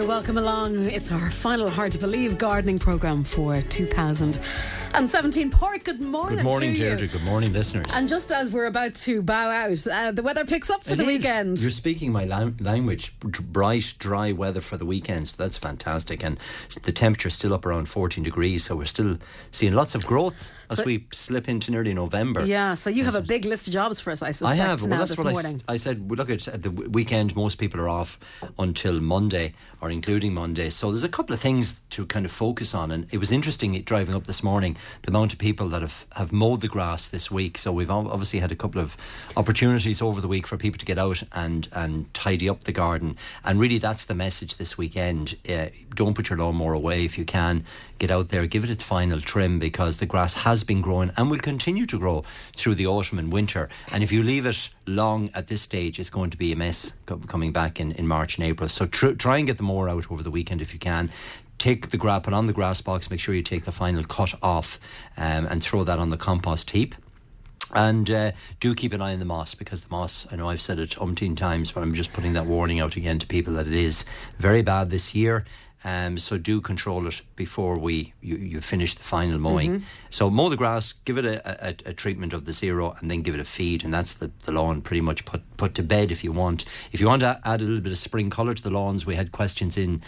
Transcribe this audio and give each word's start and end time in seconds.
very 0.00 0.08
welcome 0.08 0.38
along. 0.38 0.86
It's 0.86 1.12
our 1.12 1.30
final 1.30 1.68
Hard 1.68 1.92
to 1.92 1.98
Believe 1.98 2.38
gardening 2.38 2.78
programme 2.78 3.22
for 3.22 3.60
2017. 3.60 5.50
Pork, 5.50 5.84
good 5.84 6.00
morning. 6.00 6.36
Good 6.38 6.44
morning. 6.44 6.72
Deirdre. 6.72 7.06
Good 7.06 7.22
morning, 7.22 7.52
listeners. 7.52 7.84
And 7.94 8.08
just 8.08 8.32
as 8.32 8.50
we're 8.50 8.64
about 8.64 8.94
to 8.94 9.20
bow 9.20 9.50
out, 9.50 9.86
uh, 9.86 10.12
the 10.12 10.22
weather 10.22 10.46
picks 10.46 10.70
up 10.70 10.84
for 10.84 10.92
It 10.92 10.96
the 10.96 11.02
is. 11.02 11.06
weekend. 11.06 11.60
You're 11.60 11.70
speaking 11.70 12.12
my 12.12 12.24
lam- 12.24 12.56
language. 12.60 13.12
Bright, 13.20 13.92
dry 13.98 14.32
weather 14.32 14.62
for 14.62 14.78
the 14.78 14.86
weekend. 14.86 15.28
So 15.28 15.36
that's 15.42 15.58
fantastic. 15.58 16.24
And 16.24 16.38
the 16.82 16.92
temperature's 16.92 17.34
still 17.34 17.52
up 17.52 17.66
around 17.66 17.86
14 17.90 18.24
degrees. 18.24 18.64
So 18.64 18.76
we're 18.76 18.86
still 18.86 19.18
seeing 19.50 19.74
lots 19.74 19.94
of 19.94 20.06
growth 20.06 20.50
as 20.70 20.78
So- 20.78 20.84
we 20.84 21.06
slip 21.12 21.48
into 21.48 21.70
nearly 21.70 21.92
November. 21.92 22.44
Yeah, 22.44 22.74
so 22.74 22.88
you 22.90 23.04
have 23.04 23.14
a 23.14 23.20
big 23.22 23.44
list 23.44 23.66
of 23.66 23.72
jobs 23.72 24.00
for 24.00 24.10
us, 24.12 24.22
I 24.22 24.28
I 24.28 24.32
suspect, 24.32 24.58
have. 24.60 24.82
now 24.82 24.88
Well, 24.90 24.98
that's 25.00 25.10
this 25.10 25.18
what 25.18 25.26
I 25.26 25.32
morning. 25.32 25.62
I, 25.68 25.76
said. 25.76 26.08
We 26.10 26.16
look 26.16 26.30
at, 26.30 26.46
at 26.48 26.62
the 26.62 26.70
weekend. 26.70 27.34
Most 27.36 27.58
people 27.58 27.80
are 27.80 27.88
off 27.88 28.18
until 28.58 29.00
Monday, 29.00 29.52
or 29.80 29.90
including 29.90 30.32
Monday. 30.34 30.70
So 30.70 30.90
there's 30.90 31.04
a 31.04 31.08
couple 31.08 31.34
of 31.34 31.40
things 31.40 31.82
to 31.90 32.06
kind 32.06 32.24
of 32.24 32.32
focus 32.32 32.74
on. 32.74 32.90
And 32.90 33.06
it 33.12 33.18
was 33.18 33.32
interesting 33.32 33.80
driving 33.82 34.14
up 34.14 34.26
this 34.26 34.42
morning 34.42 34.76
the 35.02 35.08
amount 35.10 35.32
of 35.32 35.38
people 35.38 35.68
that 35.70 35.82
have, 35.82 36.06
have 36.12 36.32
mowed 36.32 36.60
the 36.60 36.68
grass 36.68 37.08
this 37.08 37.30
week. 37.30 37.58
So 37.58 37.72
we've 37.72 37.90
obviously 37.90 38.38
had 38.40 38.52
a 38.52 38.56
couple 38.56 38.80
of 38.80 38.96
opportunities 39.36 40.00
over 40.02 40.20
the 40.20 40.28
week 40.28 40.46
for 40.46 40.56
people 40.56 40.78
to 40.78 40.86
get 40.86 40.98
out 40.98 41.22
and 41.32 41.68
and 41.72 42.12
tidy 42.14 42.48
up 42.48 42.64
the 42.64 42.72
garden. 42.72 43.16
And 43.44 43.58
really, 43.58 43.78
that's 43.78 44.04
the 44.04 44.14
message 44.14 44.56
this 44.56 44.76
weekend. 44.78 45.36
Uh, 45.48 45.66
don't 45.94 46.14
put 46.14 46.28
your 46.30 46.38
lawnmower 46.38 46.72
away 46.74 47.04
if 47.04 47.18
you 47.18 47.24
can. 47.24 47.64
Get 48.00 48.10
out 48.10 48.30
there, 48.30 48.46
give 48.46 48.64
it 48.64 48.70
its 48.70 48.82
final 48.82 49.20
trim 49.20 49.58
because 49.58 49.98
the 49.98 50.06
grass 50.06 50.32
has 50.32 50.64
been 50.64 50.80
growing 50.80 51.12
and 51.18 51.30
will 51.30 51.38
continue 51.38 51.84
to 51.84 51.98
grow 51.98 52.24
through 52.56 52.76
the 52.76 52.86
autumn 52.86 53.18
and 53.18 53.30
winter. 53.30 53.68
And 53.92 54.02
if 54.02 54.10
you 54.10 54.22
leave 54.22 54.46
it 54.46 54.70
long 54.86 55.28
at 55.34 55.48
this 55.48 55.60
stage, 55.60 56.00
it's 56.00 56.08
going 56.08 56.30
to 56.30 56.38
be 56.38 56.50
a 56.50 56.56
mess 56.56 56.94
coming 57.26 57.52
back 57.52 57.78
in, 57.78 57.92
in 57.92 58.08
March 58.08 58.38
and 58.38 58.46
April. 58.46 58.70
So 58.70 58.86
tr- 58.86 59.12
try 59.12 59.36
and 59.36 59.46
get 59.46 59.58
the 59.58 59.64
mower 59.64 59.90
out 59.90 60.10
over 60.10 60.22
the 60.22 60.30
weekend 60.30 60.62
if 60.62 60.72
you 60.72 60.78
can. 60.78 61.10
Take 61.58 61.90
the 61.90 61.98
grass, 61.98 62.22
put 62.22 62.32
on 62.32 62.46
the 62.46 62.54
grass 62.54 62.80
box, 62.80 63.10
make 63.10 63.20
sure 63.20 63.34
you 63.34 63.42
take 63.42 63.64
the 63.64 63.72
final 63.72 64.02
cut 64.02 64.32
off 64.42 64.80
um, 65.18 65.44
and 65.44 65.62
throw 65.62 65.84
that 65.84 65.98
on 65.98 66.08
the 66.08 66.16
compost 66.16 66.70
heap. 66.70 66.94
And 67.74 68.10
uh, 68.10 68.32
do 68.60 68.74
keep 68.74 68.94
an 68.94 69.02
eye 69.02 69.12
on 69.12 69.18
the 69.18 69.26
moss 69.26 69.54
because 69.54 69.82
the 69.82 69.90
moss, 69.90 70.26
I 70.32 70.36
know 70.36 70.48
I've 70.48 70.62
said 70.62 70.78
it 70.78 70.92
umpteen 70.92 71.36
times, 71.36 71.70
but 71.70 71.82
I'm 71.82 71.92
just 71.92 72.14
putting 72.14 72.32
that 72.32 72.46
warning 72.46 72.80
out 72.80 72.96
again 72.96 73.18
to 73.18 73.26
people 73.26 73.52
that 73.54 73.66
it 73.66 73.74
is 73.74 74.06
very 74.38 74.62
bad 74.62 74.88
this 74.88 75.14
year. 75.14 75.44
Um, 75.82 76.18
so 76.18 76.36
do 76.36 76.60
control 76.60 77.06
it 77.06 77.22
before 77.36 77.78
we 77.78 78.12
you, 78.20 78.36
you 78.36 78.60
finish 78.60 78.94
the 78.94 79.02
final 79.02 79.38
mowing. 79.38 79.84
So 80.10 80.28
mow 80.28 80.48
the 80.50 80.56
grass, 80.56 80.92
give 80.92 81.16
it 81.16 81.24
a, 81.24 81.68
a, 81.68 81.74
a 81.86 81.92
treatment 81.94 82.32
of 82.32 82.44
the 82.44 82.52
zero, 82.52 82.94
and 83.00 83.10
then 83.10 83.22
give 83.22 83.34
it 83.34 83.40
a 83.40 83.44
feed, 83.46 83.82
and 83.84 83.92
that's 83.92 84.14
the, 84.14 84.30
the 84.44 84.52
lawn 84.52 84.82
pretty 84.82 85.00
much 85.00 85.24
put 85.24 85.42
put 85.56 85.74
to 85.76 85.82
bed 85.82 86.12
if 86.12 86.22
you 86.22 86.32
want. 86.32 86.64
If 86.92 87.00
you 87.00 87.06
want 87.06 87.20
to 87.20 87.40
add 87.44 87.60
a 87.60 87.64
little 87.64 87.80
bit 87.80 87.92
of 87.92 87.98
spring 87.98 88.30
colour 88.30 88.54
to 88.54 88.62
the 88.62 88.70
lawns, 88.70 89.06
we 89.06 89.14
had 89.14 89.32
questions 89.32 89.76
in 89.76 90.02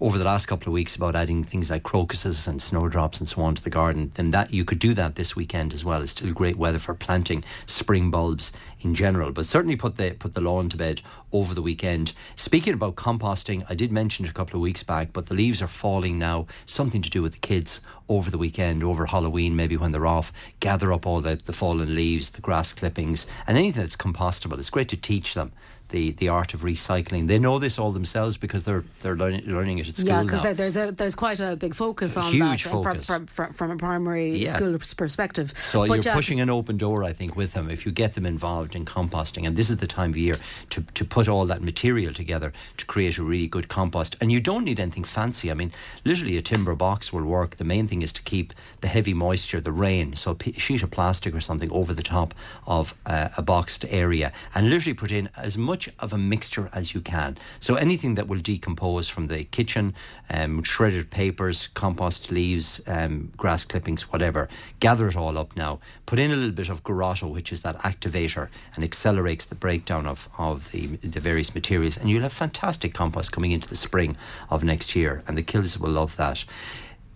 over 0.00 0.16
the 0.16 0.24
last 0.24 0.46
couple 0.46 0.68
of 0.68 0.74
weeks 0.74 0.94
about 0.94 1.16
adding 1.16 1.42
things 1.42 1.70
like 1.70 1.82
crocuses 1.82 2.46
and 2.46 2.62
snowdrops 2.62 3.18
and 3.18 3.28
so 3.28 3.42
on 3.42 3.56
to 3.56 3.62
the 3.64 3.70
garden, 3.70 4.12
then 4.14 4.30
that 4.30 4.52
you 4.52 4.64
could 4.64 4.78
do 4.78 4.94
that 4.94 5.16
this 5.16 5.34
weekend 5.34 5.74
as 5.74 5.84
well. 5.84 6.02
It's 6.02 6.12
still 6.12 6.32
great 6.32 6.56
weather 6.56 6.78
for 6.78 6.94
planting 6.94 7.42
spring 7.66 8.08
bulbs 8.08 8.52
in 8.80 8.94
general, 8.94 9.32
but 9.32 9.44
certainly 9.44 9.74
put 9.74 9.96
the 9.96 10.12
put 10.12 10.34
the 10.34 10.40
lawn 10.40 10.68
to 10.68 10.76
bed 10.76 11.02
over 11.32 11.52
the 11.52 11.62
weekend. 11.62 12.12
Speaking 12.36 12.74
about 12.74 12.94
composting, 12.94 13.64
I 13.68 13.74
did 13.74 13.90
mention 13.90 14.24
it 14.24 14.30
a 14.30 14.34
couple 14.34 14.54
of 14.54 14.62
weeks 14.62 14.84
back, 14.84 15.12
but 15.12 15.26
the 15.26 15.34
leaves 15.34 15.60
are 15.60 15.68
falling 15.68 16.16
now. 16.16 16.46
Something 16.64 17.02
to 17.02 17.10
do 17.10 17.20
with 17.20 17.32
the 17.32 17.38
kids 17.38 17.80
over 18.08 18.30
the 18.30 18.38
weekend, 18.38 18.84
over 18.84 19.06
Halloween, 19.06 19.56
maybe 19.56 19.76
when 19.76 19.90
they're 19.90 20.06
off, 20.06 20.32
gather 20.60 20.92
up 20.92 21.06
all 21.06 21.20
the, 21.20 21.36
the 21.36 21.52
fallen 21.52 21.94
leaves, 21.94 22.30
the 22.30 22.40
grass 22.40 22.72
clippings, 22.72 23.26
and 23.46 23.58
anything 23.58 23.82
that's 23.82 23.96
compostable. 23.96 24.58
It's 24.58 24.70
great 24.70 24.88
to 24.90 24.96
teach 24.96 25.34
them 25.34 25.52
the, 25.90 26.12
the 26.12 26.28
art 26.28 26.54
of 26.54 26.62
recycling. 26.62 27.26
They 27.28 27.38
know 27.38 27.58
this 27.58 27.78
all 27.78 27.92
themselves 27.92 28.36
because 28.36 28.64
they're 28.64 28.84
they're 29.00 29.16
learning, 29.16 29.44
learning 29.46 29.78
it 29.78 29.88
at 29.88 29.96
school 29.96 30.08
Yeah, 30.08 30.22
because 30.22 30.56
there's 30.56 30.76
a 30.76 30.92
there's 30.92 31.14
quite 31.14 31.40
a 31.40 31.56
big 31.56 31.74
focus 31.74 32.16
on 32.16 32.32
Huge 32.32 32.64
that 32.64 32.70
uh, 32.74 32.82
focus. 32.82 33.06
From, 33.06 33.26
from, 33.26 33.52
from 33.52 33.70
a 33.70 33.76
primary 33.76 34.30
Yeah. 34.36 34.54
school 34.54 34.78
perspective. 34.96 35.54
So 35.62 35.86
But 35.86 35.94
you're 35.94 36.04
yeah, 36.04 36.14
pushing 36.14 36.40
an 36.40 36.50
open 36.50 36.76
door, 36.76 37.04
I 37.04 37.12
think, 37.12 37.36
with 37.36 37.52
them 37.52 37.70
if 37.70 37.86
you 37.86 37.92
get 37.92 38.14
them 38.14 38.26
involved 38.26 38.74
in 38.74 38.84
composting. 38.84 39.46
And 39.46 39.56
this 39.56 39.70
is 39.70 39.76
the 39.78 39.86
time 39.86 40.10
of 40.10 40.16
year 40.16 40.36
to, 40.70 40.82
to 40.82 41.04
put 41.04 41.28
all 41.28 41.46
that 41.46 41.62
material 41.62 42.12
together 42.12 42.52
to 42.76 42.86
create 42.86 43.18
a 43.18 43.22
really 43.22 43.46
good 43.46 43.68
compost. 43.68 44.16
And 44.20 44.32
you 44.32 44.40
don't 44.40 44.64
need 44.64 44.80
anything 44.80 45.04
fancy. 45.04 45.50
I 45.50 45.54
mean, 45.54 45.72
literally 46.04 46.36
a 46.36 46.42
timber 46.42 46.74
box 46.74 47.12
will 47.12 47.24
work. 47.24 47.56
The 47.56 47.64
main 47.64 47.86
thing 47.88 48.02
is 48.02 48.12
to 48.14 48.22
keep 48.22 48.52
the 48.80 48.88
heavy 48.88 49.14
moisture, 49.14 49.60
the 49.60 49.72
rain, 49.72 50.14
so 50.16 50.32
a 50.32 50.34
p- 50.34 50.52
sheet 50.52 50.82
of 50.82 50.90
plastic 50.90 51.34
or 51.34 51.40
something 51.40 51.70
over 51.70 51.94
the 51.94 52.02
top 52.02 52.34
of 52.66 52.94
uh, 53.06 53.28
a 53.36 53.42
boxed 53.42 53.84
area, 53.88 54.32
and 54.54 54.68
literally 54.70 54.94
put 54.94 55.12
in 55.12 55.28
as 55.36 55.56
much 55.56 55.77
of 56.00 56.12
a 56.12 56.18
mixture 56.18 56.68
as 56.72 56.94
you 56.94 57.00
can. 57.00 57.38
So 57.60 57.76
anything 57.76 58.16
that 58.16 58.26
will 58.26 58.40
decompose 58.40 59.08
from 59.08 59.28
the 59.28 59.44
kitchen, 59.44 59.94
um, 60.30 60.62
shredded 60.62 61.10
papers, 61.10 61.68
compost 61.68 62.32
leaves, 62.32 62.80
um, 62.86 63.30
grass 63.36 63.64
clippings, 63.64 64.10
whatever, 64.12 64.48
gather 64.80 65.06
it 65.06 65.16
all 65.16 65.38
up 65.38 65.56
now. 65.56 65.78
Put 66.06 66.18
in 66.18 66.32
a 66.32 66.36
little 66.36 66.50
bit 66.50 66.68
of 66.68 66.82
Garotta, 66.82 67.30
which 67.30 67.52
is 67.52 67.60
that 67.60 67.78
activator 67.78 68.48
and 68.74 68.82
accelerates 68.82 69.44
the 69.44 69.54
breakdown 69.54 70.06
of, 70.06 70.28
of 70.38 70.70
the, 70.72 70.86
the 70.96 71.20
various 71.20 71.54
materials. 71.54 71.96
And 71.96 72.10
you'll 72.10 72.22
have 72.22 72.32
fantastic 72.32 72.94
compost 72.94 73.30
coming 73.30 73.52
into 73.52 73.68
the 73.68 73.76
spring 73.76 74.16
of 74.50 74.64
next 74.64 74.96
year. 74.96 75.22
And 75.28 75.38
the 75.38 75.42
kills 75.42 75.78
will 75.78 75.90
love 75.90 76.16
that. 76.16 76.44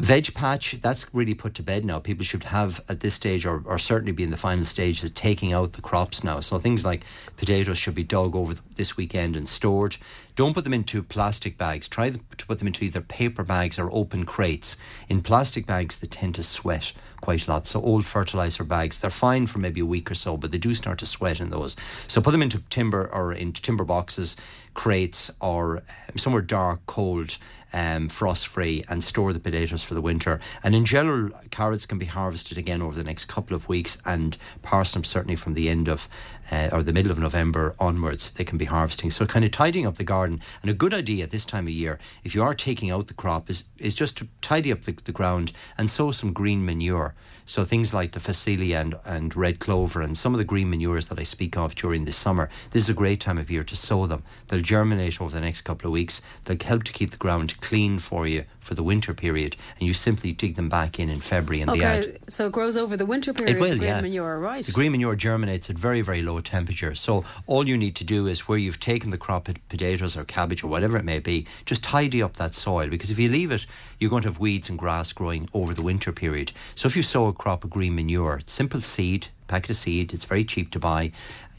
Veg 0.02 0.34
patch, 0.34 0.76
that's 0.82 1.14
really 1.14 1.32
put 1.32 1.54
to 1.54 1.62
bed 1.62 1.84
now. 1.84 2.00
People 2.00 2.24
should 2.24 2.42
have 2.42 2.82
at 2.88 2.98
this 2.98 3.14
stage, 3.14 3.46
or, 3.46 3.62
or 3.64 3.78
certainly 3.78 4.10
be 4.10 4.24
in 4.24 4.32
the 4.32 4.36
final 4.36 4.64
stages, 4.64 5.04
of 5.04 5.14
taking 5.14 5.52
out 5.52 5.74
the 5.74 5.80
crops 5.80 6.24
now. 6.24 6.40
So 6.40 6.58
things 6.58 6.84
like 6.84 7.04
potatoes 7.36 7.78
should 7.78 7.94
be 7.94 8.02
dug 8.02 8.34
over 8.34 8.56
this 8.74 8.96
weekend 8.96 9.36
and 9.36 9.48
stored. 9.48 9.96
Don't 10.34 10.54
put 10.54 10.64
them 10.64 10.74
into 10.74 11.04
plastic 11.04 11.56
bags. 11.56 11.86
Try 11.86 12.10
to 12.10 12.18
put 12.18 12.58
them 12.58 12.66
into 12.66 12.84
either 12.84 13.00
paper 13.00 13.44
bags 13.44 13.78
or 13.78 13.92
open 13.92 14.24
crates. 14.24 14.76
In 15.08 15.22
plastic 15.22 15.66
bags, 15.66 15.98
they 15.98 16.08
tend 16.08 16.34
to 16.34 16.42
sweat 16.42 16.92
quite 17.20 17.46
a 17.46 17.50
lot. 17.50 17.68
So 17.68 17.80
old 17.80 18.04
fertilizer 18.04 18.64
bags, 18.64 18.98
they're 18.98 19.10
fine 19.10 19.46
for 19.46 19.60
maybe 19.60 19.80
a 19.80 19.86
week 19.86 20.10
or 20.10 20.16
so, 20.16 20.36
but 20.36 20.50
they 20.50 20.58
do 20.58 20.74
start 20.74 20.98
to 20.98 21.06
sweat 21.06 21.38
in 21.38 21.50
those. 21.50 21.76
So 22.08 22.20
put 22.20 22.32
them 22.32 22.42
into 22.42 22.58
timber 22.70 23.08
or 23.12 23.32
into 23.34 23.62
timber 23.62 23.84
boxes, 23.84 24.36
crates, 24.74 25.30
or 25.40 25.78
um, 25.78 26.16
somewhere 26.16 26.42
dark, 26.42 26.80
cold 26.86 27.38
um, 27.72 28.08
frost 28.08 28.46
free 28.48 28.84
and 28.88 29.02
store 29.02 29.32
the 29.32 29.40
potatoes 29.40 29.82
for 29.82 29.94
the 29.94 30.00
winter. 30.00 30.40
And 30.62 30.74
in 30.74 30.84
general, 30.84 31.30
carrots 31.50 31.86
can 31.86 31.98
be 31.98 32.06
harvested 32.06 32.58
again 32.58 32.82
over 32.82 32.94
the 32.94 33.04
next 33.04 33.26
couple 33.26 33.56
of 33.56 33.68
weeks, 33.68 33.98
and 34.04 34.36
parsnips 34.62 35.08
certainly 35.08 35.36
from 35.36 35.54
the 35.54 35.68
end 35.68 35.88
of 35.88 36.08
uh, 36.50 36.68
or 36.70 36.82
the 36.82 36.92
middle 36.92 37.10
of 37.10 37.18
November 37.18 37.74
onwards, 37.78 38.32
they 38.32 38.44
can 38.44 38.58
be 38.58 38.66
harvesting. 38.66 39.10
So, 39.10 39.24
kind 39.26 39.44
of 39.44 39.50
tidying 39.50 39.86
up 39.86 39.96
the 39.96 40.04
garden. 40.04 40.40
And 40.60 40.70
a 40.70 40.74
good 40.74 40.92
idea 40.92 41.24
at 41.24 41.30
this 41.30 41.46
time 41.46 41.66
of 41.66 41.72
year, 41.72 41.98
if 42.24 42.34
you 42.34 42.42
are 42.42 42.54
taking 42.54 42.90
out 42.90 43.06
the 43.06 43.14
crop, 43.14 43.48
is, 43.48 43.64
is 43.78 43.94
just 43.94 44.18
to 44.18 44.28
tidy 44.42 44.70
up 44.70 44.82
the, 44.82 44.92
the 45.04 45.12
ground 45.12 45.52
and 45.78 45.90
sow 45.90 46.10
some 46.10 46.32
green 46.32 46.64
manure. 46.64 47.14
So, 47.52 47.66
things 47.66 47.92
like 47.92 48.12
the 48.12 48.18
phacelia 48.18 48.80
and, 48.80 48.94
and 49.04 49.36
red 49.36 49.58
clover 49.58 50.00
and 50.00 50.16
some 50.16 50.32
of 50.32 50.38
the 50.38 50.44
green 50.44 50.70
manures 50.70 51.04
that 51.08 51.20
I 51.20 51.24
speak 51.24 51.54
of 51.54 51.74
during 51.74 52.06
the 52.06 52.10
summer, 52.12 52.48
this 52.70 52.84
is 52.84 52.88
a 52.88 52.94
great 52.94 53.20
time 53.20 53.36
of 53.36 53.50
year 53.50 53.62
to 53.62 53.76
sow 53.76 54.06
them. 54.06 54.22
They'll 54.48 54.62
germinate 54.62 55.20
over 55.20 55.34
the 55.34 55.42
next 55.42 55.60
couple 55.60 55.88
of 55.88 55.92
weeks. 55.92 56.22
They'll 56.46 56.56
help 56.56 56.84
to 56.84 56.94
keep 56.94 57.10
the 57.10 57.18
ground 57.18 57.60
clean 57.60 57.98
for 57.98 58.26
you 58.26 58.46
for 58.62 58.74
the 58.74 58.82
winter 58.82 59.12
period, 59.12 59.56
and 59.78 59.86
you 59.86 59.92
simply 59.92 60.32
dig 60.32 60.54
them 60.54 60.68
back 60.68 60.98
in 60.98 61.08
in 61.08 61.20
February 61.20 61.62
and 61.62 61.72
they 61.72 61.82
add 61.82 62.04
Okay, 62.04 62.18
so 62.28 62.46
it 62.46 62.52
grows 62.52 62.76
over 62.76 62.96
the 62.96 63.04
winter 63.04 63.32
period. 63.32 63.56
it 63.56 63.60
will, 63.60 63.76
green 63.76 63.82
yeah. 63.82 64.00
manure, 64.00 64.38
right? 64.38 64.64
The 64.64 64.72
green 64.72 64.92
manure 64.92 65.16
germinates 65.16 65.68
at 65.68 65.76
very, 65.76 66.00
very 66.00 66.22
low 66.22 66.40
temperature. 66.40 66.94
So 66.94 67.24
all 67.46 67.68
you 67.68 67.76
need 67.76 67.96
to 67.96 68.04
do 68.04 68.26
is 68.26 68.48
where 68.48 68.58
you've 68.58 68.80
taken 68.80 69.10
the 69.10 69.18
crop 69.18 69.48
of 69.48 69.56
potatoes 69.68 70.16
or 70.16 70.24
cabbage 70.24 70.62
or 70.62 70.68
whatever 70.68 70.96
it 70.96 71.04
may 71.04 71.18
be, 71.18 71.46
just 71.66 71.82
tidy 71.82 72.22
up 72.22 72.36
that 72.36 72.54
soil 72.54 72.88
because 72.88 73.10
if 73.10 73.18
you 73.18 73.28
leave 73.28 73.50
it, 73.50 73.66
you're 73.98 74.10
going 74.10 74.22
to 74.22 74.28
have 74.28 74.38
weeds 74.38 74.70
and 74.70 74.78
grass 74.78 75.12
growing 75.12 75.48
over 75.52 75.74
the 75.74 75.82
winter 75.82 76.12
period. 76.12 76.52
So 76.76 76.86
if 76.86 76.96
you 76.96 77.02
sow 77.02 77.26
a 77.26 77.32
crop 77.32 77.64
of 77.64 77.70
green 77.70 77.94
manure, 77.96 78.40
simple 78.46 78.80
seed, 78.80 79.26
packet 79.48 79.70
of 79.70 79.76
seed, 79.76 80.12
it's 80.12 80.24
very 80.24 80.44
cheap 80.44 80.70
to 80.70 80.78
buy. 80.78 81.12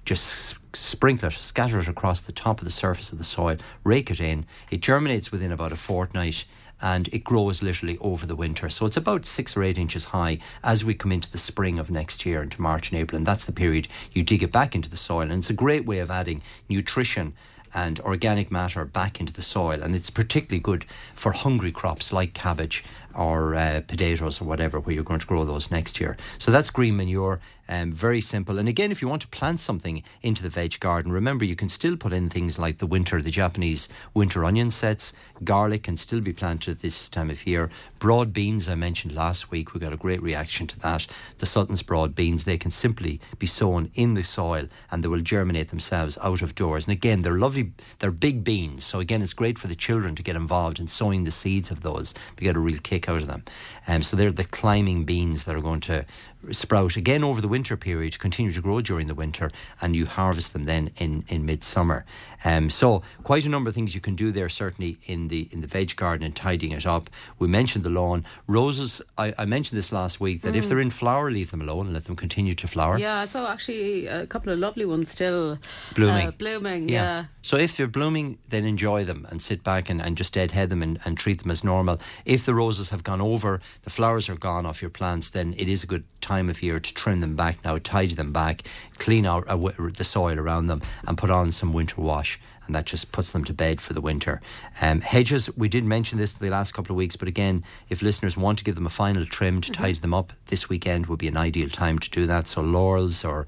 Just 0.05 0.55
sprinkle 0.73 1.27
it, 1.29 1.33
scatter 1.33 1.79
it 1.79 1.87
across 1.87 2.21
the 2.21 2.31
top 2.31 2.59
of 2.59 2.65
the 2.65 2.71
surface 2.71 3.11
of 3.11 3.17
the 3.17 3.23
soil, 3.23 3.57
rake 3.83 4.09
it 4.11 4.19
in. 4.19 4.45
It 4.71 4.81
germinates 4.81 5.31
within 5.31 5.51
about 5.51 5.71
a 5.71 5.77
fortnight 5.77 6.45
and 6.81 7.07
it 7.09 7.23
grows 7.23 7.63
literally 7.63 7.97
over 7.99 8.25
the 8.25 8.35
winter. 8.35 8.69
So 8.69 8.85
it's 8.85 8.97
about 8.97 9.25
six 9.25 9.55
or 9.55 9.63
eight 9.63 9.77
inches 9.77 10.05
high 10.05 10.39
as 10.63 10.83
we 10.83 10.93
come 10.93 11.11
into 11.11 11.31
the 11.31 11.37
spring 11.37 11.79
of 11.79 11.89
next 11.89 12.25
year, 12.25 12.43
into 12.43 12.61
March 12.61 12.91
and 12.91 12.99
April. 12.99 13.17
And 13.17 13.25
that's 13.25 13.45
the 13.45 13.51
period 13.53 13.87
you 14.11 14.23
dig 14.23 14.43
it 14.43 14.51
back 14.51 14.75
into 14.75 14.89
the 14.89 14.97
soil. 14.97 15.23
And 15.23 15.33
it's 15.33 15.49
a 15.49 15.53
great 15.53 15.85
way 15.85 15.99
of 15.99 16.11
adding 16.11 16.41
nutrition 16.69 17.33
and 17.73 17.99
organic 18.01 18.51
matter 18.51 18.85
back 18.85 19.19
into 19.19 19.33
the 19.33 19.41
soil. 19.41 19.81
And 19.81 19.95
it's 19.95 20.09
particularly 20.09 20.61
good 20.61 20.85
for 21.15 21.31
hungry 21.31 21.71
crops 21.71 22.13
like 22.13 22.33
cabbage 22.33 22.83
or 23.15 23.55
uh, 23.55 23.81
potatoes 23.87 24.41
or 24.41 24.45
whatever, 24.45 24.79
where 24.79 24.95
you're 24.95 25.03
going 25.03 25.19
to 25.19 25.27
grow 25.27 25.43
those 25.43 25.71
next 25.71 25.99
year. 25.99 26.17
So 26.37 26.51
that's 26.51 26.69
green 26.69 26.97
manure. 26.97 27.39
Um, 27.69 27.93
very 27.93 28.19
simple. 28.19 28.59
And 28.59 28.67
again, 28.67 28.91
if 28.91 29.01
you 29.01 29.07
want 29.07 29.21
to 29.21 29.27
plant 29.29 29.59
something 29.59 30.03
into 30.21 30.43
the 30.43 30.49
veg 30.49 30.79
garden, 30.81 31.11
remember 31.11 31.45
you 31.45 31.55
can 31.55 31.69
still 31.69 31.95
put 31.95 32.11
in 32.11 32.29
things 32.29 32.59
like 32.59 32.77
the 32.77 32.85
winter, 32.85 33.21
the 33.21 33.31
Japanese 33.31 33.87
winter 34.13 34.43
onion 34.43 34.69
sets. 34.69 35.13
Garlic 35.43 35.83
can 35.83 35.95
still 35.95 36.19
be 36.19 36.33
planted 36.33 36.79
this 36.79 37.07
time 37.07 37.29
of 37.29 37.47
year. 37.47 37.69
Broad 37.99 38.33
beans, 38.33 38.67
I 38.67 38.75
mentioned 38.75 39.15
last 39.15 39.49
week, 39.49 39.73
we 39.73 39.79
got 39.79 39.93
a 39.93 39.97
great 39.97 40.21
reaction 40.21 40.67
to 40.67 40.79
that. 40.81 41.07
The 41.37 41.45
Sutton's 41.45 41.81
broad 41.81 42.13
beans, 42.15 42.43
they 42.43 42.57
can 42.57 42.69
simply 42.69 43.21
be 43.39 43.47
sown 43.47 43.89
in 43.95 44.13
the 44.13 44.23
soil 44.23 44.67
and 44.91 45.01
they 45.01 45.07
will 45.07 45.21
germinate 45.21 45.69
themselves 45.69 46.17
out 46.21 46.41
of 46.41 46.55
doors. 46.55 46.85
And 46.85 46.91
again, 46.91 47.21
they're 47.21 47.39
lovely, 47.39 47.71
they're 47.99 48.11
big 48.11 48.43
beans. 48.43 48.83
So 48.83 48.99
again, 48.99 49.21
it's 49.21 49.33
great 49.33 49.57
for 49.57 49.67
the 49.67 49.75
children 49.75 50.15
to 50.15 50.23
get 50.23 50.35
involved 50.35 50.79
in 50.79 50.89
sowing 50.89 51.23
the 51.23 51.31
seeds 51.31 51.71
of 51.71 51.81
those. 51.81 52.13
They 52.35 52.43
get 52.43 52.57
a 52.57 52.59
real 52.59 52.79
kick 52.83 53.02
out 53.09 53.21
of 53.21 53.27
them. 53.27 53.43
Um, 53.87 54.03
so 54.03 54.15
they're 54.15 54.31
the 54.31 54.43
climbing 54.45 55.05
beans 55.05 55.45
that 55.45 55.55
are 55.55 55.61
going 55.61 55.81
to 55.81 56.05
sprout 56.51 56.97
again 56.97 57.23
over 57.23 57.41
the 57.41 57.47
winter 57.47 57.77
period, 57.77 58.19
continue 58.19 58.51
to 58.51 58.61
grow 58.61 58.81
during 58.81 59.07
the 59.07 59.15
winter, 59.15 59.51
and 59.81 59.95
you 59.95 60.05
harvest 60.05 60.53
them 60.53 60.65
then 60.65 60.91
in, 60.97 61.23
in 61.27 61.45
midsummer. 61.45 62.05
Um, 62.45 62.69
so 62.69 63.03
quite 63.23 63.45
a 63.45 63.49
number 63.49 63.69
of 63.69 63.75
things 63.75 63.95
you 63.95 64.01
can 64.01 64.15
do 64.15 64.31
there, 64.31 64.49
certainly 64.49 64.97
in 65.05 65.29
the 65.29 65.47
in 65.51 65.61
the 65.61 65.67
veg 65.67 65.95
garden 65.95 66.25
and 66.25 66.35
tidying 66.35 66.73
it 66.73 66.85
up. 66.85 67.09
We 67.39 67.47
mentioned 67.47 67.85
the 67.85 67.89
lawn. 67.89 68.25
Roses, 68.47 69.01
I, 69.17 69.33
I 69.37 69.45
mentioned 69.45 69.77
this 69.77 69.91
last 69.91 70.19
week 70.19 70.41
that 70.41 70.53
mm. 70.53 70.57
if 70.57 70.67
they're 70.67 70.79
in 70.79 70.91
flower, 70.91 71.31
leave 71.31 71.51
them 71.51 71.61
alone 71.61 71.85
and 71.85 71.93
let 71.93 72.05
them 72.05 72.15
continue 72.15 72.55
to 72.55 72.67
flower. 72.67 72.97
Yeah, 72.97 73.19
I 73.19 73.25
saw 73.25 73.51
actually 73.51 74.07
a 74.07 74.27
couple 74.27 74.51
of 74.51 74.59
lovely 74.59 74.85
ones 74.85 75.11
still 75.11 75.57
blooming. 75.95 76.27
Uh, 76.27 76.31
blooming, 76.31 76.89
yeah. 76.89 76.95
yeah. 76.95 77.25
So 77.41 77.57
if 77.57 77.77
they're 77.77 77.87
blooming, 77.87 78.37
then 78.49 78.65
enjoy 78.65 79.03
them 79.03 79.27
and 79.29 79.41
sit 79.41 79.63
back 79.63 79.89
and, 79.89 80.01
and 80.01 80.17
just 80.17 80.33
deadhead 80.33 80.69
them 80.69 80.81
and, 80.81 80.99
and 81.05 81.17
treat 81.17 81.41
them 81.41 81.51
as 81.51 81.63
normal. 81.63 81.99
If 82.25 82.45
the 82.45 82.53
roses 82.53 82.89
have 82.89 83.03
gone 83.03 83.21
over, 83.21 83.61
the 83.83 83.89
flowers 83.89 84.29
are 84.29 84.35
gone 84.35 84.65
off 84.65 84.81
your 84.81 84.91
plants, 84.91 85.29
then 85.29 85.53
it 85.57 85.69
is 85.69 85.83
a 85.83 85.87
good 85.87 86.03
time 86.21 86.32
of 86.41 86.61
year 86.61 86.79
to 86.79 86.93
trim 86.93 87.19
them 87.19 87.35
back 87.35 87.63
now, 87.63 87.77
tidy 87.77 88.15
them 88.15 88.33
back, 88.33 88.63
clean 88.97 89.25
out 89.25 89.47
uh, 89.47 89.57
the 89.57 90.03
soil 90.03 90.39
around 90.39 90.67
them, 90.67 90.81
and 91.07 91.17
put 91.17 91.29
on 91.29 91.51
some 91.51 91.73
winter 91.73 92.01
wash 92.01 92.39
and 92.65 92.75
that 92.75 92.85
just 92.85 93.11
puts 93.11 93.31
them 93.31 93.43
to 93.43 93.53
bed 93.53 93.81
for 93.81 93.93
the 93.93 94.01
winter. 94.01 94.41
Um, 94.81 95.01
hedges, 95.01 95.55
we 95.57 95.67
did 95.67 95.83
mention 95.83 96.17
this 96.17 96.33
the 96.33 96.49
last 96.49 96.73
couple 96.73 96.93
of 96.93 96.97
weeks, 96.97 97.15
but 97.15 97.27
again, 97.27 97.63
if 97.89 98.01
listeners 98.01 98.37
want 98.37 98.57
to 98.59 98.63
give 98.63 98.75
them 98.75 98.85
a 98.85 98.91
final 98.91 99.25
trim 99.25 99.61
to 99.61 99.71
mm-hmm. 99.71 99.83
tidy 99.83 99.99
them 99.99 100.13
up, 100.13 100.33
this 100.47 100.69
weekend 100.69 101.07
would 101.07 101.19
be 101.19 101.27
an 101.27 101.37
ideal 101.37 101.69
time 101.69 101.99
to 101.99 102.09
do 102.09 102.25
that. 102.27 102.47
So 102.47 102.61
laurels 102.61 103.25
or 103.25 103.45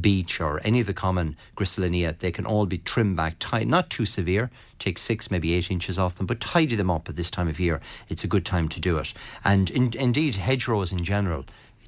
beech 0.00 0.40
or 0.40 0.60
any 0.64 0.80
of 0.80 0.86
the 0.86 0.94
common 0.94 1.36
Griselinia, 1.56 2.18
they 2.18 2.32
can 2.32 2.46
all 2.46 2.66
be 2.66 2.78
trimmed 2.78 3.16
back, 3.16 3.36
tight, 3.38 3.68
not 3.68 3.90
too 3.90 4.04
severe. 4.04 4.50
Take 4.78 4.98
six, 4.98 5.30
maybe 5.30 5.54
eight 5.54 5.70
inches 5.70 5.98
off 5.98 6.16
them, 6.16 6.26
but 6.26 6.40
tidy 6.40 6.76
them 6.76 6.90
up 6.90 7.08
at 7.08 7.16
this 7.16 7.30
time 7.30 7.48
of 7.48 7.58
year. 7.58 7.80
It's 8.08 8.24
a 8.24 8.28
good 8.28 8.44
time 8.44 8.68
to 8.70 8.80
do 8.80 8.96
it. 8.98 9.12
And 9.44 9.70
in, 9.70 9.92
indeed, 9.96 10.36
hedgerows 10.36 10.92
in 10.92 11.04
general, 11.04 11.44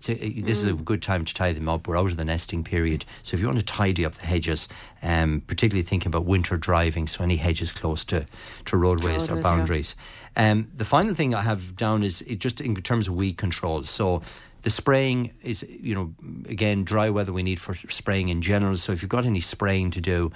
a, 0.08 0.14
this 0.14 0.58
mm. 0.58 0.62
is 0.62 0.64
a 0.64 0.72
mm. 0.72 0.84
good 0.84 1.02
time 1.02 1.24
to 1.24 1.34
tie 1.34 1.52
them 1.52 1.68
up. 1.68 1.86
We're 1.86 1.98
out 1.98 2.10
of 2.10 2.16
the 2.16 2.24
nesting 2.24 2.64
period, 2.64 3.04
so 3.22 3.34
if 3.34 3.40
you 3.40 3.46
want 3.46 3.58
to 3.58 3.64
tidy 3.64 4.04
up 4.04 4.14
the 4.14 4.26
hedges, 4.26 4.68
um, 5.02 5.42
particularly 5.46 5.82
thinking 5.82 6.08
about 6.08 6.24
winter 6.24 6.56
driving, 6.56 7.06
so 7.06 7.24
any 7.24 7.36
hedges 7.36 7.72
close 7.72 8.04
to 8.06 8.24
to 8.66 8.76
roadways 8.76 9.30
or 9.30 9.36
boundaries. 9.36 9.96
Yeah. 10.36 10.50
Um, 10.50 10.68
the 10.72 10.84
final 10.84 11.14
thing 11.14 11.34
I 11.34 11.42
have 11.42 11.76
down 11.76 12.02
is 12.02 12.20
just 12.38 12.60
in 12.60 12.74
terms 12.76 13.08
of 13.08 13.14
weed 13.14 13.36
control. 13.36 13.84
So 13.84 14.22
the 14.62 14.70
spraying 14.70 15.32
is, 15.42 15.66
you 15.68 15.94
know, 15.94 16.14
again, 16.48 16.84
dry 16.84 17.10
weather 17.10 17.32
we 17.32 17.42
need 17.42 17.60
for 17.60 17.74
spraying 17.88 18.28
in 18.28 18.42
general. 18.42 18.76
So 18.76 18.92
if 18.92 19.02
you've 19.02 19.08
got 19.08 19.26
any 19.26 19.40
spraying 19.40 19.90
to 19.92 20.00
do, 20.00 20.32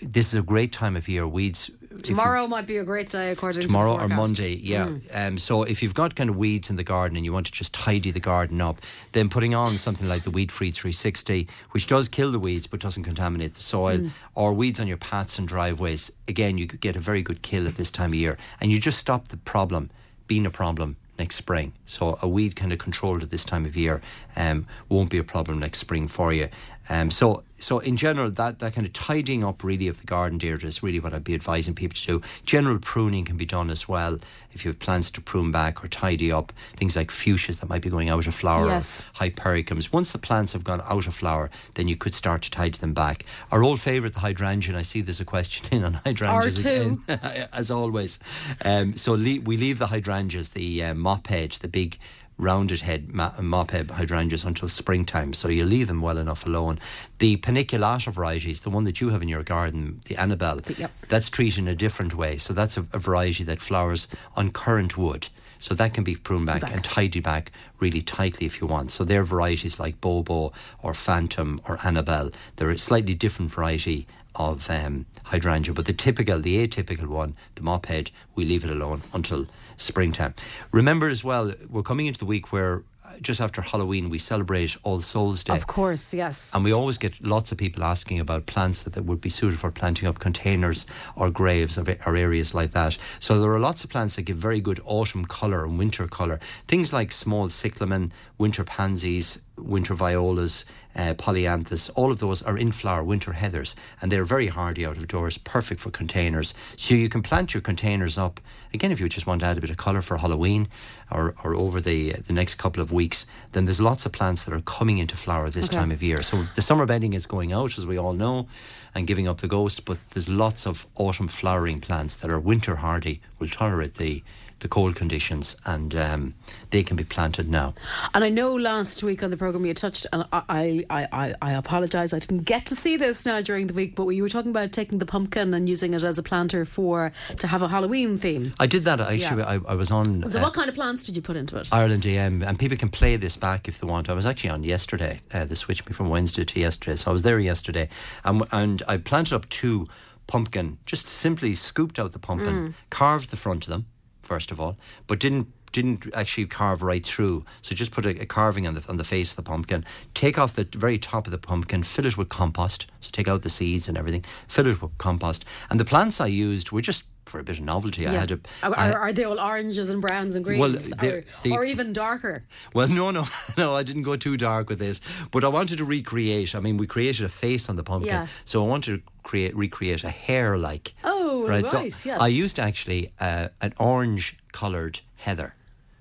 this 0.00 0.28
is 0.28 0.34
a 0.34 0.42
great 0.42 0.72
time 0.72 0.96
of 0.96 1.08
year. 1.08 1.26
Weeds 1.26 1.70
Tomorrow 2.02 2.42
you, 2.42 2.48
might 2.48 2.66
be 2.66 2.78
a 2.78 2.84
great 2.84 3.10
day 3.10 3.30
according 3.30 3.62
tomorrow 3.62 3.96
to 3.96 4.02
tomorrow 4.02 4.14
or 4.14 4.16
Monday. 4.16 4.54
Yeah. 4.54 4.86
Mm. 4.86 5.26
Um, 5.28 5.38
so 5.38 5.62
if 5.62 5.82
you've 5.82 5.94
got 5.94 6.14
kind 6.14 6.30
of 6.30 6.36
weeds 6.36 6.70
in 6.70 6.76
the 6.76 6.84
garden 6.84 7.16
and 7.16 7.24
you 7.24 7.32
want 7.32 7.46
to 7.46 7.52
just 7.52 7.72
tidy 7.74 8.10
the 8.10 8.20
garden 8.20 8.60
up, 8.60 8.80
then 9.12 9.28
putting 9.28 9.54
on 9.54 9.76
something 9.78 10.08
like 10.08 10.24
the 10.24 10.30
Weed 10.30 10.50
Free 10.50 10.70
360, 10.70 11.48
which 11.70 11.86
does 11.86 12.08
kill 12.08 12.32
the 12.32 12.38
weeds 12.38 12.66
but 12.66 12.80
doesn't 12.80 13.04
contaminate 13.04 13.54
the 13.54 13.60
soil, 13.60 13.98
mm. 13.98 14.10
or 14.34 14.52
weeds 14.52 14.80
on 14.80 14.86
your 14.86 14.96
paths 14.96 15.38
and 15.38 15.48
driveways, 15.48 16.10
again 16.28 16.58
you 16.58 16.66
could 16.66 16.80
get 16.80 16.96
a 16.96 17.00
very 17.00 17.22
good 17.22 17.42
kill 17.42 17.66
at 17.66 17.76
this 17.76 17.90
time 17.90 18.10
of 18.10 18.14
year, 18.14 18.38
and 18.60 18.72
you 18.72 18.78
just 18.78 18.98
stop 18.98 19.28
the 19.28 19.36
problem 19.38 19.90
being 20.26 20.46
a 20.46 20.50
problem 20.50 20.96
next 21.18 21.36
spring. 21.36 21.72
So 21.84 22.18
a 22.22 22.28
weed 22.28 22.56
kind 22.56 22.72
of 22.72 22.78
controlled 22.78 23.22
at 23.22 23.30
this 23.30 23.44
time 23.44 23.64
of 23.64 23.76
year 23.76 24.00
um, 24.36 24.66
won't 24.88 25.10
be 25.10 25.18
a 25.18 25.24
problem 25.24 25.58
next 25.58 25.78
spring 25.78 26.08
for 26.08 26.32
you. 26.32 26.48
Um, 26.88 27.10
so 27.10 27.42
so 27.62 27.78
in 27.78 27.96
general, 27.96 28.30
that, 28.32 28.58
that 28.58 28.74
kind 28.74 28.86
of 28.86 28.92
tidying 28.92 29.44
up 29.44 29.62
really 29.62 29.86
of 29.88 30.00
the 30.00 30.06
garden, 30.06 30.38
Deirdre, 30.38 30.68
is 30.68 30.82
really 30.82 30.98
what 30.98 31.14
I'd 31.14 31.22
be 31.22 31.34
advising 31.34 31.74
people 31.74 31.96
to 31.96 32.06
do. 32.06 32.22
General 32.44 32.78
pruning 32.78 33.24
can 33.24 33.36
be 33.36 33.46
done 33.46 33.70
as 33.70 33.88
well 33.88 34.18
if 34.52 34.64
you 34.64 34.70
have 34.70 34.78
plants 34.78 35.10
to 35.10 35.20
prune 35.20 35.52
back 35.52 35.82
or 35.82 35.88
tidy 35.88 36.32
up. 36.32 36.52
Things 36.76 36.96
like 36.96 37.10
fuchsias 37.10 37.60
that 37.60 37.68
might 37.68 37.82
be 37.82 37.88
going 37.88 38.08
out 38.08 38.26
of 38.26 38.34
flower, 38.34 38.66
yes. 38.66 39.04
hypericums. 39.14 39.92
Once 39.92 40.12
the 40.12 40.18
plants 40.18 40.52
have 40.52 40.64
gone 40.64 40.82
out 40.82 41.06
of 41.06 41.14
flower, 41.14 41.50
then 41.74 41.88
you 41.88 41.96
could 41.96 42.14
start 42.14 42.42
to 42.42 42.50
tidy 42.50 42.78
them 42.78 42.92
back. 42.92 43.24
Our 43.50 43.62
old 43.62 43.80
favourite, 43.80 44.14
the 44.14 44.20
hydrangea. 44.20 44.76
I 44.76 44.82
see 44.82 45.00
there's 45.00 45.20
a 45.20 45.24
question 45.24 45.66
in 45.72 45.84
on 45.84 45.94
hydrangeas 46.04 46.60
again, 46.60 47.02
as 47.52 47.70
always. 47.70 48.18
Um, 48.64 48.96
so 48.96 49.12
le- 49.12 49.40
we 49.40 49.56
leave 49.56 49.78
the 49.78 49.86
hydrangeas, 49.86 50.50
the 50.50 50.84
uh, 50.84 50.94
mop 50.94 51.28
hedge, 51.28 51.60
the 51.60 51.68
big 51.68 51.98
rounded 52.42 52.80
head 52.80 53.08
ma- 53.14 53.32
mop 53.40 53.70
head 53.70 53.90
hydrangeas 53.90 54.44
until 54.44 54.68
springtime, 54.68 55.32
so 55.32 55.48
you 55.48 55.64
leave 55.64 55.86
them 55.86 56.02
well 56.02 56.18
enough 56.18 56.44
alone. 56.44 56.78
The 57.18 57.36
paniculata 57.36 58.12
varieties, 58.12 58.60
the 58.60 58.70
one 58.70 58.84
that 58.84 59.00
you 59.00 59.10
have 59.10 59.22
in 59.22 59.28
your 59.28 59.44
garden, 59.44 60.00
the 60.06 60.16
Annabelle, 60.16 60.60
yep. 60.76 60.90
that's 61.08 61.30
treated 61.30 61.60
in 61.60 61.68
a 61.68 61.74
different 61.74 62.14
way. 62.14 62.38
So 62.38 62.52
that's 62.52 62.76
a, 62.76 62.80
a, 62.92 62.98
variety 62.98 63.44
that 63.44 63.60
flowers 63.60 64.08
on 64.36 64.50
current 64.50 64.98
wood. 64.98 65.28
So 65.60 65.74
that 65.74 65.94
can 65.94 66.02
be 66.02 66.16
pruned 66.16 66.46
back, 66.46 66.62
back, 66.62 66.72
and 66.72 66.82
tidied 66.82 67.22
back 67.22 67.52
really 67.78 68.02
tightly 68.02 68.46
if 68.46 68.60
you 68.60 68.66
want. 68.66 68.90
So 68.90 69.04
they're 69.04 69.22
varieties 69.22 69.78
like 69.78 70.00
Bobo 70.00 70.52
or 70.82 70.92
Phantom 70.92 71.60
or 71.68 71.78
Annabelle. 71.84 72.32
They're 72.56 72.70
a 72.70 72.78
slightly 72.78 73.14
different 73.14 73.52
variety 73.52 74.08
of 74.34 74.68
um, 74.68 75.06
hydrangea, 75.24 75.74
but 75.74 75.86
the 75.86 75.92
typical, 75.92 76.40
the 76.40 76.66
atypical 76.66 77.06
one, 77.06 77.36
the 77.54 77.62
mop 77.62 77.86
head, 77.86 78.10
we 78.34 78.44
leave 78.44 78.64
it 78.64 78.70
alone 78.70 79.02
until 79.12 79.46
springtime. 79.76 80.34
Remember 80.72 81.08
as 81.08 81.24
well, 81.24 81.52
we're 81.68 81.82
coming 81.82 82.06
into 82.06 82.18
the 82.18 82.26
week 82.26 82.52
where 82.52 82.82
uh, 83.04 83.18
just 83.20 83.40
after 83.40 83.60
Halloween, 83.60 84.10
we 84.10 84.18
celebrate 84.18 84.76
All 84.84 85.00
Souls 85.00 85.42
Day. 85.44 85.54
Of 85.54 85.66
course, 85.66 86.14
yes. 86.14 86.52
And 86.54 86.64
we 86.64 86.72
always 86.72 86.98
get 86.98 87.20
lots 87.24 87.52
of 87.52 87.58
people 87.58 87.82
asking 87.84 88.20
about 88.20 88.46
plants 88.46 88.84
that, 88.84 88.94
that 88.94 89.04
would 89.04 89.20
be 89.20 89.28
suited 89.28 89.58
for 89.58 89.70
planting 89.70 90.08
up 90.08 90.18
containers 90.18 90.86
or 91.16 91.30
graves 91.30 91.76
or, 91.78 91.84
or 92.06 92.16
areas 92.16 92.54
like 92.54 92.72
that. 92.72 92.96
So 93.18 93.40
there 93.40 93.50
are 93.52 93.60
lots 93.60 93.84
of 93.84 93.90
plants 93.90 94.16
that 94.16 94.22
give 94.22 94.36
very 94.36 94.60
good 94.60 94.80
autumn 94.84 95.24
colour 95.24 95.64
and 95.64 95.78
winter 95.78 96.06
colour. 96.06 96.40
Things 96.68 96.92
like 96.92 97.12
small 97.12 97.48
cyclamen, 97.48 98.12
winter 98.38 98.64
pansies, 98.64 99.40
winter 99.56 99.94
violas, 99.94 100.64
uh, 100.96 101.14
polyanthus, 101.14 101.90
all 101.94 102.10
of 102.10 102.18
those 102.18 102.42
are 102.42 102.58
in 102.58 102.72
flower, 102.72 103.02
winter 103.02 103.32
heathers, 103.32 103.74
and 104.00 104.10
they're 104.10 104.24
very 104.24 104.48
hardy 104.48 104.84
out 104.84 104.96
of 104.96 105.08
doors, 105.08 105.38
perfect 105.38 105.80
for 105.80 105.90
containers. 105.90 106.54
So 106.76 106.94
you 106.94 107.08
can 107.08 107.22
plant 107.22 107.54
your 107.54 107.60
containers 107.60 108.18
up. 108.18 108.40
Again, 108.74 108.92
if 108.92 109.00
you 109.00 109.08
just 109.08 109.26
want 109.26 109.40
to 109.40 109.46
add 109.46 109.58
a 109.58 109.60
bit 109.60 109.70
of 109.70 109.76
colour 109.76 110.02
for 110.02 110.16
Halloween 110.16 110.68
or, 111.10 111.34
or 111.44 111.54
over 111.54 111.80
the 111.80 112.12
the 112.12 112.32
next 112.32 112.54
couple 112.56 112.82
of 112.82 112.92
weeks, 112.92 113.26
then 113.52 113.64
there's 113.64 113.80
lots 113.80 114.06
of 114.06 114.12
plants 114.12 114.44
that 114.44 114.54
are 114.54 114.60
coming 114.62 114.98
into 114.98 115.16
flower 115.16 115.50
this 115.50 115.66
okay. 115.66 115.76
time 115.76 115.90
of 115.90 116.02
year. 116.02 116.22
So 116.22 116.46
the 116.54 116.62
summer 116.62 116.86
bedding 116.86 117.12
is 117.12 117.26
going 117.26 117.52
out, 117.52 117.78
as 117.78 117.86
we 117.86 117.98
all 117.98 118.12
know, 118.12 118.48
and 118.94 119.06
giving 119.06 119.28
up 119.28 119.40
the 119.40 119.48
ghost, 119.48 119.84
but 119.84 119.98
there's 120.10 120.28
lots 120.28 120.66
of 120.66 120.86
autumn 120.96 121.28
flowering 121.28 121.80
plants 121.80 122.16
that 122.16 122.30
are 122.30 122.38
winter 122.38 122.76
hardy, 122.76 123.20
will 123.38 123.48
tolerate 123.48 123.94
the 123.94 124.22
the 124.62 124.68
cold 124.68 124.96
conditions, 124.96 125.56
and 125.66 125.94
um, 125.94 126.34
they 126.70 126.82
can 126.82 126.96
be 126.96 127.04
planted 127.04 127.50
now. 127.50 127.74
And 128.14 128.24
I 128.24 128.28
know 128.28 128.54
last 128.54 129.02
week 129.02 129.22
on 129.22 129.30
the 129.30 129.36
program 129.36 129.66
you 129.66 129.74
touched, 129.74 130.06
and 130.12 130.24
I, 130.32 130.84
I, 130.88 131.06
I, 131.12 131.34
I 131.42 131.52
apologise, 131.52 132.12
I 132.12 132.18
didn't 132.18 132.44
get 132.44 132.66
to 132.66 132.74
see 132.74 132.96
this 132.96 133.26
now 133.26 133.40
during 133.42 133.66
the 133.66 133.74
week, 133.74 133.94
but 133.94 134.08
you 134.08 134.22
were 134.22 134.28
talking 134.28 134.50
about 134.50 134.72
taking 134.72 134.98
the 134.98 135.06
pumpkin 135.06 135.52
and 135.52 135.68
using 135.68 135.94
it 135.94 136.02
as 136.02 136.18
a 136.18 136.22
planter 136.22 136.64
for 136.64 137.12
to 137.36 137.46
have 137.46 137.62
a 137.62 137.68
Halloween 137.68 138.18
theme. 138.18 138.52
I 138.58 138.66
did 138.66 138.84
that 138.86 139.00
actually. 139.00 139.42
Yeah. 139.42 139.60
I, 139.66 139.72
I, 139.72 139.74
was 139.74 139.90
on. 139.90 140.28
So, 140.30 140.38
uh, 140.38 140.42
what 140.42 140.54
kind 140.54 140.68
of 140.68 140.74
plants 140.74 141.04
did 141.04 141.16
you 141.16 141.22
put 141.22 141.36
into 141.36 141.58
it? 141.58 141.68
Ireland 141.72 142.06
AM, 142.06 142.42
and 142.42 142.58
people 142.58 142.76
can 142.76 142.88
play 142.88 143.16
this 143.16 143.36
back 143.36 143.68
if 143.68 143.80
they 143.80 143.86
want. 143.86 144.08
I 144.08 144.14
was 144.14 144.26
actually 144.26 144.50
on 144.50 144.62
yesterday. 144.62 145.20
Uh, 145.32 145.44
they 145.44 145.54
switched 145.54 145.88
me 145.88 145.92
from 145.92 146.08
Wednesday 146.08 146.44
to 146.44 146.60
yesterday, 146.60 146.96
so 146.96 147.10
I 147.10 147.12
was 147.12 147.22
there 147.22 147.38
yesterday, 147.38 147.88
and, 148.24 148.42
and 148.52 148.82
I 148.88 148.96
planted 148.96 149.34
up 149.34 149.48
two 149.48 149.88
pumpkin, 150.28 150.78
just 150.86 151.08
simply 151.08 151.54
scooped 151.54 151.98
out 151.98 152.12
the 152.12 152.18
pumpkin, 152.18 152.68
mm. 152.68 152.74
carved 152.90 153.30
the 153.30 153.36
front 153.36 153.64
of 153.64 153.70
them 153.70 153.86
first 154.22 154.50
of 154.50 154.60
all, 154.60 154.76
but 155.06 155.20
didn't 155.20 155.48
didn't 155.72 156.06
actually 156.14 156.46
carve 156.46 156.82
right 156.82 157.04
through. 157.04 157.44
So 157.62 157.74
just 157.74 157.92
put 157.92 158.04
a, 158.04 158.10
a, 158.20 158.26
carving 158.26 158.66
on 158.66 158.74
the 158.74 158.84
on 158.88 158.98
the 158.98 159.04
face 159.04 159.30
of 159.30 159.36
the 159.36 159.42
pumpkin. 159.42 159.84
Take 160.14 160.38
off 160.38 160.54
the 160.54 160.68
very 160.72 160.98
top 160.98 161.26
of 161.26 161.30
the 161.30 161.38
pumpkin, 161.38 161.82
fill 161.82 162.06
it 162.06 162.16
with 162.16 162.28
compost. 162.28 162.86
So 163.00 163.10
take 163.12 163.28
out 163.28 163.42
the 163.42 163.50
seeds 163.50 163.88
and 163.88 163.98
everything, 163.98 164.24
fill 164.48 164.66
it 164.66 164.80
with 164.80 164.96
compost. 164.98 165.44
And 165.70 165.80
the 165.80 165.84
plants 165.84 166.20
I 166.20 166.26
used 166.26 166.70
were 166.72 166.82
just 166.82 167.04
for 167.24 167.38
a 167.38 167.42
bit 167.42 167.58
of 167.58 167.64
novelty. 167.64 168.02
Yeah. 168.02 168.12
I 168.12 168.14
had 168.14 168.30
a. 168.32 168.40
Are, 168.62 168.78
I, 168.78 168.92
are, 168.92 169.12
they 169.12 169.24
all 169.24 169.40
oranges 169.40 169.88
and 169.88 170.02
browns 170.02 170.36
and 170.36 170.44
greens, 170.44 170.60
well, 170.60 170.96
they, 171.00 171.50
or, 171.50 171.60
or, 171.60 171.64
even 171.64 171.92
darker? 171.92 172.44
Well, 172.74 172.88
no, 172.88 173.10
no, 173.10 173.26
no. 173.56 173.74
I 173.74 173.82
didn't 173.82 174.02
go 174.02 174.16
too 174.16 174.36
dark 174.36 174.68
with 174.68 174.78
this, 174.78 175.00
but 175.30 175.44
I 175.44 175.48
wanted 175.48 175.78
to 175.78 175.84
recreate. 175.84 176.54
I 176.54 176.60
mean, 176.60 176.76
we 176.76 176.86
created 176.86 177.24
a 177.24 177.28
face 177.28 177.68
on 177.68 177.76
the 177.76 177.82
pumpkin, 177.82 178.12
yeah. 178.12 178.26
so 178.44 178.62
I 178.64 178.68
wanted 178.68 179.02
to 179.02 179.11
create 179.22 179.54
recreate 179.56 180.04
a 180.04 180.10
hair 180.10 180.58
like. 180.58 180.94
Oh, 181.04 181.46
right. 181.46 181.62
right. 181.72 181.92
So 181.92 182.08
yes. 182.08 182.20
I 182.20 182.28
used 182.28 182.58
actually 182.58 183.12
uh, 183.20 183.48
an 183.60 183.74
orange 183.78 184.36
coloured 184.52 185.00
heather 185.16 185.54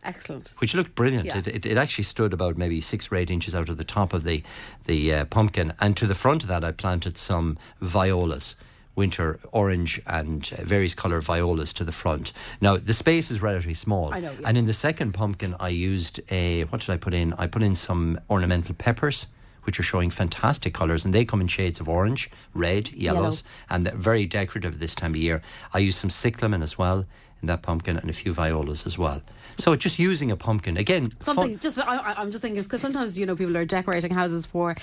Excellent. 0.04 0.54
which 0.58 0.74
looked 0.74 0.96
brilliant. 0.96 1.25
Yeah. 1.25 1.38
It, 1.38 1.48
it, 1.48 1.66
it 1.66 1.78
actually 1.78 2.04
stood 2.06 2.34
about 2.34 2.58
maybe 2.58 2.82
six 2.82 3.12
or 3.12 3.16
eight 3.16 3.30
inches 3.30 3.54
out 3.54 3.70
of 3.70 3.78
the 3.78 3.84
top 3.84 4.13
of 4.13 4.24
the 4.24 4.44
the 4.86 5.13
uh, 5.13 5.25
pumpkin, 5.25 5.74
and 5.80 5.96
to 5.98 6.08
the 6.08 6.16
front 6.16 6.44
of 6.44 6.50
that, 6.50 6.63
I 6.63 6.72
planted 6.72 7.18
some 7.18 7.58
violas. 7.82 8.56
Winter 8.94 9.40
orange 9.54 10.01
and 10.06 10.51
uh, 10.51 10.63
various 10.63 10.94
colour 10.94 11.22
violas 11.22 11.72
to 11.74 11.86
the 11.86 11.94
front. 11.94 12.34
Now 12.60 12.75
the 12.75 12.94
space 12.94 13.32
is 13.32 13.42
relatively 13.42 13.74
small, 13.74 14.13
I 14.13 14.20
know, 14.20 14.34
yeah. 14.34 14.48
and 14.48 14.58
in 14.58 14.66
the 14.66 14.74
second 14.74 15.13
pumpkin, 15.13 15.56
I 15.62 15.70
used 15.70 16.20
a 16.30 16.66
what 16.66 16.82
did 16.82 16.90
I 16.90 16.98
put 16.98 17.13
in? 17.13 17.34
I 17.38 17.48
put 17.48 17.63
in 17.63 17.74
some 17.75 18.20
ornamental 18.30 18.75
peppers, 18.75 19.28
which 19.63 19.80
are 19.80 19.84
showing 19.84 20.10
fantastic 20.10 20.74
colours, 20.74 21.06
and 21.06 21.13
they 21.13 21.25
come 21.25 21.41
in 21.41 21.48
shades 21.48 21.80
of 21.80 21.88
orange, 21.89 22.30
red, 22.53 22.91
yellows, 22.94 23.44
and 23.70 23.86
they're 23.86 23.96
very 23.96 24.25
decorative 24.25 24.80
this 24.80 24.96
time 24.96 25.12
of 25.12 25.18
year. 25.18 25.41
I 25.74 25.80
use 25.80 25.96
some 25.96 26.10
cyclamen 26.10 26.62
as 26.62 26.77
well 26.77 27.06
in 27.41 27.48
that 27.48 27.62
pumpkin, 27.62 27.98
and 27.98 28.10
a 28.10 28.13
few 28.13 28.34
violas 28.34 28.86
as 28.86 28.98
well. 28.98 29.22
So 29.58 29.75
just 29.75 30.00
using 30.00 30.31
a 30.31 30.36
pumpkin 30.38 30.77
again. 30.77 31.10
fun- 31.12 31.22
Something 31.36 31.60
just 31.60 31.79
I, 31.79 32.13
I'm 32.17 32.31
just 32.31 32.41
thinking 32.41 32.62
because 32.63 32.81
sometimes 32.81 33.17
you 33.20 33.25
know 33.25 33.36
people 33.36 33.55
are 33.58 33.65
decorating 33.65 34.12
houses 34.13 34.46
for 34.46 34.75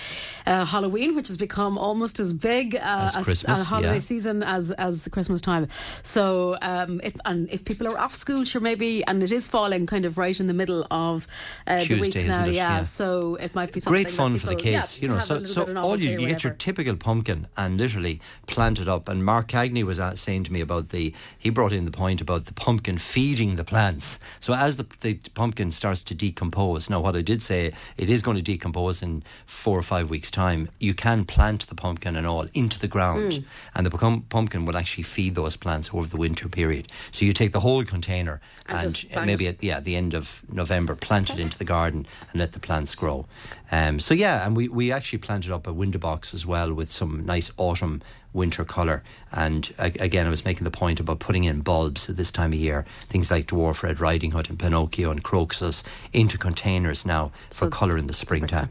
uh, 0.46 0.64
Halloween, 0.64 1.14
which 1.16 1.28
has 1.28 1.37
become 1.37 1.78
almost 1.78 2.20
as 2.20 2.32
big 2.32 2.75
uh, 2.76 3.10
As 3.16 3.25
Christmas, 3.25 3.60
a 3.60 3.64
holiday 3.64 3.94
yeah. 3.94 3.98
season 3.98 4.42
as 4.42 4.70
as 4.72 5.02
the 5.02 5.10
Christmas 5.10 5.40
time. 5.40 5.68
So 6.02 6.56
um, 6.62 7.00
if 7.02 7.16
and 7.25 7.48
if 7.50 7.64
people 7.64 7.87
are 7.88 7.98
off 7.98 8.14
school, 8.14 8.44
sure 8.44 8.60
maybe, 8.60 9.04
and 9.06 9.22
it 9.22 9.32
is 9.32 9.48
falling 9.48 9.87
kind 9.87 10.04
of 10.04 10.18
right 10.18 10.38
in 10.38 10.46
the 10.46 10.54
middle 10.54 10.87
of 10.90 11.26
uh, 11.66 11.82
the 11.84 11.94
week 12.00 12.12
Tuesday, 12.12 12.28
now, 12.28 12.44
it? 12.44 12.54
yeah, 12.54 12.78
Yeah. 12.78 12.82
So 12.82 13.37
it 13.37 13.54
might 13.54 13.72
be 13.72 13.80
something 13.80 14.02
Great 14.04 14.10
fun 14.10 14.32
that 14.34 14.40
for 14.40 14.46
the 14.46 14.56
people- 14.56 14.70
yeah, 14.72 14.80
kids, 14.82 15.02
you 15.02 15.08
know. 15.08 15.18
So, 15.18 15.44
so 15.44 15.76
all 15.76 16.00
you, 16.00 16.20
you 16.20 16.28
get 16.28 16.44
your 16.44 16.54
typical 16.54 16.96
pumpkin 16.96 17.46
and 17.56 17.78
literally 17.78 18.20
plant 18.46 18.78
it 18.80 18.88
up. 18.88 19.08
And 19.08 19.25
Mark 19.25 19.48
Cagney 19.48 19.82
was 19.84 20.00
saying 20.20 20.44
to 20.44 20.52
me 20.52 20.60
about 20.60 20.90
the 20.90 21.12
he 21.38 21.50
brought 21.50 21.72
in 21.72 21.84
the 21.84 21.90
point 21.90 22.20
about 22.20 22.44
the 22.46 22.52
pumpkin 22.52 22.98
feeding 22.98 23.56
the 23.56 23.64
plants. 23.64 24.18
So 24.40 24.54
as 24.54 24.67
the, 24.76 24.87
the 25.00 25.14
pumpkin 25.34 25.72
starts 25.72 26.02
to 26.04 26.14
decompose, 26.14 26.90
now 26.90 27.00
what 27.00 27.16
I 27.16 27.22
did 27.22 27.42
say 27.42 27.72
it 27.96 28.08
is 28.08 28.22
going 28.22 28.37
to 28.37 28.42
decompose 28.42 29.02
in 29.02 29.22
four 29.46 29.78
or 29.78 29.82
five 29.82 30.10
weeks' 30.10 30.30
time. 30.30 30.68
You 30.78 30.94
can 30.94 31.25
plant 31.25 31.66
the 31.68 31.75
pumpkin 31.75 32.16
and 32.16 32.26
all 32.26 32.46
into 32.54 32.78
the 32.78 32.88
ground, 32.88 33.34
Hmm. 33.34 33.42
and 33.75 33.87
the 33.87 33.90
pum- 33.90 34.22
pumpkin 34.28 34.64
will 34.66 34.76
actually 34.76 35.04
feed 35.04 35.34
those 35.34 35.56
plants 35.56 35.90
over 35.92 36.06
the 36.06 36.16
winter 36.16 36.48
period. 36.48 36.88
So 37.10 37.25
you 37.25 37.32
take 37.32 37.52
the 37.52 37.60
whole 37.60 37.84
container 37.84 38.40
And 38.66 39.04
and, 39.14 39.26
maybe 39.26 39.46
it. 39.46 39.56
at 39.56 39.62
yeah 39.64 39.80
the 39.80 39.96
end 39.96 40.14
of 40.14 40.42
November 40.52 40.94
plant 40.94 41.30
it 41.30 41.38
into 41.38 41.58
the 41.58 41.64
garden 41.64 42.06
and 42.30 42.38
let 42.40 42.52
the 42.52 42.60
plants 42.60 42.94
grow. 42.94 43.26
Um, 43.70 43.98
so 44.00 44.14
yeah, 44.14 44.46
and 44.46 44.56
we, 44.56 44.68
we 44.68 44.92
actually 44.92 45.18
planted 45.18 45.52
up 45.52 45.66
a 45.66 45.72
window 45.72 45.98
box 45.98 46.32
as 46.34 46.46
well 46.46 46.72
with 46.72 46.90
some 46.90 47.25
nice 47.26 47.50
autumn 47.56 48.02
winter 48.32 48.64
colour. 48.64 49.02
And 49.32 49.73
again, 49.78 50.26
I 50.26 50.30
was 50.30 50.44
making 50.44 50.64
the 50.64 50.70
point 50.70 51.00
about 51.00 51.18
putting 51.18 51.44
in 51.44 51.61
bulbs 51.61 52.08
at 52.11 52.16
this 52.16 52.30
time 52.30 52.52
of 52.52 52.58
year, 52.58 52.85
things 53.08 53.30
like 53.30 53.47
dwarf 53.47 53.82
red 53.82 54.00
riding 54.00 54.30
hood 54.32 54.49
and 54.49 54.58
Pinocchio 54.58 55.11
and 55.11 55.23
crocuses 55.23 55.82
into 56.12 56.38
containers 56.38 57.04
now 57.06 57.32
for 57.50 57.54
So- 57.66 57.70
colour 57.70 57.97
in 57.97 58.06
the 58.06 58.12
springtime. 58.12 58.70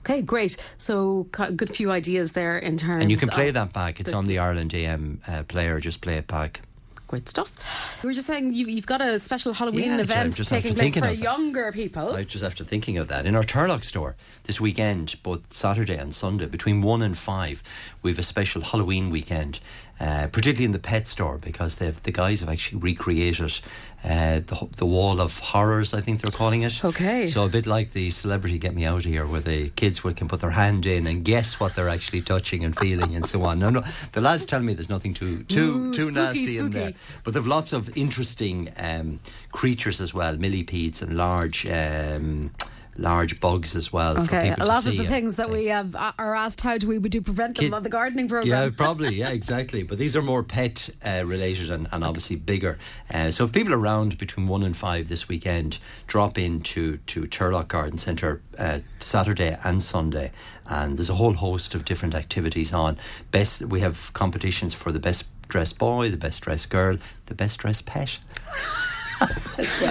Okay, 0.00 0.20
great. 0.20 0.56
So 0.78 1.28
a 1.38 1.52
good 1.52 1.70
few 1.70 1.92
ideas 1.92 2.32
there 2.32 2.58
in 2.58 2.76
terms. 2.76 3.02
And 3.02 3.10
you 3.10 3.16
can 3.16 3.28
play 3.28 3.52
that 3.52 3.72
back. 3.72 4.00
It's 4.00 4.12
on 4.12 4.26
the 4.26 4.38
Ireland 4.40 4.74
AM 4.74 5.20
uh, 5.28 5.44
player. 5.44 5.78
Just 5.78 6.00
play 6.00 6.16
it 6.16 6.26
back. 6.26 6.60
Great 7.12 7.28
stuff. 7.28 7.98
We 8.02 8.06
were 8.06 8.14
just 8.14 8.26
saying 8.26 8.54
you, 8.54 8.64
you've 8.68 8.86
got 8.86 9.02
a 9.02 9.18
special 9.18 9.52
Halloween 9.52 9.84
Yeah, 9.84 9.98
event 9.98 10.34
taking 10.34 10.72
place 10.72 10.94
for 10.94 11.00
that. 11.02 11.18
younger 11.18 11.70
people. 11.70 12.08
I 12.14 12.24
just 12.24 12.42
after 12.42 12.64
thinking 12.64 12.96
of 12.96 13.08
that 13.08 13.26
in 13.26 13.36
our 13.36 13.42
Turlough 13.42 13.84
store 13.84 14.16
this 14.44 14.62
weekend, 14.62 15.16
both 15.22 15.52
Saturday 15.52 15.98
and 15.98 16.14
Sunday, 16.14 16.46
between 16.46 16.80
one 16.80 17.02
and 17.02 17.18
five, 17.18 17.62
we 18.00 18.10
have 18.12 18.18
a 18.18 18.22
special 18.22 18.62
Halloween 18.62 19.10
weekend, 19.10 19.60
uh, 20.02 20.26
particularly 20.32 20.64
in 20.64 20.72
the 20.72 20.80
pet 20.80 21.06
store 21.06 21.38
because 21.38 21.76
they've 21.76 22.02
the 22.02 22.10
guys 22.10 22.40
have 22.40 22.48
actually 22.48 22.80
recreated 22.80 23.60
uh, 24.02 24.40
the 24.40 24.68
the 24.76 24.84
wall 24.84 25.20
of 25.20 25.38
horrors. 25.38 25.94
I 25.94 26.00
think 26.00 26.20
they're 26.20 26.36
calling 26.36 26.62
it. 26.62 26.84
Okay. 26.84 27.28
So 27.28 27.44
a 27.44 27.48
bit 27.48 27.66
like 27.66 27.92
the 27.92 28.10
celebrity 28.10 28.58
Get 28.58 28.74
Me 28.74 28.84
Out 28.84 28.98
of 28.98 29.04
Here, 29.04 29.24
where 29.24 29.40
the 29.40 29.68
kids 29.70 30.02
will, 30.02 30.12
can 30.12 30.26
put 30.26 30.40
their 30.40 30.50
hand 30.50 30.86
in 30.86 31.06
and 31.06 31.24
guess 31.24 31.60
what 31.60 31.76
they're 31.76 31.88
actually 31.88 32.22
touching 32.22 32.64
and 32.64 32.76
feeling 32.76 33.14
and 33.14 33.24
so 33.24 33.42
on. 33.42 33.60
No, 33.60 33.70
no, 33.70 33.84
the 34.10 34.20
lads 34.20 34.44
tell 34.44 34.60
me 34.60 34.74
there's 34.74 34.90
nothing 34.90 35.14
too 35.14 35.44
too 35.44 35.90
Ooh, 35.90 35.92
too 35.92 36.10
spooky, 36.10 36.14
nasty 36.14 36.58
in 36.58 36.70
there. 36.70 36.94
But 37.22 37.34
they've 37.34 37.46
lots 37.46 37.72
of 37.72 37.96
interesting 37.96 38.70
um, 38.78 39.20
creatures 39.52 40.00
as 40.00 40.12
well, 40.12 40.36
millipedes 40.36 41.00
and 41.00 41.16
large. 41.16 41.64
Um, 41.66 42.50
Large 42.96 43.40
bugs 43.40 43.74
as 43.74 43.92
well 43.92 44.16
for 44.16 44.22
Okay, 44.22 44.54
a 44.58 44.66
lot 44.66 44.86
of 44.86 44.96
the 44.96 45.06
things 45.06 45.36
that 45.36 45.48
we 45.50 45.66
have 45.66 45.94
uh, 45.94 46.12
are 46.18 46.34
asked 46.34 46.60
how 46.60 46.76
do 46.76 46.86
we 46.86 46.98
do 46.98 47.22
prevent 47.22 47.56
them 47.56 47.66
Kid- 47.66 47.74
on 47.74 47.82
the 47.82 47.88
gardening 47.88 48.28
program. 48.28 48.48
Yeah, 48.48 48.70
probably. 48.76 49.14
Yeah, 49.14 49.30
exactly. 49.30 49.82
But 49.82 49.98
these 49.98 50.14
are 50.14 50.22
more 50.22 50.42
pet 50.42 50.90
uh, 51.04 51.22
related 51.24 51.70
and, 51.70 51.88
and 51.90 52.04
obviously 52.04 52.36
bigger. 52.36 52.78
Uh, 53.12 53.30
so 53.30 53.44
if 53.44 53.52
people 53.52 53.72
are 53.72 53.78
around 53.78 54.18
between 54.18 54.46
one 54.46 54.62
and 54.62 54.76
five 54.76 55.08
this 55.08 55.26
weekend, 55.28 55.78
drop 56.06 56.38
into 56.38 56.98
to 56.98 57.22
Turlough 57.22 57.66
Garden 57.66 57.96
Centre 57.96 58.42
uh, 58.58 58.80
Saturday 58.98 59.56
and 59.64 59.82
Sunday, 59.82 60.30
and 60.66 60.98
there's 60.98 61.10
a 61.10 61.14
whole 61.14 61.34
host 61.34 61.74
of 61.74 61.84
different 61.84 62.14
activities 62.14 62.74
on. 62.74 62.98
Best 63.30 63.62
we 63.62 63.80
have 63.80 64.12
competitions 64.12 64.74
for 64.74 64.92
the 64.92 65.00
best 65.00 65.24
dressed 65.48 65.78
boy, 65.78 66.10
the 66.10 66.16
best 66.16 66.42
dressed 66.42 66.70
girl, 66.70 66.96
the 67.26 67.34
best 67.34 67.58
dressed 67.60 67.86
pet. 67.86 68.18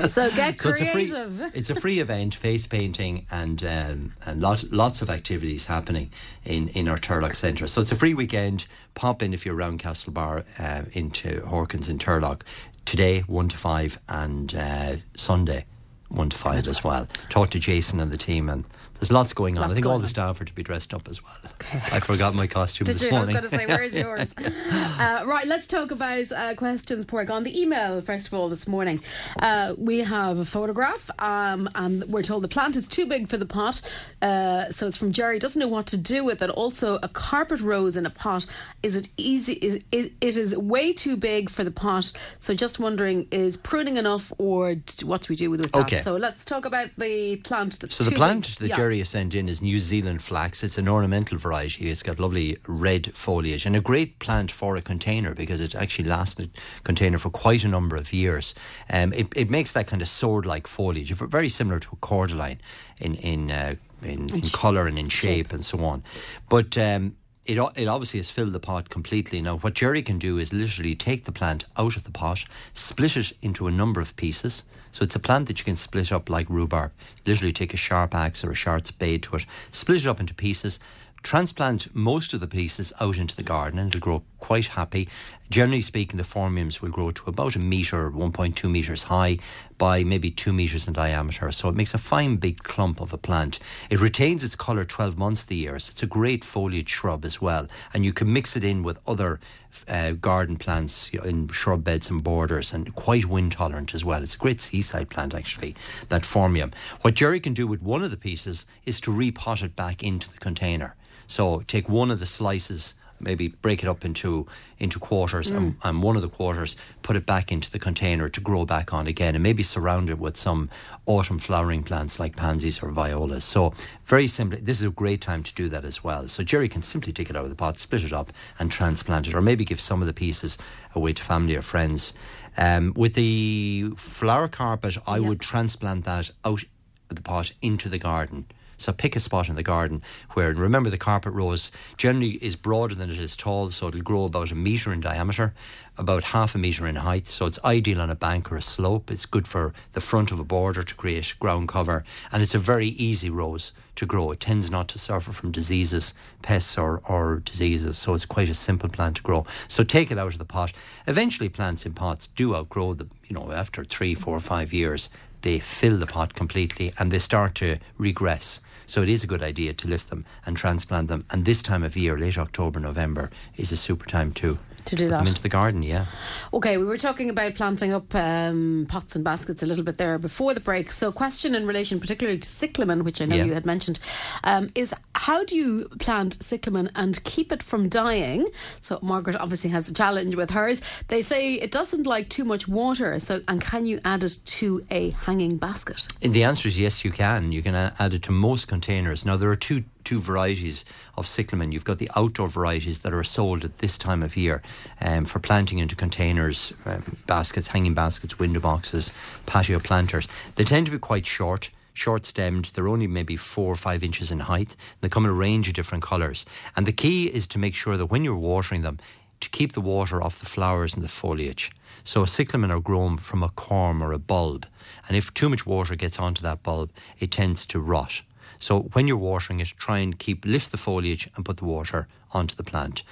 so 0.08 0.30
get 0.32 0.60
So 0.60 0.70
it's 0.70 0.82
a 0.82 0.86
free, 0.92 1.10
creative. 1.10 1.52
it's 1.54 1.70
a 1.70 1.76
free 1.76 2.00
event, 2.00 2.36
face 2.36 2.66
painting, 2.68 3.26
and 3.32 3.64
um, 3.64 4.14
and 4.26 4.42
lots 4.42 4.66
lots 4.72 5.02
of 5.02 5.10
activities 5.10 5.66
happening 5.66 6.12
in 6.46 6.70
in 6.70 6.88
our 6.88 6.98
Turlough 6.98 7.36
Centre. 7.36 7.68
So 7.68 7.82
it's 7.82 7.92
a 7.92 7.96
free 7.96 8.14
weekend. 8.14 8.68
Pop 8.96 9.22
in 9.24 9.34
if 9.34 9.46
you're 9.46 9.56
around 9.56 9.80
Castlebar 9.82 10.44
uh, 10.60 10.84
into 10.94 11.46
Hawkins 11.46 11.90
in 11.90 11.98
Turlough 11.98 12.42
today, 12.86 13.22
one 13.22 13.50
to 13.50 13.58
five, 13.58 14.00
and 14.10 14.54
uh, 14.56 14.96
Sunday, 15.16 15.66
one 16.10 16.30
to 16.30 16.38
five 16.38 16.68
as 16.68 16.84
well. 16.84 17.08
Talk 17.30 17.50
to 17.52 17.60
Jason 17.60 18.00
and 18.00 18.12
the 18.12 18.18
team, 18.18 18.50
and 18.50 18.66
there's 19.02 19.12
lots 19.12 19.34
going 19.34 19.58
on. 19.58 19.62
Lots 19.62 19.72
I 19.72 19.74
think 19.74 19.88
all 19.88 19.98
the 19.98 20.04
on. 20.04 20.08
staff 20.08 20.40
are 20.40 20.46
to 20.46 20.54
be 20.54 20.62
dressed 20.62 20.94
up 20.94 21.08
as 21.08 21.24
well. 21.24 21.34
Okay, 21.54 21.82
I 21.92 22.00
forgot 22.00 22.36
my 22.36 22.46
costume 22.46 22.86
Did 22.86 22.98
this 22.98 23.02
you? 23.02 23.10
I 23.10 23.20
was 23.20 23.30
morning. 23.30 23.50
going 23.50 23.50
to 23.50 23.58
say, 23.58 23.66
where's 23.66 23.96
yours? 23.96 24.36
uh, 25.00 25.24
right, 25.26 25.48
let's 25.48 25.66
talk 25.66 25.90
about 25.90 26.32
uh, 26.32 26.54
questions 26.54 27.04
pour 27.06 27.30
on 27.32 27.44
the 27.44 27.60
email 27.60 28.00
first 28.04 28.28
of 28.28 28.36
all 28.36 28.48
this 28.48 28.68
morning. 28.68 29.02
Uh, 29.40 29.74
we 29.76 30.00
have 30.02 30.40
a 30.40 30.46
photograph, 30.46 31.10
um, 31.18 31.68
and 31.74 32.04
we're 32.06 32.22
told 32.22 32.44
the 32.44 32.48
plant 32.48 32.76
is 32.76 32.88
too 32.88 33.08
big 33.08 33.28
for 33.28 33.38
the 33.38 33.46
pot. 33.48 33.82
Uh, 34.22 34.70
so 34.70 34.86
it's 34.86 34.98
from 34.98 35.12
Jerry. 35.12 35.40
Doesn't 35.40 35.60
know 35.60 35.68
what 35.68 35.88
to 35.88 35.98
do 35.98 36.24
with 36.24 36.44
it. 36.44 36.52
Also, 36.52 37.00
a 37.02 37.10
carpet 37.10 37.60
rose 37.60 37.98
in 37.98 38.06
a 38.06 38.12
pot. 38.12 38.46
Is 38.84 38.96
it 38.96 39.10
easy? 39.18 39.54
Is, 39.54 39.84
is 39.92 40.12
it 40.22 40.38
is 40.38 40.56
way 40.56 40.94
too 40.94 41.18
big 41.18 41.50
for 41.50 41.64
the 41.64 41.72
pot? 41.72 42.12
So 42.38 42.54
just 42.54 42.78
wondering, 42.78 43.28
is 43.32 43.58
pruning 43.58 43.98
enough, 43.98 44.32
or 44.38 44.76
what 45.04 45.24
do 45.24 45.28
we 45.30 45.36
do 45.36 45.50
with 45.50 45.64
that? 45.64 45.76
Okay. 45.76 46.02
So 46.02 46.18
let's 46.18 46.46
talk 46.46 46.66
about 46.66 46.90
the 47.00 47.38
plant. 47.38 47.80
That's 47.80 47.96
So 47.96 48.04
the 48.04 48.12
plant 48.12 48.46
big. 48.48 48.58
that 48.58 48.68
Yeah. 48.70 48.76
Jerry 48.76 48.91
has 49.00 49.10
sent 49.10 49.36
in 49.36 49.50
is 49.50 49.62
New 49.62 49.80
Zealand 49.80 50.22
flax. 50.22 50.64
It's 50.64 50.78
an 50.78 50.88
ornamental 50.88 51.38
variety. 51.38 51.90
It's 51.90 52.04
got 52.04 52.20
lovely 52.20 52.58
red 52.68 53.16
foliage 53.16 53.66
and 53.66 53.76
a 53.76 53.82
great 53.82 54.20
plant 54.20 54.52
for 54.52 54.76
a 54.76 54.82
container 54.82 55.34
because 55.34 55.62
it 55.62 55.76
actually 55.76 56.10
lasts 56.10 56.40
in 56.40 56.46
a 56.46 56.82
container 56.84 57.18
for 57.18 57.30
quite 57.30 57.64
a 57.64 57.68
number 57.68 57.96
of 57.96 58.14
years. 58.14 58.56
Um, 58.90 59.14
it, 59.14 59.28
it 59.36 59.50
makes 59.50 59.74
that 59.74 59.88
kind 59.88 60.02
of 60.02 60.08
sword-like 60.08 60.68
foliage, 60.68 61.12
very 61.12 61.50
similar 61.50 61.80
to 61.80 61.90
a 61.94 61.96
cordyline 61.98 62.58
in 63.00 63.16
in 63.16 63.52
uh, 63.52 63.76
in, 64.04 64.34
in 64.34 64.50
colour 64.50 64.88
and 64.88 64.98
in 64.98 65.10
shape 65.10 65.54
and 65.54 65.64
so 65.64 65.84
on. 65.84 66.04
But 66.50 66.78
um, 66.78 67.16
it, 67.46 67.58
it 67.76 67.88
obviously 67.88 68.20
has 68.20 68.30
filled 68.30 68.54
the 68.54 68.60
pot 68.60 68.90
completely. 68.90 69.42
Now, 69.42 69.58
what 69.58 69.74
Jerry 69.74 70.02
can 70.02 70.20
do 70.20 70.38
is 70.38 70.54
literally 70.54 70.96
take 70.96 71.26
the 71.26 71.32
plant 71.32 71.66
out 71.78 71.96
of 71.96 72.04
the 72.04 72.12
pot, 72.12 72.46
split 72.74 73.18
it 73.18 73.34
into 73.42 73.68
a 73.68 73.72
number 73.72 74.00
of 74.00 74.16
pieces. 74.16 74.64
So 74.92 75.04
it's 75.04 75.16
a 75.16 75.20
plant 75.20 75.48
that 75.48 75.58
you 75.58 75.66
can 75.66 75.76
split 75.76 76.12
up 76.12 76.30
like 76.30 76.50
rhubarb. 76.50 76.92
Literally 77.26 77.54
take 77.54 77.74
a 77.74 77.78
sharp 77.78 78.14
axe 78.14 78.44
or 78.44 78.52
a 78.52 78.56
sharp 78.56 78.88
spade 78.88 79.24
to 79.24 79.38
it, 79.38 79.46
split 79.72 80.02
it 80.02 80.08
up 80.08 80.20
into 80.20 80.34
pieces, 80.34 80.80
transplant 81.24 81.96
most 81.96 82.34
of 82.34 82.40
the 82.40 82.48
pieces 82.48 82.92
out 83.00 83.18
into 83.18 83.36
the 83.36 83.44
garden 83.44 83.80
and 83.80 83.90
it'll 83.90 84.02
grow 84.02 84.24
quite 84.42 84.68
happy. 84.68 85.08
Generally 85.50 85.82
speaking, 85.82 86.18
the 86.18 86.24
phormiums 86.24 86.82
will 86.82 86.90
grow 86.90 87.12
to 87.12 87.30
about 87.30 87.56
a 87.56 87.60
metre, 87.60 88.12
1.2 88.12 88.70
metres 88.70 89.04
high 89.04 89.38
by 89.78 90.04
maybe 90.04 90.30
2 90.30 90.52
metres 90.52 90.88
in 90.88 90.94
diameter. 90.94 91.52
So 91.52 91.70
it 91.70 91.76
makes 91.76 91.94
a 91.94 91.98
fine 91.98 92.36
big 92.36 92.64
clump 92.64 93.00
of 93.00 93.14
a 93.14 93.18
plant. 93.18 93.60
It 93.90 94.02
retains 94.02 94.44
its 94.44 94.56
colour 94.56 94.84
12 94.84 95.18
months 95.18 95.44
of 95.44 95.48
the 95.48 95.56
year. 95.56 95.80
So 95.80 95.92
it's 95.92 96.04
a 96.04 96.08
great 96.08 96.44
foliage 96.44 96.90
shrub 96.90 97.24
as 97.24 97.42
well. 97.42 97.68
And 97.94 98.04
you 98.04 98.12
can 98.12 98.32
mix 98.34 98.58
it 98.58 98.64
in 98.64 98.84
with 98.84 99.00
other 99.08 99.40
uh, 99.88 100.12
garden 100.12 100.58
plants 100.58 101.14
you 101.14 101.20
know, 101.20 101.26
in 101.26 101.48
shrub 101.50 101.84
beds 101.84 102.10
and 102.10 102.24
borders 102.24 102.74
and 102.74 102.94
quite 102.96 103.26
wind 103.26 103.54
tolerant 103.54 103.94
as 103.94 104.04
well. 104.04 104.24
It's 104.24 104.36
a 104.36 104.40
great 104.40 104.62
seaside 104.62 105.10
plant 105.10 105.34
actually, 105.34 105.76
that 106.10 106.24
phormium. 106.24 106.74
What 107.02 107.14
Jerry 107.14 107.40
can 107.40 107.54
do 107.54 107.68
with 107.68 107.82
one 107.82 108.04
of 108.04 108.12
the 108.12 108.18
pieces 108.18 108.66
is 108.86 109.00
to 109.02 109.12
repot 109.12 109.64
it 109.64 109.76
back 109.76 110.04
into 110.04 110.32
the 110.32 110.40
container. 110.40 110.96
So 111.28 111.64
take 111.68 111.88
one 111.88 112.12
of 112.12 112.20
the 112.20 112.26
slices 112.26 112.94
maybe 113.24 113.50
break 113.50 113.84
it 113.84 113.88
up 113.88 114.04
into 114.06 114.46
into 114.80 114.98
quarters 115.00 115.52
Mm. 115.52 115.58
and, 115.58 115.76
and 115.84 116.04
one 116.04 116.16
of 116.16 116.22
the 116.24 116.30
quarters 116.30 116.76
put 117.04 117.16
it 117.16 117.26
back 117.26 117.52
into 117.52 117.70
the 117.72 117.78
container 117.80 118.28
to 118.30 118.42
grow 118.42 118.66
back 118.66 118.94
on 118.94 119.06
again 119.08 119.36
and 119.36 119.44
maybe 119.44 119.62
surround 119.64 120.10
it 120.10 120.18
with 120.20 120.36
some 120.38 120.70
autumn 121.06 121.38
flowering 121.40 121.84
plants 121.84 122.20
like 122.20 122.36
pansies 122.36 122.82
or 122.82 122.90
violas. 122.92 123.44
So 123.44 123.74
very 124.06 124.28
simply, 124.28 124.60
this 124.62 124.80
is 124.80 124.88
a 124.88 124.90
great 124.90 125.22
time 125.22 125.44
to 125.44 125.54
do 125.54 125.70
that 125.70 125.86
as 125.86 126.04
well. 126.04 126.28
So 126.28 126.44
Jerry 126.44 126.68
can 126.70 126.82
simply 126.82 127.14
take 127.14 127.30
it 127.30 127.36
out 127.36 127.44
of 127.44 127.50
the 127.50 127.56
pot, 127.56 127.80
split 127.80 128.04
it 128.04 128.14
up 128.14 128.32
and 128.60 128.72
transplant 128.72 129.28
it 129.28 129.36
or 129.36 129.42
maybe 129.42 129.64
give 129.66 129.80
some 129.80 130.02
of 130.02 130.08
the 130.08 130.14
pieces 130.14 130.58
away 130.96 131.14
to 131.14 131.24
family 131.24 131.56
or 131.56 131.62
friends. 131.62 132.14
Um, 132.58 132.94
with 132.96 133.14
the 133.14 133.92
flower 133.98 134.48
carpet, 134.48 134.98
I 135.08 135.18
Yeah. 135.18 135.28
would 135.28 135.40
transplant 135.42 136.06
that 136.06 136.32
out 136.44 136.64
of 137.10 137.16
the 137.16 137.22
pot 137.22 137.52
into 137.62 137.88
the 137.90 138.00
garden. 138.00 138.46
So 138.82 138.92
pick 138.92 139.16
a 139.16 139.20
spot 139.20 139.48
in 139.48 139.56
the 139.56 139.62
garden 139.62 140.02
where, 140.32 140.52
remember, 140.54 140.90
the 140.90 140.98
carpet 140.98 141.34
rose 141.34 141.72
generally 141.98 142.32
is 142.44 142.56
broader 142.56 142.96
than 142.96 143.12
it 143.12 143.20
is 143.20 143.38
tall, 143.38 143.70
so 143.70 143.90
it'll 143.90 144.02
grow 144.02 144.26
about 144.26 144.52
a 144.52 144.56
metre 144.56 144.92
in 144.92 145.02
diameter, 145.02 145.54
about 146.00 146.24
half 146.24 146.56
a 146.56 146.58
metre 146.58 146.88
in 146.88 146.96
height. 146.96 147.28
So 147.28 147.46
it's 147.46 147.60
ideal 147.64 148.02
on 148.02 148.10
a 148.10 148.16
bank 148.16 148.52
or 148.52 148.56
a 148.56 148.62
slope. 148.62 149.12
It's 149.12 149.28
good 149.28 149.48
for 149.48 149.72
the 149.94 150.02
front 150.02 150.32
of 150.32 150.40
a 150.40 150.44
border 150.44 150.82
to 150.82 150.96
create 150.96 151.36
ground 151.40 151.68
cover, 151.68 152.04
and 152.32 152.42
it's 152.42 152.56
a 152.56 152.60
very 152.60 152.88
easy 152.88 153.30
rose 153.30 153.72
to 153.98 154.08
grow. 154.08 154.32
It 154.32 154.40
tends 154.40 154.72
not 154.72 154.88
to 154.90 154.98
suffer 154.98 155.32
from 155.32 155.52
diseases, 155.52 156.16
pests, 156.42 156.76
or, 156.76 157.04
or 157.06 157.44
diseases, 157.46 158.00
so 158.00 158.16
it's 158.16 158.26
quite 158.26 158.50
a 158.50 158.56
simple 158.56 158.90
plant 158.90 159.18
to 159.18 159.22
grow. 159.22 159.46
So 159.68 159.84
take 159.84 160.10
it 160.10 160.18
out 160.18 160.34
of 160.34 160.40
the 160.40 160.46
pot. 160.46 160.74
Eventually, 161.06 161.50
plants 161.50 161.86
in 161.86 161.94
pots 161.94 162.26
do 162.26 162.56
outgrow 162.56 162.96
them, 162.96 163.12
you 163.28 163.36
know, 163.36 163.52
after 163.52 163.86
three, 163.86 164.16
four, 164.16 164.40
five 164.40 164.74
years 164.74 165.12
they 165.42 165.60
fill 165.60 165.98
the 165.98 166.08
pot 166.08 166.34
completely 166.34 166.94
and 167.00 167.12
they 167.12 167.20
start 167.20 167.56
to 167.56 167.78
regress. 167.98 168.62
So 168.92 169.02
it 169.02 169.08
is 169.08 169.24
a 169.24 169.28
good 169.28 169.42
idea 169.42 169.72
to 169.72 169.88
lift 169.88 170.10
them 170.10 170.26
and 170.46 170.58
transplant 170.58 171.08
them. 171.08 171.24
And 171.30 171.46
this 171.46 171.62
time 171.62 171.82
of 171.82 171.96
year, 171.96 172.18
late 172.20 172.38
October, 172.38 172.78
November, 172.78 173.30
is 173.56 173.72
a 173.72 173.78
super 173.78 174.06
time 174.06 174.34
to 174.34 174.60
To 174.84 174.96
do 174.98 175.06
put 175.06 175.10
that. 175.12 175.18
them 175.20 175.28
into 175.28 175.42
the 175.42 175.48
garden. 175.48 175.82
Yeah. 175.82 176.08
Okay, 176.54 176.76
we 176.76 176.84
were 176.84 176.98
talking 176.98 177.30
about 177.30 177.56
planting 177.56 177.94
up 177.94 178.14
um, 178.14 178.86
pots 178.90 179.16
and 179.16 179.24
baskets 179.24 179.64
a 179.64 179.66
little 179.66 179.86
bit 179.86 179.98
there 179.98 180.18
before 180.18 180.54
the 180.54 180.60
break. 180.60 180.92
So, 180.92 181.10
question 181.14 181.56
in 181.56 181.66
relation 181.66 182.02
particularly 182.02 182.40
to 182.40 182.50
cyclamen, 182.50 183.06
which 183.06 183.22
I 183.22 183.26
know 183.28 183.38
Yeah. 183.38 183.46
you 183.46 183.54
had 183.54 183.66
mentioned, 183.66 183.98
um, 184.44 184.68
is 184.76 184.94
how 185.22 185.44
do 185.44 185.56
you 185.56 185.88
plant 186.00 186.42
cyclamen 186.42 186.90
and 186.96 187.24
keep 187.24 187.52
it 187.52 187.62
from 187.62 187.90
dying? 187.90 188.48
So, 188.80 188.98
Margaret 189.04 189.36
obviously 189.36 189.70
has 189.70 189.88
a 189.88 189.94
challenge 189.94 190.36
with 190.36 190.50
hers. 190.50 190.82
They 191.10 191.22
say 191.22 191.54
it 191.54 191.70
doesn't 191.70 192.08
like 192.08 192.28
too 192.30 192.44
much 192.44 192.68
water. 192.68 193.20
So, 193.20 193.42
and 193.48 193.62
can 193.62 193.86
you 193.86 194.02
add 194.04 194.24
it 194.24 194.40
to 194.46 194.84
a 194.90 195.12
hanging 195.12 195.58
basket? 195.58 196.08
The 196.22 196.44
answer 196.44 196.68
is 196.68 196.80
yes, 196.80 197.06
you 197.06 197.12
can. 197.12 197.52
You 197.52 197.62
can 197.62 197.76
add 197.76 198.14
it 198.16 198.24
to 198.24 198.32
most 198.32 198.68
containers. 198.68 199.24
Now 199.24 199.38
there 199.38 199.52
are 199.52 199.56
two 199.56 199.84
two 200.04 200.20
varieties 200.20 200.86
of 201.16 201.28
cyclamen. 201.28 201.72
You've 201.72 201.86
got 201.86 202.00
the 202.00 202.10
outdoor 202.16 202.48
varieties 202.48 203.00
that 203.00 203.14
are 203.14 203.24
sold 203.24 203.64
at 203.64 203.78
this 203.78 204.00
time 204.00 204.24
of 204.24 204.36
year 204.36 204.64
um, 205.02 205.26
for 205.26 205.38
planting 205.38 205.78
into 205.78 205.96
containers, 205.96 206.74
um, 206.86 207.16
baskets, 207.28 207.68
hanging 207.68 207.94
baskets, 207.94 208.40
window 208.40 208.60
boxes, 208.60 209.12
patio 209.46 209.78
planters. 209.78 210.28
They 210.56 210.64
tend 210.64 210.88
to 210.88 210.92
be 210.92 210.98
quite 210.98 211.28
short. 211.28 211.70
Short 212.02 212.26
stemmed, 212.26 212.72
they're 212.74 212.88
only 212.88 213.06
maybe 213.06 213.38
four 213.38 213.72
or 213.72 213.76
five 213.76 214.04
inches 214.04 214.32
in 214.32 214.40
height. 214.40 214.76
They 215.02 215.08
come 215.08 215.24
in 215.24 215.30
a 215.30 215.36
range 215.36 215.68
of 215.68 215.76
different 215.76 216.04
colours. 216.04 216.48
And 216.76 216.88
the 216.88 216.92
key 216.92 217.28
is 217.28 217.46
to 217.50 217.60
make 217.60 217.76
sure 217.76 217.96
that 217.96 218.08
when 218.08 218.24
you're 218.24 218.36
watering 218.36 218.82
them, 218.82 218.98
to 219.40 219.50
keep 219.52 219.74
the 219.74 219.82
water 219.82 220.20
off 220.20 220.40
the 220.40 220.48
flowers 220.48 220.96
and 220.96 221.04
the 221.04 221.08
foliage. 221.08 221.70
So 222.04 222.26
cyclamen 222.26 222.72
are 222.72 222.80
grown 222.80 223.20
from 223.20 223.44
a 223.44 223.50
corm 223.50 224.02
or 224.02 224.14
a 224.14 224.18
bulb, 224.18 224.66
and 225.08 225.16
if 225.16 225.32
too 225.36 225.48
much 225.48 225.68
water 225.68 225.96
gets 225.96 226.18
onto 226.18 226.42
that 226.42 226.64
bulb, 226.64 226.90
it 227.20 227.30
tends 227.30 227.68
to 227.68 227.80
rot. 227.80 228.24
So 228.58 228.90
when 228.94 229.08
you're 229.08 229.18
watering 229.18 229.60
it, 229.60 229.72
try 229.78 230.00
and 230.00 230.18
keep 230.18 230.44
lift 230.44 230.72
the 230.72 230.78
foliage 230.78 231.30
and 231.36 231.46
put 231.46 231.58
the 231.58 231.66
water 231.66 232.08
onto 232.32 232.56
the 232.56 232.64
plant. 232.64 233.04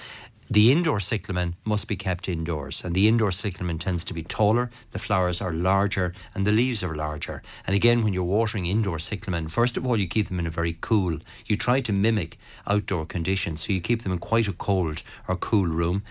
The 0.52 0.72
indoor 0.72 1.00
cyclamen 1.00 1.56
must 1.64 1.88
be 1.88 1.96
kept 1.96 2.28
indoors, 2.28 2.84
and 2.84 2.96
the 2.96 3.08
indoor 3.08 3.32
cyclamen 3.32 3.78
tends 3.78 4.04
to 4.06 4.16
be 4.16 4.24
taller, 4.24 4.72
the 4.90 4.98
flowers 4.98 5.42
are 5.42 5.54
larger, 5.54 6.12
and 6.34 6.44
the 6.44 6.52
leaves 6.52 6.84
are 6.84 6.96
larger. 6.96 7.44
And 7.68 7.76
again, 7.76 8.04
when 8.04 8.14
you're 8.14 8.24
watering 8.24 8.66
indoor 8.66 8.98
cyclamen, 8.98 9.48
first 9.48 9.78
of 9.78 9.86
all, 9.86 9.96
you 9.96 10.08
keep 10.08 10.28
them 10.28 10.40
in 10.40 10.48
a 10.48 10.50
very 10.50 10.76
cool, 10.82 11.20
you 11.46 11.56
try 11.56 11.82
to 11.82 11.94
mimic 11.94 12.40
outdoor 12.66 13.06
conditions, 13.06 13.64
so 13.64 13.74
you 13.74 13.80
keep 13.80 14.02
them 14.02 14.12
in 14.12 14.18
quite 14.18 14.48
a 14.48 14.54
cold 14.54 15.04
or 15.28 15.36
cool 15.36 15.68
room, 15.68 16.02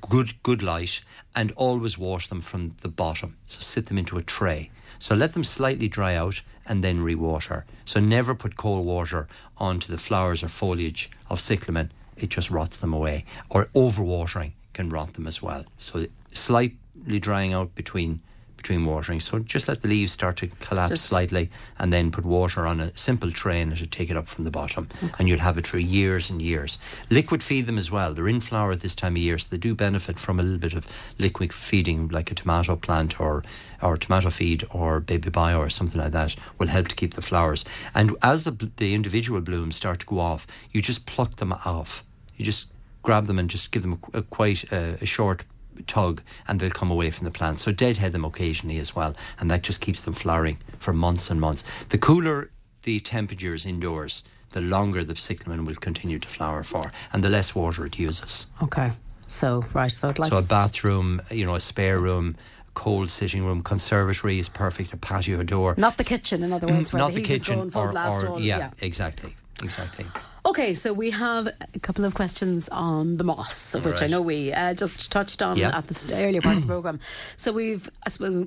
good, 0.00 0.34
good 0.42 0.60
light, 0.60 1.00
and 1.36 1.52
always 1.52 1.96
wash 1.96 2.26
them 2.26 2.40
from 2.40 2.74
the 2.80 2.88
bottom. 2.88 3.36
So 3.46 3.60
sit 3.60 3.86
them 3.86 3.98
into 3.98 4.18
a 4.18 4.24
tray. 4.24 4.70
So 4.98 5.14
let 5.14 5.34
them 5.34 5.44
slightly 5.44 5.86
dry 5.86 6.16
out 6.16 6.42
and 6.66 6.82
then 6.82 7.00
rewater. 7.00 7.64
So 7.84 8.00
never 8.00 8.34
put 8.34 8.56
cold 8.56 8.84
water 8.84 9.28
onto 9.56 9.92
the 9.92 9.98
flowers 9.98 10.42
or 10.42 10.48
foliage 10.48 11.08
of 11.30 11.38
cyclamen. 11.38 11.92
It 12.18 12.30
just 12.30 12.50
rots 12.50 12.78
them 12.78 12.92
away. 12.92 13.24
Or 13.50 13.66
overwatering 13.74 14.52
can 14.74 14.88
rot 14.88 15.14
them 15.14 15.26
as 15.26 15.42
well. 15.42 15.64
So 15.78 16.06
slightly 16.30 17.18
drying 17.20 17.52
out 17.52 17.74
between 17.74 18.20
between 18.58 18.84
watering. 18.84 19.20
So 19.20 19.38
just 19.38 19.68
let 19.68 19.82
the 19.82 19.88
leaves 19.88 20.12
start 20.12 20.36
to 20.38 20.48
collapse 20.60 20.90
Just- 20.90 21.04
slightly 21.06 21.48
and 21.78 21.92
then 21.92 22.10
put 22.10 22.24
water 22.26 22.66
on 22.66 22.80
a 22.80 22.94
simple 22.98 23.30
tray 23.30 23.60
and 23.60 23.72
it'll 23.72 23.86
take 23.86 24.10
it 24.10 24.16
up 24.16 24.26
from 24.28 24.42
the 24.44 24.50
bottom. 24.50 24.88
And 25.18 25.28
you'll 25.28 25.38
have 25.38 25.58
it 25.58 25.66
for 25.66 25.78
years 25.78 26.28
and 26.28 26.42
years. 26.42 26.76
Liquid 27.08 27.40
feed 27.42 27.66
them 27.66 27.78
as 27.78 27.90
well. 27.90 28.12
They're 28.12 28.28
in 28.28 28.40
flower 28.40 28.72
at 28.72 28.80
this 28.80 28.96
time 28.96 29.14
of 29.14 29.22
year, 29.22 29.38
so 29.38 29.46
they 29.50 29.58
do 29.58 29.74
benefit 29.76 30.18
from 30.18 30.40
a 30.40 30.42
little 30.42 30.58
bit 30.58 30.74
of 30.74 30.86
liquid 31.18 31.52
feeding 31.52 32.08
like 32.08 32.30
a 32.32 32.34
tomato 32.34 32.74
plant 32.74 33.20
or 33.20 33.44
or 33.80 33.96
tomato 33.96 34.28
feed 34.28 34.64
or 34.70 34.98
baby 34.98 35.30
bio 35.30 35.60
or 35.60 35.70
something 35.70 36.00
like 36.00 36.10
that 36.10 36.34
will 36.58 36.66
help 36.66 36.88
to 36.88 36.96
keep 36.96 37.14
the 37.14 37.22
flowers. 37.22 37.64
And 37.94 38.16
as 38.22 38.42
the, 38.42 38.50
the 38.76 38.92
individual 38.92 39.40
blooms 39.40 39.76
start 39.76 40.00
to 40.00 40.06
go 40.06 40.18
off, 40.18 40.48
you 40.72 40.82
just 40.82 41.06
pluck 41.06 41.36
them 41.36 41.52
off. 41.52 42.02
You 42.38 42.44
just 42.44 42.68
grab 43.02 43.26
them 43.26 43.38
and 43.38 43.50
just 43.50 43.70
give 43.70 43.82
them 43.82 44.00
a, 44.14 44.18
a 44.18 44.22
quite 44.22 44.72
uh, 44.72 44.94
a 45.00 45.06
short 45.06 45.44
tug 45.86 46.22
and 46.48 46.58
they'll 46.58 46.70
come 46.70 46.90
away 46.90 47.10
from 47.10 47.24
the 47.24 47.30
plant. 47.30 47.60
So 47.60 47.70
deadhead 47.70 48.12
them 48.12 48.24
occasionally 48.24 48.78
as 48.78 48.96
well, 48.96 49.14
and 49.38 49.50
that 49.50 49.62
just 49.62 49.80
keeps 49.80 50.02
them 50.02 50.14
flowering 50.14 50.58
for 50.78 50.92
months 50.92 51.30
and 51.30 51.40
months. 51.40 51.62
The 51.90 51.98
cooler 51.98 52.50
the 52.82 53.00
temperatures 53.00 53.66
indoors, 53.66 54.24
the 54.50 54.60
longer 54.60 55.04
the 55.04 55.14
cyclamen 55.14 55.64
will 55.66 55.74
continue 55.74 56.18
to 56.18 56.28
flower 56.28 56.62
for, 56.62 56.90
and 57.12 57.22
the 57.22 57.28
less 57.28 57.54
water 57.54 57.84
it 57.84 57.98
uses. 57.98 58.46
Okay. 58.62 58.92
So, 59.26 59.64
right. 59.74 59.92
So, 59.92 60.08
it 60.08 60.18
likes. 60.18 60.30
So 60.30 60.38
a 60.38 60.42
bathroom, 60.42 61.20
you 61.30 61.44
know, 61.44 61.54
a 61.54 61.60
spare 61.60 61.98
room, 61.98 62.34
cold 62.74 63.10
sitting 63.10 63.44
room, 63.44 63.62
conservatory 63.62 64.38
is 64.38 64.48
perfect. 64.48 64.92
A 64.94 64.96
patio 64.96 65.42
door, 65.42 65.74
Not 65.76 65.98
the 65.98 66.04
kitchen, 66.04 66.42
in 66.42 66.52
other 66.52 66.66
words, 66.66 66.92
where 66.92 67.00
not 67.02 67.12
the 67.12 67.20
the 67.20 67.26
kitchen, 67.28 67.70
or, 67.74 67.90
or 67.90 68.28
all- 68.28 68.40
yeah, 68.40 68.70
exactly, 68.80 69.34
exactly. 69.62 70.06
Okay, 70.46 70.74
so 70.74 70.92
we 70.92 71.10
have 71.10 71.48
a 71.74 71.78
couple 71.80 72.04
of 72.04 72.14
questions 72.14 72.68
on 72.70 73.16
the 73.16 73.24
moss, 73.24 73.74
which 73.74 74.00
I 74.02 74.06
know 74.06 74.22
we 74.22 74.52
uh, 74.52 74.72
just 74.74 75.10
touched 75.12 75.42
on 75.42 75.56
Yeah. 75.56 75.76
at 75.76 75.86
the 75.88 76.14
earlier 76.14 76.40
part 76.40 76.56
of 76.56 76.62
the 76.62 76.68
program. 76.68 77.00
So 77.36 77.52
we've, 77.52 77.90
I 78.06 78.10
suppose, 78.10 78.46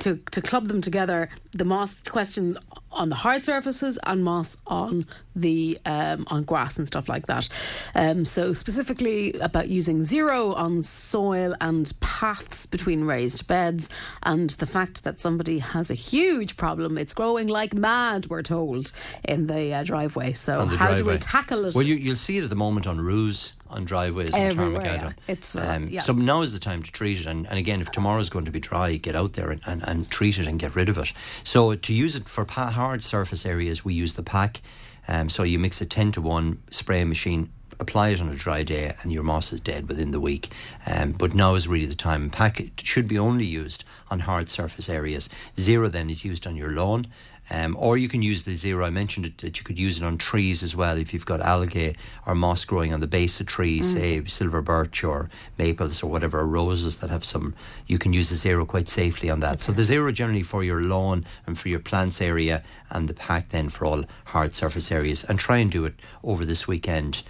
to 0.00 0.16
to 0.30 0.42
club 0.42 0.68
them 0.68 0.80
together, 0.80 1.28
the 1.52 1.64
moss 1.64 2.00
questions 2.02 2.56
on 2.90 3.08
the 3.08 3.14
hard 3.14 3.44
surfaces 3.44 3.98
and 4.04 4.24
moss 4.24 4.56
on 4.66 5.02
the 5.34 5.78
um, 5.84 6.24
on 6.28 6.44
grass 6.44 6.78
and 6.78 6.86
stuff 6.86 7.08
like 7.08 7.26
that. 7.26 7.48
Um, 7.94 8.24
so 8.24 8.52
specifically 8.52 9.32
about 9.34 9.68
using 9.68 10.04
zero 10.04 10.52
on 10.52 10.82
soil 10.82 11.54
and 11.60 11.92
paths 12.00 12.66
between 12.66 13.04
raised 13.04 13.46
beds, 13.46 13.88
and 14.22 14.50
the 14.50 14.66
fact 14.66 15.04
that 15.04 15.20
somebody 15.20 15.58
has 15.58 15.90
a 15.90 15.94
huge 15.94 16.56
problem. 16.56 16.96
It's 16.96 17.14
growing 17.14 17.48
like 17.48 17.74
mad, 17.74 18.26
we're 18.26 18.42
told, 18.42 18.92
in 19.24 19.46
the 19.46 19.74
uh, 19.74 19.82
driveway. 19.82 20.32
So 20.32 20.64
the 20.64 20.76
how 20.76 20.94
do 20.94 21.04
we 21.04 21.18
tackle 21.18 21.64
it? 21.66 21.74
Well, 21.74 21.84
you, 21.84 21.96
you'll 21.96 22.16
see 22.16 22.38
it 22.38 22.44
at 22.44 22.50
the 22.50 22.56
moment 22.56 22.86
on 22.86 23.00
roofs, 23.00 23.54
on 23.68 23.84
driveways, 23.84 24.34
Everywhere, 24.34 24.82
Tarmac 24.82 25.02
yeah. 25.02 25.12
It's, 25.26 25.56
uh, 25.56 25.74
um, 25.76 25.88
yeah. 25.88 26.00
So 26.00 26.12
now 26.12 26.42
is 26.42 26.52
the 26.52 26.60
time 26.60 26.82
to 26.82 26.92
treat 26.92 27.20
it. 27.20 27.26
And, 27.26 27.46
and 27.48 27.58
again, 27.58 27.80
if 27.80 27.90
tomorrow's 27.90 28.30
going 28.30 28.44
to 28.44 28.50
be 28.50 28.60
dry, 28.60 28.96
get 28.96 29.16
out 29.16 29.32
there 29.32 29.50
and, 29.50 29.60
and, 29.66 29.82
and 29.86 30.10
treat 30.10 30.38
it 30.38 30.46
and 30.46 30.58
get 30.58 30.74
rid 30.74 30.88
of 30.88 30.98
it. 30.98 31.12
So 31.42 31.74
to 31.74 31.92
use 31.92 32.16
it 32.16 32.28
for 32.28 32.44
pa- 32.44 32.70
hard 32.70 33.02
surface 33.02 33.44
areas, 33.44 33.84
we 33.84 33.94
use 33.94 34.14
the 34.14 34.22
pack. 34.22 34.60
Um, 35.08 35.28
so 35.28 35.42
you 35.42 35.58
mix 35.58 35.80
a 35.80 35.86
10 35.86 36.12
to 36.12 36.20
1 36.20 36.62
spray 36.70 37.04
machine 37.04 37.50
apply 37.80 38.10
it 38.10 38.20
on 38.20 38.28
a 38.28 38.34
dry 38.34 38.62
day 38.62 38.94
and 39.02 39.12
your 39.12 39.22
moss 39.22 39.52
is 39.52 39.60
dead 39.60 39.88
within 39.88 40.10
the 40.10 40.20
week. 40.20 40.50
Um, 40.86 41.12
but 41.12 41.34
now 41.34 41.54
is 41.54 41.68
really 41.68 41.86
the 41.86 41.94
time. 41.94 42.30
Pack 42.30 42.60
it 42.60 42.80
should 42.82 43.08
be 43.08 43.18
only 43.18 43.44
used 43.44 43.84
on 44.10 44.20
hard 44.20 44.48
surface 44.48 44.88
areas. 44.88 45.28
Zero 45.58 45.88
then 45.88 46.10
is 46.10 46.24
used 46.24 46.46
on 46.46 46.56
your 46.56 46.72
lawn. 46.72 47.06
Um, 47.50 47.76
or 47.78 47.98
you 47.98 48.08
can 48.08 48.22
use 48.22 48.44
the 48.44 48.56
zero. 48.56 48.84
I 48.84 48.90
mentioned 48.90 49.26
it, 49.26 49.38
that 49.38 49.58
you 49.58 49.64
could 49.64 49.78
use 49.78 49.98
it 49.98 50.04
on 50.04 50.16
trees 50.16 50.62
as 50.62 50.74
well. 50.74 50.96
If 50.96 51.12
you've 51.12 51.26
got 51.26 51.40
algae 51.40 51.96
or 52.26 52.34
moss 52.34 52.64
growing 52.64 52.94
on 52.94 53.00
the 53.00 53.06
base 53.06 53.40
of 53.40 53.46
trees, 53.46 53.92
say 53.92 54.24
silver 54.24 54.62
birch 54.62 55.04
or 55.04 55.28
maples 55.58 56.02
or 56.02 56.10
whatever, 56.10 56.46
roses 56.46 56.96
that 56.98 57.10
have 57.10 57.24
some, 57.24 57.54
you 57.86 57.98
can 57.98 58.12
use 58.12 58.30
the 58.30 58.36
zero 58.36 58.64
quite 58.64 58.88
safely 58.88 59.28
on 59.28 59.40
that. 59.40 59.60
So 59.60 59.72
the 59.72 59.84
zero 59.84 60.10
generally 60.10 60.42
for 60.42 60.64
your 60.64 60.82
lawn 60.82 61.26
and 61.46 61.58
for 61.58 61.68
your 61.68 61.80
plants 61.80 62.22
area, 62.22 62.62
and 62.90 63.08
the 63.08 63.14
pack 63.14 63.50
then 63.50 63.68
for 63.68 63.84
all 63.84 64.04
hard 64.24 64.54
surface 64.54 64.90
areas. 64.90 65.24
And 65.24 65.38
try 65.38 65.58
and 65.58 65.70
do 65.70 65.84
it 65.84 65.94
over 66.22 66.44
this 66.44 66.66
weekend. 66.66 67.22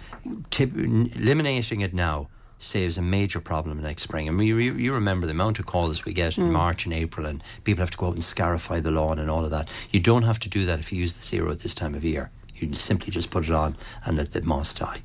Tip, 0.49 0.75
eliminating 0.75 1.81
it 1.81 1.93
now 1.93 2.29
saves 2.65 2.97
a 2.97 3.01
major 3.01 3.39
problem 3.39 3.81
next 3.81 4.03
spring. 4.03 4.27
And 4.27 4.37
mean, 4.37 4.47
you, 4.47 4.57
you 4.57 4.93
remember 4.93 5.25
the 5.27 5.31
amount 5.31 5.59
of 5.59 5.65
calls 5.65 6.05
we 6.05 6.13
get 6.13 6.37
in 6.37 6.45
mm. 6.45 6.51
March 6.51 6.85
and 6.85 6.93
April, 6.93 7.25
and 7.25 7.43
people 7.63 7.81
have 7.81 7.91
to 7.91 7.97
go 7.97 8.07
out 8.07 8.13
and 8.13 8.23
scarify 8.23 8.79
the 8.79 8.91
lawn 8.91 9.19
and 9.19 9.29
all 9.29 9.45
of 9.45 9.51
that. 9.51 9.69
You 9.91 9.99
don't 9.99 10.23
have 10.23 10.39
to 10.39 10.49
do 10.49 10.65
that 10.65 10.79
if 10.79 10.91
you 10.91 10.99
use 10.99 11.13
the 11.13 11.23
zero 11.23 11.51
at 11.51 11.59
this 11.59 11.75
time 11.75 11.95
of 11.95 12.03
year. 12.03 12.31
You 12.55 12.73
simply 12.73 13.11
just 13.11 13.31
put 13.31 13.43
it 13.43 13.51
on 13.51 13.75
and 14.05 14.17
let 14.17 14.31
the 14.31 14.41
moss 14.41 14.73
die. 14.73 15.01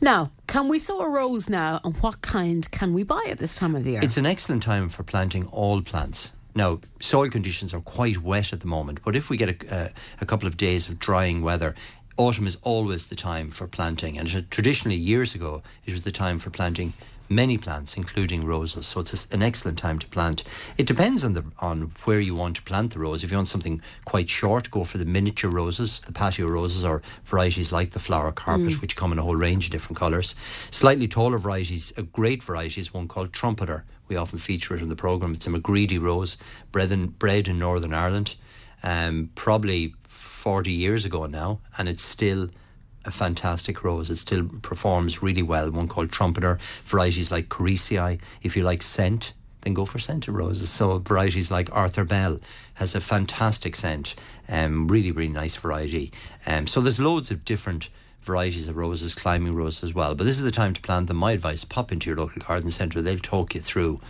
Now, 0.00 0.32
can 0.46 0.68
we 0.68 0.78
sow 0.80 1.00
a 1.00 1.08
rose 1.08 1.48
now, 1.48 1.80
and 1.84 1.96
what 1.98 2.20
kind 2.20 2.68
can 2.70 2.92
we 2.92 3.04
buy 3.04 3.24
at 3.28 3.38
this 3.38 3.54
time 3.54 3.76
of 3.76 3.86
year? 3.86 4.00
It's 4.02 4.16
an 4.16 4.26
excellent 4.26 4.62
time 4.62 4.88
for 4.88 5.04
planting 5.04 5.46
all 5.46 5.82
plants. 5.82 6.32
Now, 6.54 6.80
soil 6.98 7.30
conditions 7.30 7.72
are 7.72 7.80
quite 7.80 8.18
wet 8.18 8.52
at 8.52 8.60
the 8.60 8.66
moment, 8.66 9.00
but 9.04 9.14
if 9.14 9.30
we 9.30 9.36
get 9.36 9.48
a, 9.50 9.74
a, 9.74 9.90
a 10.22 10.26
couple 10.26 10.48
of 10.48 10.56
days 10.56 10.88
of 10.88 10.98
drying 10.98 11.42
weather, 11.42 11.76
autumn 12.20 12.46
is 12.46 12.58
always 12.62 13.06
the 13.06 13.16
time 13.16 13.50
for 13.50 13.66
planting. 13.66 14.18
And 14.18 14.50
traditionally, 14.50 14.96
years 14.96 15.34
ago, 15.34 15.62
it 15.86 15.92
was 15.92 16.02
the 16.02 16.12
time 16.12 16.38
for 16.38 16.50
planting 16.50 16.92
many 17.30 17.56
plants, 17.56 17.96
including 17.96 18.44
roses. 18.44 18.86
So 18.86 19.00
it's 19.00 19.26
an 19.30 19.42
excellent 19.42 19.78
time 19.78 19.98
to 20.00 20.06
plant. 20.08 20.42
It 20.76 20.86
depends 20.86 21.24
on 21.24 21.32
the 21.32 21.44
on 21.60 21.92
where 22.04 22.20
you 22.20 22.34
want 22.34 22.56
to 22.56 22.62
plant 22.62 22.92
the 22.92 22.98
rose. 22.98 23.24
If 23.24 23.30
you 23.30 23.38
want 23.38 23.48
something 23.48 23.80
quite 24.04 24.28
short, 24.28 24.70
go 24.70 24.84
for 24.84 24.98
the 24.98 25.04
miniature 25.04 25.50
roses, 25.50 26.00
the 26.00 26.12
patio 26.12 26.48
roses, 26.48 26.84
or 26.84 27.00
varieties 27.24 27.72
like 27.72 27.92
the 27.92 28.00
flower 28.00 28.32
carpet, 28.32 28.72
mm. 28.72 28.80
which 28.82 28.96
come 28.96 29.12
in 29.12 29.18
a 29.18 29.22
whole 29.22 29.36
range 29.36 29.66
of 29.66 29.70
different 29.70 29.98
colours. 29.98 30.34
Slightly 30.70 31.08
taller 31.08 31.38
varieties, 31.38 31.92
a 31.96 32.02
great 32.02 32.42
variety 32.42 32.80
is 32.80 32.92
one 32.92 33.08
called 33.08 33.32
trumpeter. 33.32 33.84
We 34.08 34.16
often 34.16 34.38
feature 34.38 34.74
it 34.74 34.82
in 34.82 34.88
the 34.88 34.96
programme. 34.96 35.34
It's 35.34 35.46
a 35.46 35.50
McGredy 35.50 36.02
rose, 36.02 36.36
bred 36.72 36.90
in, 36.90 37.06
bred 37.06 37.46
in 37.46 37.60
Northern 37.60 37.94
Ireland, 37.94 38.34
um, 38.82 39.30
probably 39.36 39.94
40 40.40 40.72
years 40.72 41.04
ago 41.04 41.26
now, 41.26 41.60
and 41.76 41.86
it's 41.86 42.02
still 42.02 42.48
a 43.04 43.10
fantastic 43.10 43.84
rose. 43.84 44.08
It 44.08 44.16
still 44.16 44.48
performs 44.62 45.22
really 45.22 45.42
well. 45.42 45.70
One 45.70 45.86
called 45.86 46.10
Trumpeter, 46.10 46.58
varieties 46.84 47.30
like 47.30 47.50
Korresia. 47.50 48.18
If 48.42 48.56
you 48.56 48.62
like 48.62 48.80
scent, 48.80 49.34
then 49.60 49.74
go 49.74 49.84
for 49.84 49.98
scented 49.98 50.32
roses. 50.32 50.70
So 50.70 50.98
varieties 50.98 51.50
like 51.50 51.68
Arthur 51.72 52.04
Bell 52.04 52.40
has 52.74 52.94
a 52.94 53.02
fantastic 53.02 53.76
scent, 53.76 54.14
um, 54.48 54.88
really 54.88 55.12
really 55.12 55.30
nice 55.30 55.56
variety. 55.56 56.10
Um, 56.46 56.66
so 56.66 56.80
there's 56.80 56.98
loads 56.98 57.30
of 57.30 57.44
different 57.44 57.90
varieties 58.22 58.66
of 58.66 58.76
roses, 58.76 59.14
climbing 59.14 59.52
roses 59.52 59.84
as 59.84 59.94
well. 59.94 60.14
But 60.14 60.24
this 60.24 60.36
is 60.36 60.42
the 60.42 60.50
time 60.50 60.72
to 60.72 60.80
plant 60.80 61.08
them. 61.08 61.18
My 61.18 61.32
advice: 61.32 61.66
pop 61.66 61.92
into 61.92 62.08
your 62.08 62.16
local 62.16 62.40
garden 62.40 62.70
centre. 62.70 63.02
They'll 63.02 63.18
talk 63.18 63.54
you 63.54 63.60
through. 63.60 64.00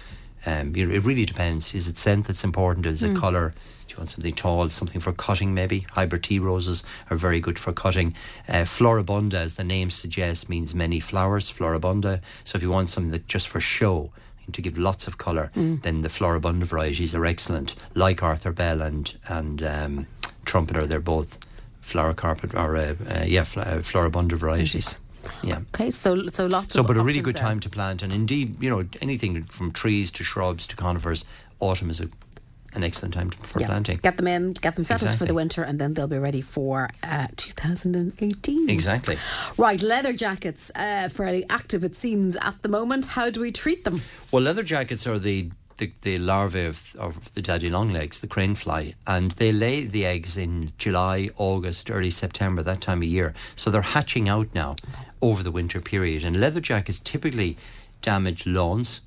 Um, 0.46 0.76
you 0.76 0.86
know, 0.86 0.94
it 0.94 1.04
really 1.04 1.26
depends. 1.26 1.74
Is 1.74 1.88
it 1.88 1.98
scent 1.98 2.28
that's 2.28 2.44
important? 2.44 2.86
Is 2.86 3.02
it 3.02 3.14
mm. 3.14 3.20
colour? 3.20 3.52
Do 3.90 3.94
you 3.94 3.98
want 3.98 4.10
something 4.10 4.34
tall, 4.34 4.68
something 4.68 5.00
for 5.00 5.12
cutting 5.12 5.52
maybe? 5.52 5.80
Hybrid 5.90 6.22
tea 6.22 6.38
roses 6.38 6.84
are 7.10 7.16
very 7.16 7.40
good 7.40 7.58
for 7.58 7.72
cutting. 7.72 8.14
Uh, 8.48 8.62
floribunda, 8.62 9.34
as 9.34 9.56
the 9.56 9.64
name 9.64 9.90
suggests, 9.90 10.48
means 10.48 10.76
many 10.76 11.00
flowers, 11.00 11.50
floribunda. 11.50 12.20
So 12.44 12.54
if 12.54 12.62
you 12.62 12.70
want 12.70 12.90
something 12.90 13.10
that 13.10 13.26
just 13.26 13.48
for 13.48 13.58
show, 13.58 14.12
to 14.52 14.62
give 14.62 14.78
lots 14.78 15.08
of 15.08 15.18
colour, 15.18 15.50
mm. 15.56 15.82
then 15.82 16.02
the 16.02 16.08
floribunda 16.08 16.62
varieties 16.62 17.16
are 17.16 17.26
excellent, 17.26 17.74
like 17.94 18.22
Arthur 18.22 18.52
Bell 18.52 18.80
and, 18.80 19.12
and 19.26 19.60
um, 19.64 20.06
Trumpeter. 20.44 20.86
They're 20.86 21.00
both 21.00 21.38
flower 21.80 22.14
carpet 22.14 22.54
or, 22.54 22.76
uh, 22.76 22.94
uh, 23.08 23.24
yeah, 23.26 23.42
fl- 23.42 23.60
uh, 23.60 23.78
floribunda 23.78 24.34
varieties. 24.34 24.98
Yeah. 25.42 25.58
Okay, 25.74 25.90
so 25.90 26.28
so 26.28 26.46
lots. 26.46 26.74
So, 26.74 26.84
but 26.84 26.96
a 26.96 27.02
really 27.02 27.20
good 27.20 27.34
there. 27.34 27.42
time 27.42 27.60
to 27.60 27.68
plant, 27.68 28.02
and 28.02 28.12
indeed, 28.12 28.62
you 28.62 28.70
know, 28.70 28.86
anything 29.02 29.44
from 29.44 29.72
trees 29.72 30.10
to 30.12 30.24
shrubs 30.24 30.66
to 30.68 30.76
conifers, 30.76 31.24
autumn 31.58 31.90
is 31.90 32.00
a 32.00 32.08
an 32.74 32.84
excellent 32.84 33.14
time 33.14 33.30
for 33.30 33.60
yeah. 33.60 33.66
planting. 33.66 33.98
Get 34.02 34.16
them 34.16 34.26
in, 34.26 34.52
get 34.52 34.76
them 34.76 34.84
settled 34.84 35.08
exactly. 35.08 35.18
for 35.18 35.28
the 35.28 35.34
winter, 35.34 35.62
and 35.62 35.78
then 35.78 35.94
they'll 35.94 36.06
be 36.06 36.18
ready 36.18 36.40
for 36.40 36.88
uh, 37.02 37.28
2018. 37.36 38.70
Exactly. 38.70 39.16
Right, 39.56 39.82
leather 39.82 40.12
jackets, 40.12 40.70
uh, 40.74 41.08
fairly 41.08 41.44
active 41.50 41.84
it 41.84 41.96
seems 41.96 42.36
at 42.36 42.62
the 42.62 42.68
moment. 42.68 43.06
How 43.06 43.30
do 43.30 43.40
we 43.40 43.52
treat 43.52 43.84
them? 43.84 44.02
Well, 44.30 44.42
leather 44.42 44.62
jackets 44.62 45.06
are 45.06 45.18
the 45.18 45.50
the, 45.80 45.90
the 46.02 46.18
larvae 46.18 46.66
of, 46.66 46.94
of 46.98 47.32
the 47.32 47.40
daddy 47.40 47.70
longlegs, 47.70 48.20
the 48.20 48.26
crane 48.26 48.54
fly, 48.54 48.94
and 49.06 49.30
they 49.32 49.50
lay 49.50 49.84
the 49.84 50.04
eggs 50.04 50.36
in 50.36 50.72
July, 50.76 51.30
August, 51.38 51.90
early 51.90 52.10
September, 52.10 52.62
that 52.62 52.82
time 52.82 52.98
of 52.98 53.08
year. 53.08 53.32
So 53.56 53.70
they're 53.70 53.80
hatching 53.80 54.28
out 54.28 54.48
now 54.54 54.76
over 55.22 55.42
the 55.42 55.50
winter 55.50 55.80
period. 55.80 56.22
And 56.22 56.38
leather 56.38 56.60
jackets 56.60 57.00
typically 57.00 57.56
damage 58.02 58.46
lawns, 58.46 59.00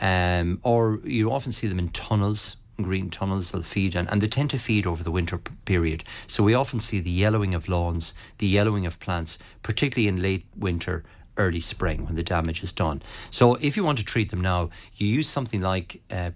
um, 0.00 0.60
or 0.62 1.00
you 1.04 1.32
often 1.32 1.50
see 1.52 1.66
them 1.66 1.80
in 1.80 1.88
tunnels 1.90 2.56
green 2.80 3.10
tunnels 3.10 3.50
they'll 3.50 3.62
feed 3.62 3.96
on, 3.96 4.08
and 4.08 4.20
they 4.20 4.28
tend 4.28 4.50
to 4.50 4.58
feed 4.58 4.86
over 4.86 5.02
the 5.02 5.10
winter 5.10 5.38
p- 5.38 5.52
period. 5.64 6.04
So 6.26 6.42
we 6.42 6.54
often 6.54 6.80
see 6.80 7.00
the 7.00 7.10
yellowing 7.10 7.54
of 7.54 7.68
lawns, 7.68 8.14
the 8.38 8.46
yellowing 8.46 8.86
of 8.86 8.98
plants, 8.98 9.38
particularly 9.62 10.08
in 10.08 10.22
late 10.22 10.46
winter, 10.56 11.04
early 11.36 11.60
spring 11.60 12.04
when 12.04 12.14
the 12.14 12.22
damage 12.22 12.62
is 12.62 12.72
done. 12.72 13.02
So 13.30 13.54
if 13.56 13.76
you 13.76 13.84
want 13.84 13.98
to 13.98 14.04
treat 14.04 14.30
them 14.30 14.40
now, 14.40 14.70
you 14.96 15.06
use 15.06 15.28
something 15.28 15.60
like 15.60 16.00
uh, 16.10 16.30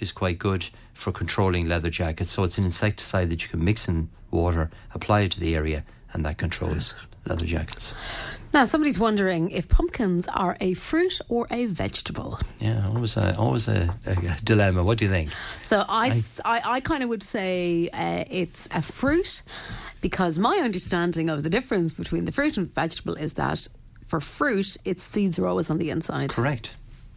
is 0.00 0.12
quite 0.12 0.38
good 0.38 0.68
for 0.94 1.12
controlling 1.12 1.68
leather 1.68 1.90
jackets. 1.90 2.32
So 2.32 2.44
it's 2.44 2.58
an 2.58 2.64
insecticide 2.64 3.30
that 3.30 3.42
you 3.42 3.48
can 3.48 3.64
mix 3.64 3.88
in 3.88 4.08
water, 4.30 4.70
apply 4.94 5.20
it 5.20 5.32
to 5.32 5.40
the 5.40 5.54
area, 5.54 5.84
and 6.12 6.24
that 6.24 6.38
controls 6.38 6.94
leather 7.26 7.46
jackets. 7.46 7.94
Now, 8.52 8.64
somebody's 8.64 8.98
wondering 8.98 9.50
if 9.50 9.68
pumpkins 9.68 10.26
are 10.28 10.56
a 10.60 10.74
fruit 10.74 11.20
or 11.28 11.46
a 11.50 11.66
vegetable. 11.66 12.38
Yeah, 12.58 12.86
always 12.88 13.16
a, 13.16 13.36
always 13.36 13.68
a, 13.68 13.94
a 14.06 14.36
dilemma. 14.42 14.82
What 14.82 14.98
do 14.98 15.04
you 15.04 15.10
think? 15.10 15.30
So 15.62 15.84
I, 15.88 16.22
I, 16.44 16.58
I, 16.58 16.62
I 16.64 16.80
kind 16.80 17.02
of 17.02 17.08
would 17.10 17.22
say 17.22 17.90
uh, 17.92 18.24
it's 18.30 18.68
a 18.72 18.80
fruit 18.82 19.42
because 20.00 20.38
my 20.38 20.56
understanding 20.56 21.28
of 21.28 21.42
the 21.42 21.50
difference 21.50 21.92
between 21.92 22.24
the 22.24 22.32
fruit 22.32 22.56
and 22.56 22.74
vegetable 22.74 23.14
is 23.14 23.34
that 23.34 23.68
for 24.06 24.20
fruit, 24.20 24.76
its 24.84 25.04
seeds 25.04 25.38
are 25.38 25.46
always 25.46 25.68
on 25.68 25.78
the 25.78 25.90
inside. 25.90 26.30
Correct. 26.30 26.74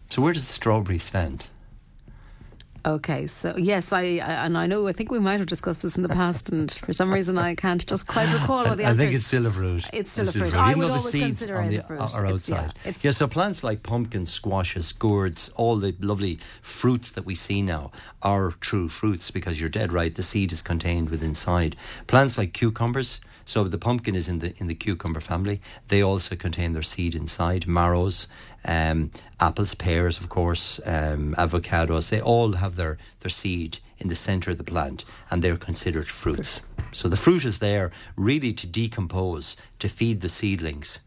So 0.09 0.21
where 0.21 0.33
does 0.33 0.45
the 0.47 0.53
strawberry 0.53 0.99
stand? 0.99 1.47
Okay, 2.85 3.27
so 3.27 3.55
yes, 3.57 3.91
I 3.91 4.03
and 4.03 4.57
I 4.57 4.67
know 4.67 4.87
I 4.87 4.93
think 4.93 5.11
we 5.11 5.19
might 5.19 5.39
have 5.39 5.47
discussed 5.47 5.81
this 5.81 5.95
in 5.95 6.03
the 6.03 6.09
past, 6.09 6.49
and 6.49 6.71
for 6.85 6.93
some 6.93 7.13
reason 7.13 7.37
I 7.37 7.55
can't 7.55 7.85
just 7.85 8.07
quite 8.07 8.31
recall 8.33 8.65
what 8.65 8.77
the 8.77 8.83
answer. 8.83 8.95
I 8.95 8.97
think 8.97 9.15
it's 9.15 9.25
still 9.25 9.45
a 9.45 9.51
fruit. 9.51 9.89
It's 9.93 10.11
still, 10.11 10.27
it's 10.27 10.35
a, 10.35 10.39
fruit. 10.39 10.51
fruit. 10.51 10.69
Even 10.69 10.79
though 10.81 10.87
the 10.89 10.99
seeds 10.99 11.43
on 11.49 11.69
the, 11.69 11.85
uh, 11.85 12.09
are 12.13 12.25
outside. 12.25 12.73
Yeah, 12.85 12.93
yeah, 13.01 13.11
so 13.11 13.27
plants 13.27 13.63
like 13.63 13.83
pumpkins, 13.83 14.31
squashes, 14.31 14.91
gourds, 14.93 15.51
all 15.55 15.77
the 15.77 15.95
lovely 15.99 16.39
fruits 16.61 17.11
that 17.11 17.25
we 17.25 17.35
see 17.35 17.61
now 17.61 17.91
are 18.21 18.51
true 18.61 18.89
fruits 18.89 19.31
because 19.31 19.59
you're 19.59 19.69
dead 19.69 19.91
right. 19.91 20.13
The 20.13 20.23
seed 20.23 20.51
is 20.51 20.61
contained 20.61 21.09
within 21.09 21.31
inside. 21.31 21.77
Plants 22.07 22.37
like 22.37 22.51
cucumbers. 22.51 23.21
So 23.45 23.63
the 23.63 23.77
pumpkin 23.77 24.15
is 24.15 24.27
in 24.27 24.39
the 24.39 24.53
in 24.57 24.67
the 24.67 24.75
cucumber 24.75 25.19
family. 25.19 25.61
They 25.87 26.01
also 26.01 26.35
contain 26.35 26.73
their 26.73 26.83
seed 26.83 27.15
inside. 27.15 27.67
Marrows, 27.67 28.27
um, 28.65 29.11
apples, 29.39 29.73
pears, 29.73 30.19
of 30.19 30.29
course, 30.29 30.79
um, 30.85 31.35
avocados, 31.37 32.09
they 32.09 32.21
all 32.21 32.53
have 32.53 32.75
their, 32.75 32.97
their 33.21 33.29
seed 33.29 33.79
in 33.99 34.07
the 34.07 34.15
centre 34.15 34.51
of 34.51 34.57
the 34.57 34.63
plant 34.63 35.05
and 35.29 35.41
they're 35.41 35.57
considered 35.57 36.09
fruits. 36.09 36.61
So 36.91 37.07
the 37.07 37.17
fruit 37.17 37.45
is 37.45 37.59
there 37.59 37.91
really 38.15 38.53
to 38.53 38.67
decompose, 38.67 39.57
to 39.79 39.89
feed 39.89 40.21
the 40.21 40.29
seedlings. 40.29 40.99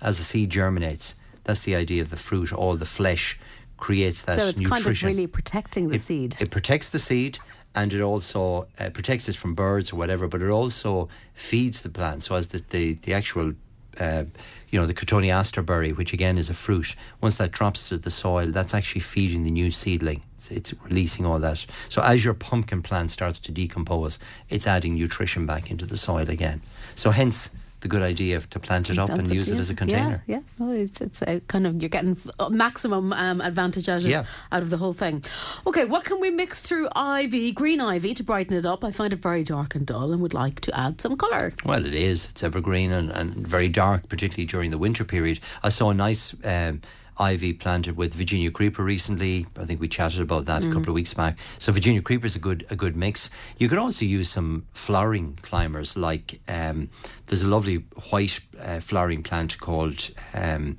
As 0.00 0.18
the 0.18 0.24
seed 0.24 0.50
germinates, 0.50 1.14
that's 1.44 1.62
the 1.62 1.76
idea 1.76 2.02
of 2.02 2.10
the 2.10 2.16
fruit, 2.16 2.52
all 2.52 2.76
the 2.76 2.86
flesh 2.86 3.38
creates 3.76 4.24
that 4.24 4.38
so 4.38 4.46
it's 4.48 4.60
nutrition. 4.60 4.84
kind 4.84 4.96
of 4.96 5.02
really 5.02 5.26
protecting 5.26 5.88
the 5.88 5.96
it, 5.96 6.02
seed. 6.02 6.36
It 6.38 6.50
protects 6.50 6.90
the 6.90 6.98
seed 6.98 7.38
and 7.74 7.92
it 7.92 8.00
also 8.00 8.66
uh, 8.78 8.90
protects 8.90 9.28
it 9.28 9.36
from 9.36 9.54
birds 9.54 9.92
or 9.92 9.96
whatever, 9.96 10.26
but 10.26 10.42
it 10.42 10.50
also 10.50 11.08
feeds 11.34 11.82
the 11.82 11.88
plant. 11.88 12.22
So 12.22 12.34
as 12.34 12.48
the, 12.48 12.62
the, 12.70 12.94
the 12.94 13.14
actual 13.14 13.54
uh, 13.98 14.24
you 14.70 14.78
know, 14.78 14.86
the 14.86 14.94
cotoneaster 14.94 15.64
berry, 15.64 15.92
which 15.92 16.12
again 16.12 16.38
is 16.38 16.48
a 16.48 16.54
fruit, 16.54 16.94
once 17.20 17.38
that 17.38 17.50
drops 17.50 17.88
to 17.88 17.98
the 17.98 18.10
soil, 18.10 18.46
that's 18.46 18.72
actually 18.72 19.00
feeding 19.00 19.42
the 19.42 19.50
new 19.50 19.70
seedling. 19.70 20.22
It's, 20.36 20.50
it's, 20.50 20.74
releasing 20.84 21.26
all 21.26 21.38
that. 21.40 21.66
So 21.88 22.02
as 22.02 22.24
your 22.24 22.34
pumpkin 22.34 22.82
plant 22.82 23.10
starts 23.10 23.40
to 23.40 23.52
decompose, 23.52 24.18
it's 24.48 24.66
adding 24.66 24.94
nutrition 24.94 25.44
back 25.44 25.70
into 25.70 25.86
the 25.86 25.96
soil 25.96 26.30
again. 26.30 26.62
So 26.94 27.10
hence 27.10 27.50
the 27.80 27.88
good 27.88 28.02
idea 28.02 28.40
to 28.40 28.60
plant 28.60 28.90
it 28.90 28.98
up 28.98 29.10
and 29.10 29.32
use 29.32 29.50
it 29.50 29.58
as 29.58 29.70
a 29.70 29.74
container. 29.74 30.22
Yeah, 30.26 30.36
yeah. 30.36 30.42
Well, 30.58 30.72
it's 30.72 31.00
it's 31.00 31.22
a 31.22 31.40
kind 31.40 31.66
of 31.66 31.80
you're 31.80 31.88
getting 31.88 32.16
maximum 32.50 33.12
um, 33.12 33.40
advantage 33.40 33.88
out 33.88 34.02
of 34.02 34.08
yeah. 34.08 34.24
out 34.52 34.62
of 34.62 34.70
the 34.70 34.76
whole 34.76 34.92
thing. 34.92 35.24
Okay, 35.66 35.84
what 35.84 36.04
can 36.04 36.20
we 36.20 36.30
mix 36.30 36.60
through 36.60 36.88
ivy, 36.94 37.52
green 37.52 37.80
ivy, 37.80 38.14
to 38.14 38.22
brighten 38.22 38.56
it 38.56 38.66
up? 38.66 38.84
I 38.84 38.92
find 38.92 39.12
it 39.12 39.20
very 39.22 39.44
dark 39.44 39.74
and 39.74 39.86
dull, 39.86 40.12
and 40.12 40.20
would 40.20 40.34
like 40.34 40.60
to 40.60 40.78
add 40.78 41.00
some 41.00 41.16
colour. 41.16 41.52
Well, 41.64 41.84
it 41.84 41.94
is. 41.94 42.30
It's 42.30 42.42
evergreen 42.42 42.92
and, 42.92 43.10
and 43.10 43.46
very 43.46 43.68
dark, 43.68 44.08
particularly 44.08 44.46
during 44.46 44.70
the 44.70 44.78
winter 44.78 45.04
period. 45.04 45.40
I 45.62 45.70
saw 45.70 45.90
a 45.90 45.94
nice. 45.94 46.34
Um, 46.44 46.80
ivy 47.20 47.52
planted 47.52 47.96
with 47.96 48.14
Virginia 48.14 48.50
creeper 48.50 48.82
recently. 48.82 49.46
I 49.58 49.64
think 49.66 49.80
we 49.80 49.88
chatted 49.88 50.20
about 50.20 50.46
that 50.46 50.62
mm. 50.62 50.70
a 50.70 50.72
couple 50.72 50.88
of 50.88 50.94
weeks 50.94 51.14
back. 51.14 51.38
So 51.58 51.70
Virginia 51.72 52.02
creeper 52.02 52.26
is 52.26 52.34
a 52.34 52.38
good 52.38 52.66
a 52.70 52.76
good 52.76 52.96
mix. 52.96 53.30
You 53.58 53.68
could 53.68 53.78
also 53.78 54.04
use 54.04 54.30
some 54.30 54.66
flowering 54.72 55.38
climbers 55.42 55.96
like 55.96 56.40
um, 56.48 56.88
there's 57.26 57.42
a 57.42 57.48
lovely 57.48 57.84
white 58.10 58.40
uh, 58.60 58.80
flowering 58.80 59.22
plant 59.22 59.60
called 59.60 60.10
um, 60.34 60.76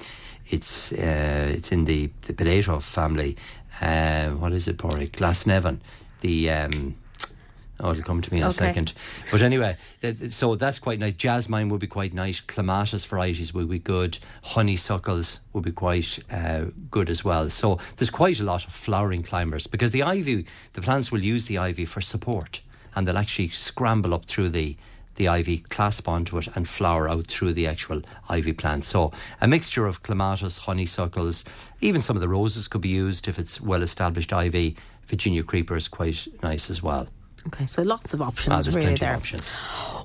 it's 0.47 0.91
uh, 0.91 1.54
it's 1.56 1.71
in 1.71 1.86
the 1.86 2.10
the 2.23 2.34
potato 2.34 2.80
family. 2.80 3.38
Uh, 3.80 4.30
what 4.32 4.51
is 4.51 4.67
it, 4.67 4.77
Porrick? 4.77 5.12
Glasnevin. 5.12 5.80
The 6.21 6.51
um, 6.51 6.95
Oh, 7.82 7.91
it'll 7.91 8.04
come 8.04 8.22
to 8.22 8.32
me 8.32 8.39
in 8.39 8.44
okay. 8.44 8.50
a 8.50 8.54
second. 8.54 8.94
But 9.32 9.41
anyway, 9.41 9.76
th- 10.02 10.32
so 10.32 10.56
that's 10.56 10.78
quite 10.78 11.00
nice. 11.00 11.15
Jasmine 11.15 11.70
would 11.70 11.82
be 11.82 11.88
quite 11.88 12.13
nice. 12.13 12.39
Clematis 12.39 13.04
varieties 13.06 13.54
would 13.54 13.70
be 13.70 13.80
good. 13.80 14.20
Honeysuckles 14.44 15.39
would 15.54 15.63
be 15.63 15.72
quite 15.72 16.20
uh, 16.32 16.65
good 16.91 17.10
as 17.10 17.26
well. 17.26 17.50
So 17.50 17.80
there's 17.98 18.12
quite 18.12 18.39
a 18.39 18.44
lot 18.44 18.65
of 18.65 18.72
flowering 18.72 19.24
climbers 19.24 19.65
because 19.65 19.91
the 19.91 20.04
ivy, 20.04 20.46
the 20.74 20.82
plants 20.82 21.12
will 21.12 21.24
use 21.24 21.48
the 21.48 21.58
ivy 21.58 21.86
for 21.86 22.02
support 22.02 22.62
and 22.96 23.08
they'll 23.08 23.17
actually 23.17 23.50
scramble 23.50 24.13
up 24.13 24.26
through 24.26 24.50
the 24.50 24.78
the 25.15 25.28
ivy 25.28 25.58
clasp 25.58 26.08
onto 26.08 26.38
it 26.38 26.48
and 26.56 26.70
flower 26.70 27.10
out 27.10 27.28
through 27.28 27.52
the 27.52 27.67
actual 27.67 28.02
ivy 28.30 28.54
plant. 28.54 28.86
So 28.86 29.12
a 29.41 29.48
mixture 29.48 29.86
of 29.86 30.04
clematis, 30.04 30.58
honeysuckles, 30.58 31.44
even 31.82 32.02
some 32.02 32.15
of 32.15 32.22
the 32.22 32.30
roses 32.30 32.70
could 32.70 32.80
be 32.80 32.89
used 32.89 33.28
if 33.28 33.38
it's 33.38 33.60
well 33.60 33.82
established 33.82 34.32
ivy. 34.32 34.78
Virginia 35.08 35.44
creeper 35.44 35.76
is 35.76 35.89
quite 35.89 36.28
nice 36.41 36.70
as 36.70 36.82
well. 36.82 37.10
Okay, 37.47 37.65
so 37.65 37.82
lots 37.82 38.13
of 38.13 38.21
options 38.21 38.67
Ah, 38.67 38.77
really 38.77 38.95
there. 38.95 39.15
options. 39.15 39.49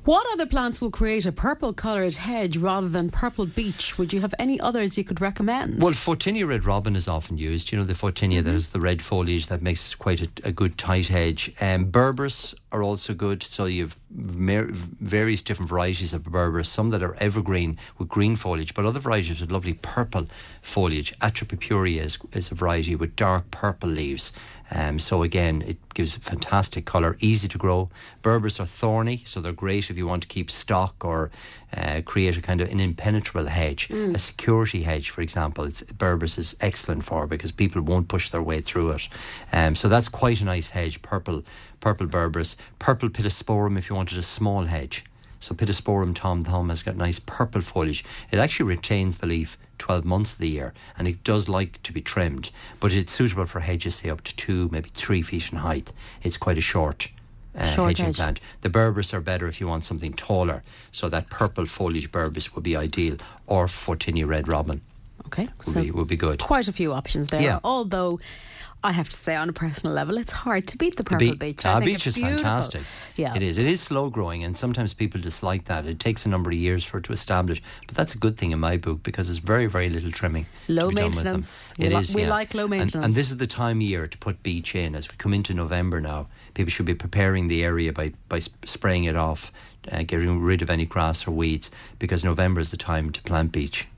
What 0.05 0.27
other 0.33 0.47
plants 0.47 0.81
will 0.81 0.91
create 0.91 1.27
a 1.27 1.33
purple 1.33 1.73
coloured 1.73 2.15
hedge 2.15 2.57
rather 2.57 2.89
than 2.89 3.11
purple 3.11 3.45
beech? 3.45 3.99
Would 3.99 4.13
you 4.13 4.21
have 4.21 4.33
any 4.39 4.59
others 4.61 4.97
you 4.97 5.05
could 5.05 5.21
recommend? 5.21 5.83
Well, 5.83 5.93
Photinia 5.93 6.47
red 6.49 6.65
robin 6.65 6.95
is 6.97 7.09
often 7.09 7.37
used. 7.37 7.73
You 7.73 7.79
know, 7.79 7.85
the 7.85 7.93
Photinia, 7.95 8.39
Mm-hmm. 8.39 8.47
there's 8.47 8.69
the 8.69 8.81
red 8.81 9.03
foliage 9.03 9.49
that 9.49 9.63
makes 9.63 9.95
quite 9.95 10.23
a, 10.23 10.29
a 10.45 10.53
good 10.53 10.79
tight 10.79 11.09
hedge. 11.09 11.53
Um, 11.61 11.91
Berberis 11.91 12.55
are 12.73 12.83
also 12.83 13.15
good. 13.15 13.43
So 13.43 13.65
you've 13.67 13.97
mer- 14.11 14.69
various 14.71 15.43
different 15.43 15.69
varieties 15.69 16.15
of 16.15 16.23
Berberis, 16.23 16.67
some 16.67 16.91
that 16.91 17.03
are 17.03 17.17
evergreen 17.17 17.77
with 17.99 18.09
green 18.09 18.37
foliage, 18.37 18.75
but 18.75 18.85
other 18.87 19.01
varieties 19.01 19.41
with 19.41 19.51
lovely 19.51 19.75
purple 19.75 20.27
foliage. 20.63 21.19
Atropurpurea 21.19 22.01
is, 22.01 22.19
is 22.33 22.51
a 22.51 22.55
variety 22.55 22.95
with 22.95 23.17
dark 23.17 23.51
purple 23.51 23.89
leaves. 23.91 24.33
Um, 24.71 24.99
so 24.99 25.23
again, 25.23 25.63
it 25.67 25.79
gives 25.95 26.17
a 26.17 26.21
fantastic 26.21 26.87
colour, 26.87 27.17
easy 27.21 27.49
to 27.49 27.59
grow. 27.59 27.89
Berberis 28.23 28.59
are 28.59 28.67
thorny, 28.67 29.23
so 29.25 29.41
they're 29.41 29.53
great 29.53 29.91
if 29.91 29.97
you 29.97 30.07
want 30.07 30.23
to 30.23 30.29
keep 30.29 30.51
stock 30.51 31.05
or 31.05 31.31
uh, 31.77 32.01
create 32.05 32.37
a 32.37 32.43
kind 32.43 32.61
of 32.61 32.71
an 32.71 32.81
impenetrable 32.81 33.47
hedge, 33.47 33.89
a 33.91 34.19
security 34.19 34.83
hedge, 34.83 35.11
for 35.11 35.21
example. 35.23 35.65
It's 35.65 35.83
Berberis 35.83 36.39
is 36.39 36.57
excellent 36.61 37.05
for 37.05 37.27
because 37.27 37.53
people 37.53 37.81
won't 37.83 38.09
push 38.09 38.31
their 38.31 38.43
way 38.43 38.61
through 38.61 38.91
it. 38.91 39.09
Um, 39.53 39.75
so 39.77 39.89
that's 39.89 40.09
quite 40.09 40.41
a 40.41 40.45
nice 40.45 40.71
hedge, 40.71 41.01
purple, 41.03 41.45
purple 41.81 42.07
Berberis, 42.07 42.57
purple 42.79 43.09
Pittosporum 43.09 43.79
if 43.79 43.89
you 43.89 43.97
wanted 43.97 44.19
a 44.19 44.23
small 44.23 44.65
hedge. 44.65 45.05
So 45.47 45.55
Pittosporum 45.55 46.13
tom 46.13 46.43
thumb 46.43 46.71
has 46.71 46.83
got 46.83 46.97
nice 46.97 47.21
purple 47.21 47.61
foliage. 47.61 48.05
It 48.33 48.41
actually 48.41 48.67
retains 48.67 49.19
the 49.19 49.29
leaf 49.29 49.57
12 49.79 50.05
months 50.05 50.33
of 50.33 50.41
the 50.41 50.49
year 50.49 50.75
and 50.99 51.07
it 51.07 51.23
does 51.23 51.49
like 51.49 51.81
to 51.85 51.93
be 51.93 52.01
trimmed, 52.01 52.51
but 52.81 52.93
it's 52.93 53.13
suitable 53.13 53.47
for 53.47 53.61
hedges, 53.61 53.95
say 53.95 54.11
up 54.11 54.23
to 54.23 54.35
two, 54.35 54.69
maybe 54.73 54.91
three 54.93 55.23
feet 55.23 55.53
in 55.53 55.59
height. 55.59 55.93
It's 56.25 56.37
quite 56.37 56.59
a 56.59 56.61
short. 56.61 57.11
Uh, 57.57 57.71
Short 57.71 57.91
hedging 57.91 58.07
hedge. 58.07 58.17
plant. 58.17 58.41
The 58.63 58.71
Berberis 58.71 59.15
are 59.15 59.21
better 59.21 59.47
if 59.47 59.61
you 59.61 59.69
want 59.69 59.85
something 59.85 60.15
taller, 60.15 60.65
so 60.91 61.09
that 61.11 61.31
purple 61.31 61.67
foliage 61.67 62.11
Berberis 62.11 62.57
would 62.57 62.65
be 62.65 62.75
ideal, 62.75 63.17
or 63.47 63.69
Photinia 63.69 64.27
red 64.27 64.49
robin 64.49 64.81
okay, 65.27 65.49
would, 65.59 65.67
so 65.67 65.83
be, 65.83 65.91
would 65.91 66.09
be 66.09 66.17
good. 66.17 66.41
quite 66.41 66.69
a 66.69 66.73
few 66.73 66.93
options 66.93 67.29
there. 67.29 67.41
Yeah. 67.43 67.61
Although 67.65 68.19
I 68.85 68.93
have 68.93 69.09
to 69.09 69.17
say, 69.17 69.35
on 69.35 69.49
a 69.49 69.53
personal 69.53 69.93
level, 69.95 70.17
it's 70.17 70.31
hard 70.31 70.69
to 70.69 70.77
beat 70.79 70.97
the 70.97 71.03
The 71.03 71.11
purple 71.11 71.31
be- 71.31 71.35
beech. 71.37 71.65
ah, 71.65 71.79
it's 71.79 72.07
is 72.07 72.15
beautiful. 72.15 72.37
fantastic. 72.45 72.83
Yeah, 73.17 73.35
It 73.35 73.43
is. 73.43 73.59
It 73.59 73.67
is 73.67 73.81
slow 73.81 74.11
growing, 74.11 74.45
and 74.45 74.57
sometimes 74.57 74.95
people 74.95 75.21
dislike 75.21 75.65
that. 75.65 75.87
It 75.87 75.99
takes 75.99 76.25
a 76.25 76.29
number 76.29 76.51
of 76.51 76.57
years 76.57 76.85
for 76.85 76.99
it 76.99 77.05
to 77.05 77.13
establish, 77.13 77.61
but 77.87 77.97
that's 77.97 78.15
a 78.15 78.19
good 78.19 78.37
thing 78.37 78.53
in 78.53 78.61
my 78.61 78.77
book 78.77 79.03
because 79.03 79.29
it's 79.31 79.41
very, 79.41 79.67
very 79.67 79.89
little 79.91 80.13
trimming. 80.13 80.47
Low 80.69 80.91
be 80.91 80.97
done 80.97 81.05
with 81.07 81.15
them. 81.17 81.25
maintenance. 81.25 81.75
We 81.79 81.87
It 81.87 81.93
li- 81.95 82.01
is, 82.01 82.15
we 82.15 82.23
yeah. 82.23 82.29
like 82.31 82.55
low 82.55 82.69
maintenance. 82.69 83.05
And, 83.05 83.15
this 83.15 83.31
is 83.31 83.39
the 83.39 83.47
time 83.49 83.79
of 83.79 83.83
year 83.83 84.07
to 84.07 84.19
put 84.19 84.41
beech 84.45 84.75
in. 84.77 84.95
As 84.95 85.11
we 85.11 85.17
come 85.17 85.35
into 85.35 85.53
November 85.55 86.01
now, 86.01 86.29
people 86.55 86.71
should 86.71 86.87
be 86.87 86.95
preparing 86.95 87.49
the 87.49 87.65
area 87.65 87.93
by, 87.93 88.13
by 88.29 88.41
spraying 88.65 89.05
it 89.05 89.17
off, 89.17 89.51
uh, 89.91 90.03
getting 90.05 90.41
rid 90.41 90.63
of 90.63 90.71
any 90.71 90.85
grass 90.87 91.27
or 91.27 91.33
weeds, 91.33 91.71
because 91.99 92.23
November 92.23 92.61
is 92.61 92.71
the 92.71 92.77
time 92.77 93.11
to 93.11 93.23
plant 93.23 93.51
beech. 93.53 93.89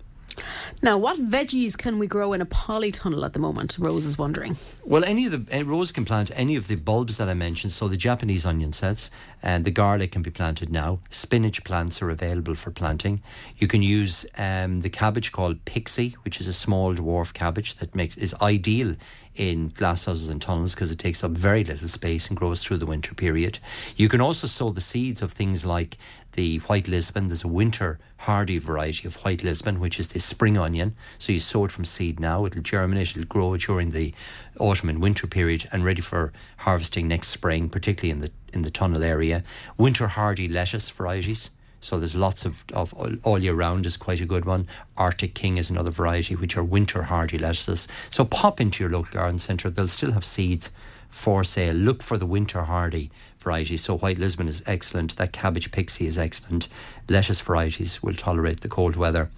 Now, 0.82 0.98
what 0.98 1.18
veggies 1.18 1.76
can 1.76 1.98
we 1.98 2.06
grow 2.06 2.32
in 2.32 2.40
a 2.40 2.46
polytunnel 2.46 3.24
at 3.24 3.32
the 3.32 3.38
moment? 3.38 3.76
Rose 3.78 4.06
is 4.06 4.16
wondering. 4.16 4.56
Well, 4.84 5.04
any 5.04 5.26
of 5.26 5.46
the 5.46 5.60
uh, 5.60 5.64
Rose 5.64 5.92
can 5.92 6.04
plant 6.04 6.30
any 6.34 6.56
of 6.56 6.68
the 6.68 6.76
bulbs 6.76 7.16
that 7.16 7.28
I 7.28 7.34
mentioned. 7.34 7.72
So 7.72 7.88
the 7.88 7.96
Japanese 7.96 8.46
onion 8.46 8.72
sets 8.72 9.10
and 9.42 9.64
the 9.64 9.70
garlic 9.70 10.12
can 10.12 10.22
be 10.22 10.30
planted 10.30 10.70
now. 10.70 11.00
Spinach 11.10 11.62
plants 11.64 12.00
are 12.02 12.10
available 12.10 12.54
for 12.54 12.70
planting. 12.70 13.22
You 13.56 13.66
can 13.66 13.82
use 13.82 14.26
um, 14.36 14.80
the 14.80 14.90
cabbage 14.90 15.32
called 15.32 15.64
pixie, 15.64 16.16
which 16.22 16.40
is 16.40 16.48
a 16.48 16.52
small 16.52 16.94
dwarf 16.94 17.32
cabbage 17.32 17.76
that 17.76 17.94
makes 17.94 18.16
is 18.16 18.34
ideal 18.40 18.94
in 19.38 19.70
glasshouses 19.70 20.30
and 20.30 20.42
tunnels 20.42 20.74
because 20.74 20.90
it 20.90 20.98
takes 20.98 21.22
up 21.22 21.30
very 21.30 21.62
little 21.62 21.88
space 21.88 22.28
and 22.28 22.36
grows 22.36 22.62
through 22.62 22.78
the 22.78 22.86
winter 22.86 23.14
period. 23.14 23.58
You 23.96 24.08
can 24.08 24.20
also 24.20 24.46
sow 24.46 24.70
the 24.70 24.80
seeds 24.80 25.22
of 25.22 25.32
things 25.32 25.64
like 25.64 25.96
the 26.32 26.58
white 26.58 26.88
Lisbon. 26.88 27.28
There's 27.28 27.44
a 27.44 27.48
winter 27.48 27.98
hardy 28.18 28.58
variety 28.58 29.06
of 29.06 29.16
white 29.16 29.44
Lisbon, 29.44 29.78
which 29.78 30.00
is 30.00 30.08
the 30.08 30.20
spring 30.20 30.58
onion. 30.58 30.94
So 31.18 31.32
you 31.32 31.40
sow 31.40 31.64
it 31.64 31.72
from 31.72 31.84
seed 31.84 32.18
now. 32.18 32.44
It'll 32.44 32.62
germinate, 32.62 33.10
it'll 33.10 33.24
grow 33.24 33.56
during 33.56 33.92
the 33.92 34.12
autumn 34.58 34.88
and 34.88 35.00
winter 35.00 35.28
period 35.28 35.68
and 35.72 35.84
ready 35.84 36.02
for 36.02 36.32
harvesting 36.58 37.06
next 37.06 37.28
spring, 37.28 37.68
particularly 37.68 38.10
in 38.10 38.20
the 38.20 38.30
in 38.52 38.62
the 38.62 38.70
tunnel 38.70 39.02
area. 39.02 39.44
Winter 39.76 40.08
hardy 40.08 40.48
lettuce 40.48 40.90
varieties. 40.90 41.50
So 41.80 41.98
there's 41.98 42.14
lots 42.14 42.44
of, 42.44 42.64
of 42.72 42.92
all- 43.22 43.38
year 43.38 43.54
round 43.54 43.86
is 43.86 43.96
quite 43.96 44.20
a 44.20 44.26
good 44.26 44.44
one. 44.44 44.66
Arctic 44.96 45.34
King 45.34 45.58
is 45.58 45.70
another 45.70 45.90
variety, 45.90 46.34
which 46.34 46.56
are 46.56 46.64
winter 46.64 47.04
hardy 47.04 47.38
lettuces. 47.38 47.86
So 48.10 48.24
pop 48.24 48.60
into 48.60 48.82
your 48.82 48.90
local 48.90 49.12
garden 49.12 49.38
centre. 49.38 49.70
They'll 49.70 49.88
still 49.88 50.12
have 50.12 50.24
seeds 50.24 50.70
for 51.08 51.44
sale. 51.44 51.74
Look 51.74 52.02
for 52.02 52.18
the 52.18 52.26
winter 52.26 52.62
hardy 52.62 53.10
varieties. 53.38 53.82
So 53.84 53.96
white 53.98 54.18
Lisbon 54.18 54.48
is 54.48 54.62
excellent. 54.66 55.16
That 55.16 55.32
cabbage 55.32 55.70
pixie 55.70 56.06
is 56.06 56.18
excellent. 56.18 56.68
Lettuce 57.08 57.40
varieties 57.40 58.02
will 58.02 58.14
tolerate 58.14 58.60
the 58.60 58.68
cold 58.68 58.96
weather. 58.96 59.30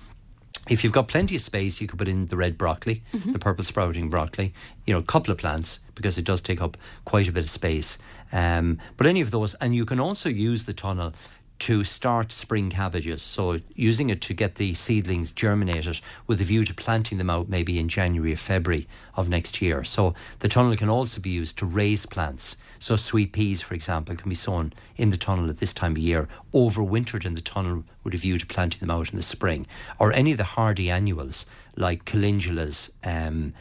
If 0.69 0.85
you've 0.85 0.93
got 0.93 1.09
plenty 1.09 1.37
of 1.37 1.43
space, 1.43 1.81
you 1.81 1.89
could 1.89 1.99
put 1.99 2.07
in 2.09 2.27
the 2.27 2.37
red 2.37 2.57
broccoli, 2.57 3.03
the 3.13 3.39
purple 3.39 3.65
sprouting 3.65 4.09
broccoli, 4.09 4.53
you 4.87 4.95
know, 4.95 5.01
a 5.01 5.03
couple 5.03 5.33
of 5.33 5.39
plants 5.39 5.81
because 5.95 6.17
it 6.17 6.25
does 6.25 6.41
take 6.41 6.61
up 6.61 6.77
quite 7.05 7.29
a 7.29 7.33
bit 7.33 7.43
of 7.43 7.51
space. 7.51 7.99
Um, 8.33 8.79
but 8.97 9.07
any 9.07 9.21
of 9.21 9.31
those, 9.33 9.55
and 9.55 9.75
you 9.75 9.85
can 9.85 9.99
also 9.99 10.29
use 10.29 10.65
the 10.65 10.73
tunnel 10.73 11.13
to 11.61 11.85
start 11.85 12.33
spring 12.33 12.71
cabbages. 12.71 13.23
So 13.23 13.59
using 13.75 14.11
it 14.11 14.21
to 14.23 14.35
get 14.35 14.57
the 14.57 14.75
seedlings 14.75 15.31
germinated 15.31 16.01
with 16.27 16.41
a 16.41 16.45
view 16.45 16.65
to 16.65 16.75
planting 16.75 17.19
them 17.19 17.31
out 17.31 17.49
maybe 17.49 17.79
in 17.79 17.89
January 17.89 18.33
or 18.33 18.37
February 18.37 18.89
of 19.15 19.29
next 19.29 19.63
year. 19.63 19.85
So 19.85 20.15
the 20.41 20.49
tunnel 20.49 20.77
can 20.77 20.89
also 20.89 21.21
be 21.21 21.31
used 21.31 21.59
to 21.59 21.67
raise 21.67 22.07
plants. 22.07 22.57
So 22.79 22.97
sweet 22.97 23.33
peas, 23.33 23.61
for 23.61 23.75
example, 23.75 24.17
can 24.17 24.29
be 24.29 24.35
sown 24.35 24.73
in 24.97 25.11
the 25.11 25.17
tunnel 25.17 25.51
at 25.51 25.59
this 25.59 25.75
time 25.75 25.93
of 25.93 25.99
year, 25.99 26.29
overwintered 26.55 27.27
in 27.27 27.35
the 27.35 27.43
tunnel 27.43 27.85
with 28.05 28.15
a 28.15 28.17
view 28.17 28.39
to 28.39 28.47
planting 28.47 28.81
them 28.81 28.91
out 28.91 29.11
in 29.11 29.17
the 29.17 29.23
spring. 29.23 29.67
Or 29.99 30.13
any 30.13 30.33
of 30.33 30.39
the 30.39 30.45
hardy 30.45 30.91
annuals 30.91 31.45
like 31.77 32.07
calendulas, 32.07 32.91
um, 33.05 33.53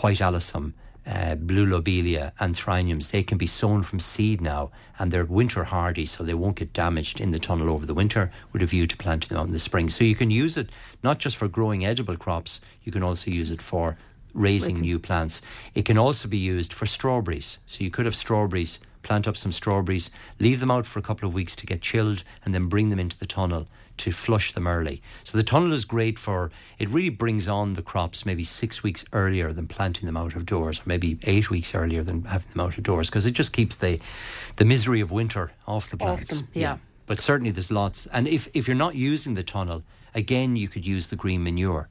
white 0.00 0.18
alyssum, 0.18 0.74
uh, 1.06 1.34
blue 1.36 1.66
lobelia 1.66 2.32
and 2.40 2.54
thriniums, 2.54 3.10
they 3.10 3.22
can 3.22 3.38
be 3.38 3.46
sown 3.46 3.82
from 3.82 4.00
seed 4.00 4.40
now 4.40 4.70
and 4.98 5.12
they're 5.12 5.24
winter 5.24 5.64
hardy 5.64 6.04
so 6.04 6.24
they 6.24 6.34
won't 6.34 6.56
get 6.56 6.72
damaged 6.72 7.20
in 7.20 7.30
the 7.30 7.38
tunnel 7.38 7.70
over 7.70 7.86
the 7.86 7.94
winter 7.94 8.30
with 8.52 8.62
a 8.62 8.66
view 8.66 8.86
to 8.86 8.96
planting 8.96 9.28
them 9.28 9.38
out 9.38 9.46
in 9.46 9.52
the 9.52 9.58
spring. 9.58 9.88
So 9.88 10.04
you 10.04 10.16
can 10.16 10.30
use 10.30 10.56
it 10.56 10.70
not 11.02 11.18
just 11.18 11.36
for 11.36 11.48
growing 11.48 11.84
edible 11.84 12.16
crops, 12.16 12.60
you 12.82 12.90
can 12.90 13.02
also 13.02 13.30
use 13.30 13.50
it 13.50 13.62
for 13.62 13.96
raising 14.34 14.76
new 14.76 14.98
plants. 14.98 15.40
It 15.74 15.84
can 15.84 15.96
also 15.96 16.28
be 16.28 16.38
used 16.38 16.72
for 16.72 16.86
strawberries. 16.86 17.58
So 17.66 17.84
you 17.84 17.90
could 17.90 18.04
have 18.04 18.14
strawberries, 18.14 18.80
plant 19.02 19.26
up 19.26 19.36
some 19.36 19.52
strawberries, 19.52 20.10
leave 20.38 20.60
them 20.60 20.70
out 20.70 20.86
for 20.86 20.98
a 20.98 21.02
couple 21.02 21.26
of 21.26 21.34
weeks 21.34 21.56
to 21.56 21.66
get 21.66 21.80
chilled 21.80 22.22
and 22.44 22.52
then 22.52 22.64
bring 22.64 22.90
them 22.90 22.98
into 22.98 23.18
the 23.18 23.26
tunnel 23.26 23.66
to 23.98 24.12
flush 24.12 24.52
them 24.52 24.66
early. 24.66 25.02
So 25.24 25.38
the 25.38 25.44
tunnel 25.44 25.72
is 25.72 25.84
great 25.84 26.18
for 26.18 26.50
it 26.78 26.88
really 26.88 27.08
brings 27.08 27.48
on 27.48 27.74
the 27.74 27.82
crops 27.82 28.26
maybe 28.26 28.44
six 28.44 28.82
weeks 28.82 29.04
earlier 29.12 29.52
than 29.52 29.66
planting 29.66 30.06
them 30.06 30.16
out 30.16 30.36
of 30.36 30.46
doors, 30.46 30.80
or 30.80 30.82
maybe 30.86 31.18
eight 31.24 31.50
weeks 31.50 31.74
earlier 31.74 32.02
than 32.02 32.24
having 32.24 32.50
them 32.50 32.60
out 32.60 32.78
of 32.78 32.84
doors, 32.84 33.08
because 33.08 33.26
it 33.26 33.32
just 33.32 33.52
keeps 33.52 33.76
the 33.76 33.98
the 34.56 34.64
misery 34.64 35.00
of 35.00 35.10
winter 35.10 35.52
off 35.66 35.90
the 35.90 35.96
Off 35.96 36.16
plants. 36.16 36.40
them, 36.40 36.48
yeah. 36.54 36.78
But 37.06 37.20
certainly 37.20 37.50
there's 37.52 37.70
lots 37.70 38.06
and 38.06 38.26
if, 38.26 38.48
if 38.54 38.66
you're 38.66 38.76
not 38.76 38.94
using 38.94 39.34
the 39.34 39.42
tunnel, 39.44 39.82
again 40.14 40.56
you 40.56 40.68
could 40.68 40.84
use 40.84 41.06
the 41.08 41.16
green 41.16 41.42
manure. 41.42 41.88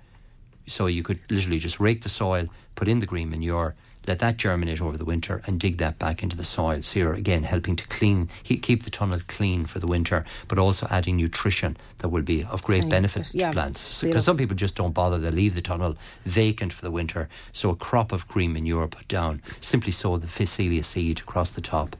So 0.67 0.87
you 0.87 1.03
could 1.03 1.19
literally 1.29 1.59
just 1.59 1.79
rake 1.79 2.01
the 2.01 2.09
soil, 2.09 2.47
put 2.73 2.87
in 2.87 2.99
the 2.99 3.05
green 3.05 3.29
manure, 3.29 3.75
let 4.07 4.19
that 4.19 4.37
germinate 4.37 4.81
over 4.81 4.97
the 4.97 5.05
winter, 5.05 5.41
and 5.45 5.59
dig 5.59 5.77
that 5.77 5.99
back 5.99 6.23
into 6.23 6.37
the 6.37 6.43
soil. 6.43 6.81
So 6.81 6.99
you're 6.99 7.13
again 7.13 7.43
helping 7.43 7.75
to 7.75 7.87
clean, 7.87 8.29
keep 8.43 8.83
the 8.83 8.89
tunnel 8.89 9.19
clean 9.27 9.65
for 9.65 9.79
the 9.79 9.87
winter, 9.87 10.25
but 10.47 10.59
also 10.59 10.87
adding 10.89 11.17
nutrition 11.17 11.77
that 11.99 12.09
will 12.09 12.21
be 12.21 12.43
of 12.43 12.63
great 12.63 12.81
Same, 12.81 12.89
benefit 12.89 13.33
yeah. 13.33 13.47
to 13.47 13.53
plants. 13.53 14.01
Because 14.01 14.25
some 14.25 14.37
people 14.37 14.55
just 14.55 14.75
don't 14.75 14.93
bother; 14.93 15.17
they 15.17 15.31
leave 15.31 15.55
the 15.55 15.61
tunnel 15.61 15.95
vacant 16.25 16.73
for 16.73 16.81
the 16.83 16.91
winter. 16.91 17.29
So 17.51 17.69
a 17.69 17.75
crop 17.75 18.11
of 18.11 18.27
green 18.27 18.53
manure 18.53 18.87
put 18.87 19.07
down. 19.07 19.41
Simply 19.59 19.91
sow 19.91 20.17
the 20.17 20.27
Phacelia 20.27 20.83
seed 20.83 21.19
across 21.19 21.51
the 21.51 21.61
top. 21.61 21.95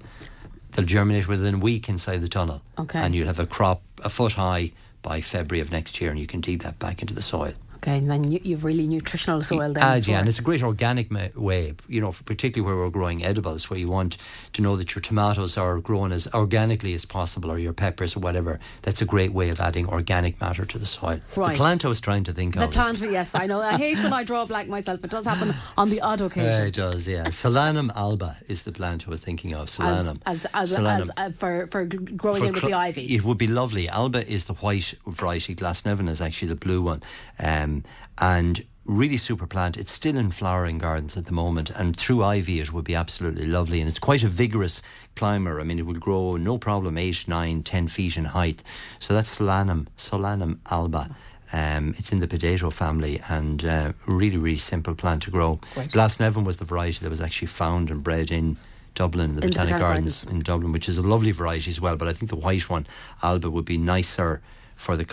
They'll 0.71 0.85
germinate 0.85 1.27
within 1.27 1.55
a 1.55 1.59
week 1.59 1.87
inside 1.87 2.17
the 2.21 2.27
tunnel, 2.27 2.61
Okay. 2.77 2.99
and 2.99 3.15
you'll 3.15 3.27
have 3.27 3.39
a 3.39 3.45
crop 3.45 3.81
a 4.03 4.09
foot 4.09 4.33
high 4.33 4.71
by 5.01 5.21
February 5.21 5.61
of 5.61 5.71
next 5.71 6.01
year, 6.01 6.09
and 6.09 6.19
you 6.19 6.27
can 6.27 6.41
dig 6.41 6.63
that 6.63 6.79
back 6.79 7.01
into 7.01 7.13
the 7.13 7.21
soil. 7.21 7.53
Okay, 7.85 7.99
and 7.99 8.09
then 8.09 8.31
you, 8.31 8.39
you've 8.43 8.63
really 8.63 8.87
nutritional 8.87 9.43
soil 9.43 9.71
then. 9.71 9.83
Uh, 9.83 10.01
yeah, 10.03 10.17
and 10.17 10.27
it's 10.27 10.39
a 10.39 10.41
great 10.41 10.63
organic 10.63 11.11
ma- 11.11 11.27
way, 11.35 11.75
you 11.87 12.01
know, 12.01 12.11
particularly 12.25 12.65
where 12.65 12.83
we're 12.83 12.89
growing 12.89 13.23
edibles, 13.23 13.69
where 13.69 13.77
you 13.77 13.87
want 13.89 14.17
to 14.53 14.63
know 14.63 14.75
that 14.75 14.95
your 14.95 15.03
tomatoes 15.03 15.55
are 15.55 15.77
grown 15.79 16.11
as 16.11 16.27
organically 16.33 16.95
as 16.95 17.05
possible, 17.05 17.51
or 17.51 17.59
your 17.59 17.73
peppers 17.73 18.15
or 18.15 18.21
whatever. 18.21 18.59
That's 18.81 19.03
a 19.03 19.05
great 19.05 19.33
way 19.33 19.49
of 19.49 19.59
adding 19.59 19.87
organic 19.87 20.41
matter 20.41 20.65
to 20.65 20.79
the 20.79 20.85
soil. 20.87 21.21
Right. 21.35 21.49
The 21.51 21.57
plant 21.57 21.85
I 21.85 21.89
was 21.89 22.01
trying 22.01 22.23
to 22.23 22.33
think 22.33 22.55
the 22.55 22.63
of. 22.63 22.71
The 22.71 22.73
plant, 22.73 22.99
yes, 23.01 23.35
I 23.35 23.45
know. 23.45 23.61
I 23.61 23.77
hate 23.77 23.99
when 23.99 24.13
I 24.13 24.23
draw 24.23 24.45
blank 24.45 24.67
myself. 24.67 25.03
It 25.03 25.11
does 25.11 25.25
happen 25.25 25.53
on 25.77 25.87
the 25.89 26.01
odd 26.01 26.23
Uh, 26.23 26.25
occasion. 26.25 26.65
it 26.65 26.73
does, 26.73 27.07
yeah. 27.07 27.25
Solanum 27.25 27.95
alba 27.95 28.35
is 28.47 28.63
the 28.63 28.71
plant 28.71 29.05
I 29.07 29.11
was 29.11 29.19
thinking 29.19 29.53
of. 29.53 29.67
as, 29.67 29.77
Solanum. 29.77 30.21
as, 30.25 30.47
as, 30.55 30.75
Solanum. 30.75 31.01
as 31.01 31.11
uh, 31.17 31.29
for, 31.37 31.67
for 31.67 31.85
growing 31.85 32.39
For 32.39 32.47
in 32.47 32.53
with 32.53 32.63
the 32.63 32.73
ivy. 32.73 33.13
It 33.13 33.23
would 33.23 33.37
be 33.37 33.45
lovely. 33.47 33.87
Alba 33.89 34.27
is 34.27 34.45
the 34.45 34.55
white 34.55 34.95
variety. 35.05 35.53
Glasnevin 35.53 36.09
is 36.09 36.19
actually 36.19 36.47
the 36.47 36.55
blue 36.55 36.81
one. 36.81 37.03
Um, 37.37 37.74
and 38.17 38.63
really 38.85 39.17
super 39.17 39.47
plant. 39.47 39.77
It's 39.77 39.91
still 39.91 40.15
in 40.15 40.31
flowering 40.31 40.77
gardens 40.77 41.17
at 41.17 41.25
the 41.25 41.31
moment. 41.31 41.71
And 41.71 41.97
through 41.97 42.23
ivy, 42.23 42.59
it 42.59 42.71
would 42.71 42.85
be 42.85 42.95
absolutely 42.95 43.47
lovely. 43.47 43.81
And 43.81 43.89
it's 43.89 43.99
quite 43.99 44.23
a 44.23 44.27
vigorous 44.27 44.81
climber. 45.15 45.59
I 45.59 45.63
mean, 45.63 45.79
it 45.79 45.85
will 45.85 45.95
grow 45.95 46.33
no 46.33 46.57
problem, 46.57 46.97
eight, 46.97 47.27
nine, 47.27 47.63
ten 47.63 47.87
feet 47.87 48.17
in 48.17 48.25
height. 48.25 48.61
So 48.99 49.13
that's 49.13 49.37
Solanum, 49.37 49.87
Solanum 49.97 50.59
alba. 50.69 51.09
Um, 51.53 51.95
it's 51.97 52.11
in 52.11 52.19
the 52.19 52.27
potato 52.27 52.69
family 52.69 53.21
and 53.29 53.63
uh, 53.63 53.93
really, 54.07 54.37
really 54.37 54.57
simple 54.57 54.95
plant 54.95 55.23
to 55.23 55.31
grow. 55.31 55.59
Right. 55.75 55.89
Glasnevin 55.89 56.43
was 56.43 56.57
the 56.57 56.65
variety 56.65 56.99
that 57.03 57.09
was 57.09 57.21
actually 57.21 57.47
found 57.47 57.91
and 57.91 58.03
bred 58.03 58.31
in 58.31 58.57
Dublin, 58.93 59.35
the 59.35 59.41
In 59.41 59.47
the 59.47 59.47
Botanic 59.47 59.67
Botanic 59.67 59.81
Gardens 59.81 60.23
Gardens. 60.23 60.37
in 60.37 60.43
Dublin, 60.43 60.71
which 60.71 60.89
is 60.89 60.97
a 60.97 61.01
lovely 61.01 61.31
variety 61.31 61.69
as 61.69 61.79
well. 61.79 61.95
But 61.95 62.07
I 62.07 62.13
think 62.13 62.29
the 62.29 62.35
white 62.35 62.69
one, 62.69 62.87
Alba, 63.23 63.49
would 63.49 63.65
be 63.65 63.77
nicer 63.77 64.41
for 64.75 64.95
the 64.97 65.05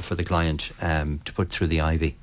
for 0.00 0.14
the 0.14 0.24
client 0.24 0.72
um, 0.80 1.20
to 1.24 1.32
put 1.32 1.50
through 1.50 1.68
the 1.68 1.80
ivy. 1.80 2.16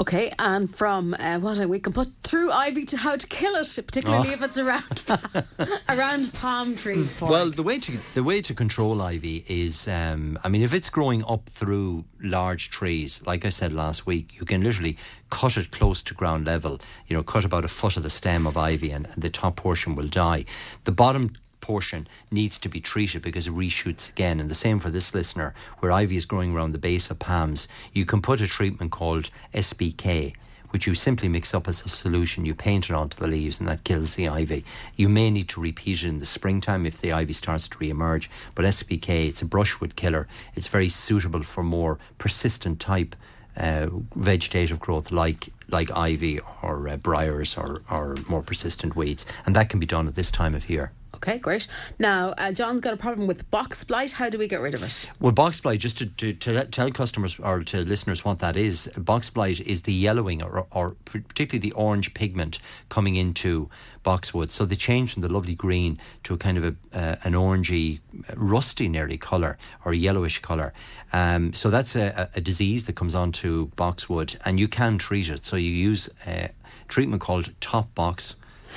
Okay, 0.00 0.32
and 0.40 0.68
from 0.74 1.14
uh, 1.14 1.38
what 1.38 1.64
we 1.68 1.78
can 1.78 1.92
put 1.92 2.12
through 2.24 2.50
ivy 2.50 2.84
to 2.86 2.96
how 2.96 3.14
to 3.14 3.26
kill 3.28 3.54
it, 3.54 3.78
particularly 3.86 4.30
Oh. 4.30 4.32
if 4.32 4.42
it's 4.42 4.58
around 4.58 5.06
around 5.88 6.32
palm 6.32 6.74
trees. 6.74 7.12
For 7.12 7.28
Well, 7.28 7.50
the 7.50 7.62
way 7.62 7.78
to 7.78 7.98
the 8.14 8.24
way 8.24 8.42
to 8.42 8.52
control 8.52 9.00
ivy 9.00 9.44
is, 9.46 9.86
um, 9.86 10.40
I 10.42 10.48
mean, 10.48 10.62
if 10.62 10.74
it's 10.74 10.90
growing 10.90 11.24
up 11.26 11.48
through 11.50 12.04
large 12.20 12.70
trees, 12.70 13.22
like 13.26 13.44
I 13.44 13.50
said 13.50 13.72
last 13.72 14.04
week, 14.04 14.40
you 14.40 14.44
can 14.44 14.64
literally 14.64 14.96
cut 15.30 15.56
it 15.56 15.70
close 15.70 16.02
to 16.04 16.14
ground 16.14 16.46
level. 16.46 16.80
You 17.06 17.16
know, 17.16 17.22
cut 17.22 17.44
about 17.44 17.64
a 17.64 17.68
foot 17.68 17.96
of 17.96 18.02
the 18.02 18.10
stem 18.10 18.44
of 18.48 18.56
ivy, 18.56 18.90
and, 18.90 19.06
and 19.06 19.22
the 19.22 19.30
top 19.30 19.54
portion 19.54 19.94
will 19.94 20.08
die. 20.08 20.46
The 20.82 20.92
bottom 20.92 21.34
portion 21.62 22.06
needs 22.30 22.58
to 22.58 22.68
be 22.68 22.80
treated 22.80 23.22
because 23.22 23.46
it 23.46 23.54
reshoots 23.54 24.10
again. 24.10 24.38
And 24.38 24.50
the 24.50 24.54
same 24.54 24.78
for 24.78 24.90
this 24.90 25.14
listener, 25.14 25.54
where 25.78 25.90
ivy 25.90 26.16
is 26.16 26.26
growing 26.26 26.52
around 26.52 26.72
the 26.72 26.78
base 26.78 27.10
of 27.10 27.18
palms, 27.18 27.68
you 27.94 28.04
can 28.04 28.20
put 28.20 28.42
a 28.42 28.46
treatment 28.46 28.92
called 28.92 29.30
SBK. 29.54 30.34
Which 30.68 30.86
you 30.86 30.94
simply 30.94 31.28
mix 31.28 31.52
up 31.52 31.68
as 31.68 31.84
a 31.84 31.90
solution, 31.90 32.46
you 32.46 32.54
paint 32.54 32.88
it 32.88 32.94
onto 32.94 33.18
the 33.18 33.26
leaves, 33.26 33.60
and 33.60 33.68
that 33.68 33.84
kills 33.84 34.14
the 34.14 34.28
ivy. 34.28 34.64
You 34.96 35.10
may 35.10 35.30
need 35.30 35.48
to 35.50 35.60
repeat 35.60 36.02
it 36.02 36.08
in 36.08 36.18
the 36.18 36.24
springtime 36.24 36.86
if 36.86 36.98
the 36.98 37.12
ivy 37.12 37.34
starts 37.34 37.68
to 37.68 37.78
re-emerge. 37.78 38.30
But 38.54 38.64
SBK, 38.64 39.28
it's 39.28 39.42
a 39.42 39.44
brushwood 39.44 39.96
killer. 39.96 40.26
It's 40.54 40.68
very 40.68 40.88
suitable 40.88 41.42
for 41.42 41.62
more 41.62 41.98
persistent 42.16 42.80
type 42.80 43.14
uh, 43.56 43.88
vegetative 44.16 44.80
growth 44.80 45.10
like 45.10 45.50
like 45.68 45.90
ivy 45.90 46.40
or 46.62 46.88
uh, 46.88 46.96
briars 46.96 47.56
or, 47.56 47.82
or 47.90 48.14
more 48.28 48.42
persistent 48.42 48.96
weeds, 48.96 49.26
and 49.44 49.54
that 49.54 49.68
can 49.68 49.78
be 49.78 49.86
done 49.86 50.08
at 50.08 50.14
this 50.14 50.30
time 50.30 50.54
of 50.54 50.70
year. 50.70 50.90
Okay, 51.22 51.38
great. 51.38 51.68
Now, 52.00 52.34
uh, 52.36 52.50
John's 52.50 52.80
got 52.80 52.94
a 52.94 52.96
problem 52.96 53.28
with 53.28 53.48
box 53.52 53.84
blight. 53.84 54.10
How 54.10 54.28
do 54.28 54.38
we 54.38 54.48
get 54.48 54.60
rid 54.60 54.74
of 54.74 54.82
it? 54.82 55.08
Well, 55.20 55.30
box 55.30 55.60
blight, 55.60 55.78
just 55.78 55.98
to, 55.98 56.06
to, 56.06 56.32
to 56.32 56.64
tell 56.64 56.90
customers 56.90 57.38
or 57.38 57.62
to 57.62 57.84
listeners 57.84 58.24
what 58.24 58.40
that 58.40 58.56
is, 58.56 58.90
box 58.96 59.30
blight 59.30 59.60
is 59.60 59.82
the 59.82 59.92
yellowing 59.92 60.42
or, 60.42 60.66
or 60.72 60.96
particularly 61.04 61.60
the 61.60 61.72
orange 61.76 62.12
pigment 62.14 62.58
coming 62.88 63.14
into 63.14 63.70
boxwood. 64.02 64.50
So 64.50 64.66
they 64.66 64.74
change 64.74 65.12
from 65.12 65.22
the 65.22 65.28
lovely 65.28 65.54
green 65.54 65.96
to 66.24 66.34
a 66.34 66.36
kind 66.36 66.58
of 66.58 66.64
a, 66.64 66.74
uh, 66.92 67.16
an 67.22 67.34
orangey, 67.34 68.00
rusty 68.34 68.88
nearly 68.88 69.16
colour 69.16 69.58
or 69.84 69.94
yellowish 69.94 70.40
colour. 70.40 70.72
Um, 71.12 71.52
so 71.52 71.70
that's 71.70 71.94
a 71.94 72.30
a 72.34 72.40
disease 72.40 72.84
that 72.86 72.96
comes 72.96 73.14
onto 73.14 73.68
boxwood 73.76 74.36
and 74.44 74.58
you 74.58 74.68
can 74.68 74.98
treat 74.98 75.28
it. 75.28 75.44
So 75.44 75.56
you 75.56 75.70
use 75.70 76.08
a 76.26 76.50
treatment 76.88 77.22
called 77.22 77.52
top 77.60 77.94
box. 77.94 78.36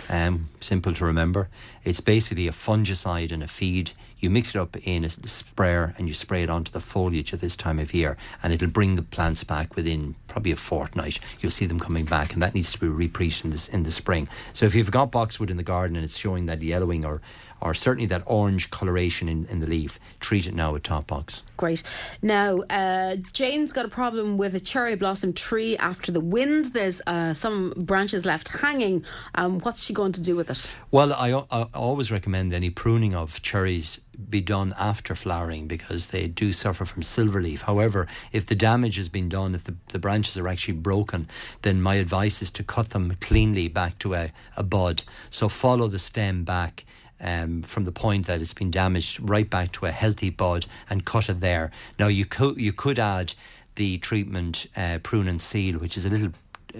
Um, 0.10 0.50
simple 0.60 0.94
to 0.94 1.06
remember. 1.06 1.50
It's 1.84 2.00
basically 2.00 2.48
a 2.48 2.52
fungicide 2.52 3.32
and 3.32 3.44
a 3.44 3.48
feed. 3.48 3.92
You 4.20 4.30
mix 4.30 4.56
it 4.56 4.60
up 4.60 4.76
in 4.88 5.04
a 5.04 5.10
sprayer 5.10 5.94
and 5.98 6.08
you 6.08 6.14
spray 6.14 6.44
it 6.44 6.50
onto 6.50 6.72
the 6.72 6.80
foliage 6.80 7.34
at 7.34 7.42
this 7.42 7.56
time 7.56 7.80
of 7.80 7.94
year, 7.94 8.18
and 8.42 8.54
it'll 8.54 8.68
bring 8.68 8.96
the 8.96 9.04
plants 9.04 9.44
back 9.44 9.76
within 9.76 10.16
probably 10.28 10.52
a 10.52 10.56
fortnight. 10.56 11.20
You'll 11.40 11.52
see 11.52 11.66
them 11.66 11.80
coming 11.80 12.06
back, 12.06 12.34
and 12.34 12.42
that 12.42 12.56
needs 12.56 12.72
to 12.72 12.80
be 12.80 12.88
repreached 12.88 13.46
in 13.46 13.52
this 13.52 13.68
in 13.68 13.84
the 13.84 13.92
spring. 13.92 14.28
So 14.54 14.66
if 14.66 14.74
you've 14.74 14.92
got 14.92 15.12
boxwood 15.12 15.52
in 15.52 15.58
the 15.58 15.64
garden 15.64 15.96
and 15.96 16.04
it's 16.04 16.18
showing 16.18 16.46
that 16.48 16.62
yellowing 16.62 17.06
or 17.06 17.22
or 17.66 17.74
certainly 17.74 18.06
that 18.06 18.22
orange 18.28 18.70
coloration 18.70 19.28
in, 19.28 19.46
in 19.48 19.60
the 19.60 19.66
leaf, 19.66 20.00
treat 20.20 20.46
it 20.46 20.54
now 20.54 20.72
with 20.72 20.84
top 20.84 21.08
box. 21.08 21.42
Great. 21.58 21.82
Now, 22.22 22.60
uh, 22.70 23.16
Jane's 23.34 23.74
got 23.74 23.86
a 23.86 23.90
problem 23.90 24.38
with 24.38 24.54
a 24.54 24.60
cherry 24.60 24.96
blossom 24.96 25.34
tree 25.34 25.76
after 25.78 26.12
the 26.12 26.22
wind. 26.22 26.66
There's 26.68 27.02
uh, 27.08 27.34
some 27.34 27.74
branches 27.76 28.24
left 28.24 28.50
hanging. 28.50 29.04
Um, 29.34 29.60
what's 29.62 29.84
she 29.84 29.94
going 29.94 30.12
to 30.12 30.22
do 30.22 30.36
with 30.36 30.52
it? 30.52 30.76
Well, 30.92 31.12
I, 31.14 31.32
I 31.52 31.66
always 31.74 32.12
recommend 32.12 32.54
any 32.54 32.70
pruning 32.70 33.16
of 33.16 33.42
cherries 33.42 34.00
be 34.30 34.42
done 34.42 34.74
after 34.80 35.16
flowering 35.16 35.68
because 35.68 36.08
they 36.08 36.28
do 36.28 36.52
suffer 36.52 36.86
from 36.86 37.02
silver 37.04 37.42
leaf. 37.42 37.64
However, 37.64 38.08
if 38.32 38.46
the 38.46 38.56
damage 38.56 38.98
has 38.98 39.10
been 39.10 39.28
done, 39.28 39.56
if 39.56 39.64
the, 39.64 39.76
the 39.90 40.00
branches 40.00 40.38
are 40.38 40.48
actually 40.48 40.76
broken, 40.76 41.28
then 41.64 41.82
my 41.82 41.96
advice 41.96 42.42
is 42.42 42.52
to 42.52 42.64
cut 42.64 42.92
them 42.92 43.18
cleanly 43.22 43.68
back 43.68 43.98
to 44.00 44.14
a, 44.14 44.32
a 44.56 44.64
bud. 44.64 45.04
So 45.32 45.50
follow 45.50 45.88
the 45.88 46.00
stem 46.00 46.44
back. 46.44 46.86
Um, 47.26 47.64
from 47.64 47.86
the 47.86 47.92
point 47.92 48.28
that 48.28 48.40
it's 48.40 48.54
been 48.54 48.70
damaged 48.70 49.20
right 49.20 49.50
back 49.50 49.72
to 49.74 49.88
a 49.88 49.92
healthy 49.92 50.30
bud 50.30 50.68
and 50.92 51.04
cut 51.04 51.28
it 51.28 51.40
there. 51.42 51.72
Now 51.98 52.06
you 52.06 52.24
could 52.24 52.58
you 52.58 52.72
could 52.72 53.00
add 53.00 53.34
the 53.76 53.98
treatment 53.98 54.68
uh, 54.78 55.00
prune 55.02 55.28
and 55.28 55.42
seal, 55.42 55.80
which 55.80 55.98
is 55.98 56.06
a 56.06 56.10
little 56.10 56.32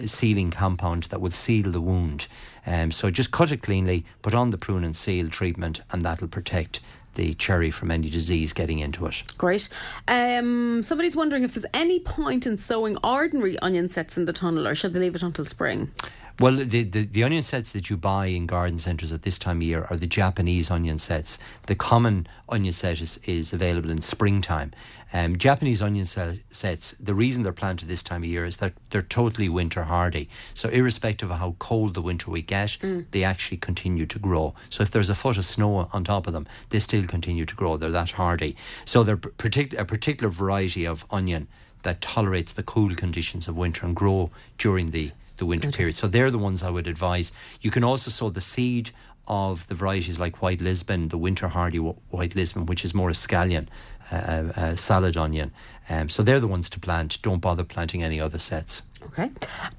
sealing 0.06 0.52
compound 0.52 1.04
that 1.04 1.22
would 1.22 1.34
seal 1.34 1.72
the 1.72 1.82
wound. 1.82 2.28
Um, 2.66 2.92
so 2.92 3.10
just 3.10 3.32
cut 3.32 3.52
it 3.52 3.62
cleanly, 3.62 4.06
put 4.22 4.34
on 4.34 4.50
the 4.50 4.58
prune 4.58 4.84
and 4.84 4.96
seal 4.96 5.30
treatment, 5.30 5.82
and 5.92 6.02
that'll 6.04 6.28
protect 6.28 6.80
the 7.16 7.34
cherry 7.36 7.72
from 7.72 7.92
any 7.92 8.10
disease 8.10 8.54
getting 8.54 8.80
into 8.80 9.06
it. 9.06 9.24
Great. 9.38 9.70
Um, 10.08 10.84
somebody's 10.84 11.16
wondering 11.16 11.44
if 11.44 11.54
there's 11.54 11.66
any 11.74 12.00
point 12.00 12.46
in 12.46 12.58
sowing 12.58 12.98
ordinary 13.04 13.58
onion 13.60 13.90
sets 13.90 14.18
in 14.18 14.26
the 14.26 14.34
tunnel 14.34 14.68
or 14.68 14.76
should 14.76 14.94
they 14.94 15.00
leave 15.00 15.16
it 15.16 15.24
until 15.24 15.46
spring? 15.46 15.92
Well, 16.38 16.58
the, 16.58 16.84
the, 16.84 17.06
the 17.06 17.24
onion 17.24 17.44
sets 17.44 17.72
that 17.72 17.90
you 17.90 17.96
buy 17.96 18.26
in 18.26 18.46
garden 18.46 18.78
centres 18.78 19.14
at 19.14 19.22
this 19.22 19.40
time 19.40 19.58
of 19.58 19.64
year 19.64 19.88
are 19.90 19.96
the 19.96 20.06
Japanese 20.06 20.70
onion 20.70 21.00
sets. 21.00 21.40
The 21.68 21.76
common 21.76 22.28
onion 22.50 22.74
set 22.74 23.00
is, 23.00 23.18
is 23.24 23.54
available 23.54 23.90
in 23.90 24.02
springtime. 24.02 24.74
Um, 25.14 25.38
Japanese 25.38 25.82
onion 25.82 26.06
se- 26.06 26.42
sets, 26.50 26.92
the 27.00 27.14
reason 27.14 27.44
they're 27.44 27.54
planted 27.54 27.88
this 27.88 28.04
time 28.04 28.22
of 28.24 28.28
year 28.28 28.44
is 28.44 28.58
that 28.58 28.74
they're 28.90 29.02
totally 29.02 29.48
winter 29.48 29.84
hardy. 29.84 30.28
So, 30.54 30.68
irrespective 30.68 31.32
of 31.32 31.40
how 31.40 31.56
cold 31.60 31.94
the 31.94 32.02
winter 32.02 32.30
we 32.30 32.42
get, 32.42 32.78
they 33.12 33.24
actually 33.24 33.58
continue 33.58 34.06
to 34.06 34.20
grow. 34.20 34.56
So, 34.70 34.84
if 34.84 34.92
there's 34.92 35.10
a 35.10 35.16
foot 35.16 35.38
of 35.38 35.46
snow 35.46 35.88
on 35.94 36.04
top 36.04 36.28
of 36.28 36.34
them, 36.34 36.48
they 36.70 36.80
still 36.80 37.06
continue 37.06 37.46
to 37.46 37.56
grow. 37.56 37.78
They're 37.78 37.92
that 37.92 38.12
hardy. 38.12 38.58
So, 38.84 39.04
they're 39.04 39.16
partic- 39.16 39.80
a 39.80 39.86
particular 39.86 40.30
variety 40.30 40.86
of 40.86 41.06
onion 41.12 41.48
that 41.84 42.02
tolerates 42.02 42.52
the 42.52 42.64
cool 42.64 42.94
conditions 42.94 43.48
of 43.48 43.56
winter 43.56 43.86
and 43.86 43.96
grow 43.96 44.32
during 44.58 44.92
the 44.92 45.12
the 45.38 45.46
winter 45.46 45.72
period. 45.72 45.96
So 45.96 46.08
they're 46.08 46.32
the 46.32 46.38
ones 46.38 46.64
I 46.64 46.70
would 46.70 46.88
advise. 46.88 47.32
You 47.62 47.72
can 47.72 47.84
also 47.84 48.12
sow 48.12 48.30
the 48.30 48.42
seed 48.42 48.92
of 49.28 49.68
the 49.68 49.76
varieties 49.76 50.20
like 50.20 50.42
White 50.42 50.62
Lisbon, 50.62 51.10
the 51.10 51.18
winter 51.18 51.48
hardy 51.48 51.80
White 51.80 52.36
Lisbon, 52.36 52.66
which 52.66 52.86
is 52.86 52.94
more 52.94 53.10
a 53.10 53.14
scallion, 53.14 53.68
uh, 54.12 54.16
uh, 54.16 54.52
uh, 54.56 54.76
salad 54.76 55.18
onion. 55.18 55.52
Um, 55.90 56.10
so 56.10 56.24
they're 56.24 56.40
the 56.40 56.48
ones 56.48 56.70
to 56.70 56.80
plant. 56.80 57.22
Don't 57.22 57.40
bother 57.40 57.64
planting 57.64 58.04
any 58.04 58.20
other 58.20 58.40
sets. 58.40 58.84
Okay. 59.08 59.30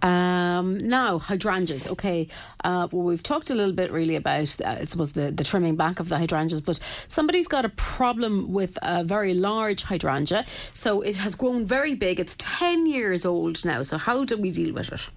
Um, 0.03 0.89
now, 0.89 1.19
hydrangeas. 1.19 1.87
Okay. 1.89 2.29
Uh, 2.65 2.89
well, 2.91 3.03
we've 3.03 3.23
talked 3.23 3.51
a 3.51 3.55
little 3.55 3.75
bit 3.75 3.91
really 3.91 4.17
about, 4.17 4.61
uh, 4.61 4.77
I 4.81 4.85
suppose, 4.85 5.13
the, 5.13 5.31
the 5.31 5.45
trimming 5.45 5.77
back 5.77 6.01
of 6.01 6.09
the 6.09 6.19
hydrangeas, 6.19 6.61
but 6.61 6.81
somebody's 7.09 7.49
got 7.49 7.65
a 7.65 7.69
problem 7.71 8.53
with 8.53 8.79
a 8.83 9.05
very 9.05 9.35
large 9.35 9.83
hydrangea. 9.83 10.45
So 10.73 11.03
it 11.03 11.17
has 11.17 11.35
grown 11.35 11.65
very 11.65 11.95
big. 11.95 12.21
It's 12.21 12.37
10 12.39 12.87
years 12.87 13.25
old 13.25 13.65
now. 13.65 13.83
So, 13.83 13.99
how 13.99 14.25
do 14.25 14.37
we 14.37 14.51
deal 14.51 14.75
with 14.75 14.93
it? 14.93 15.09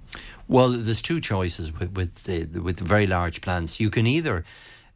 Well, 0.47 0.71
there's 0.71 1.01
two 1.01 1.21
choices 1.21 1.71
with 1.71 1.91
with 1.91 2.23
the, 2.23 2.59
with 2.59 2.77
the 2.77 2.83
very 2.83 3.05
large 3.05 3.41
plants. 3.41 3.79
You 3.79 3.89
can 3.91 4.07
either 4.07 4.43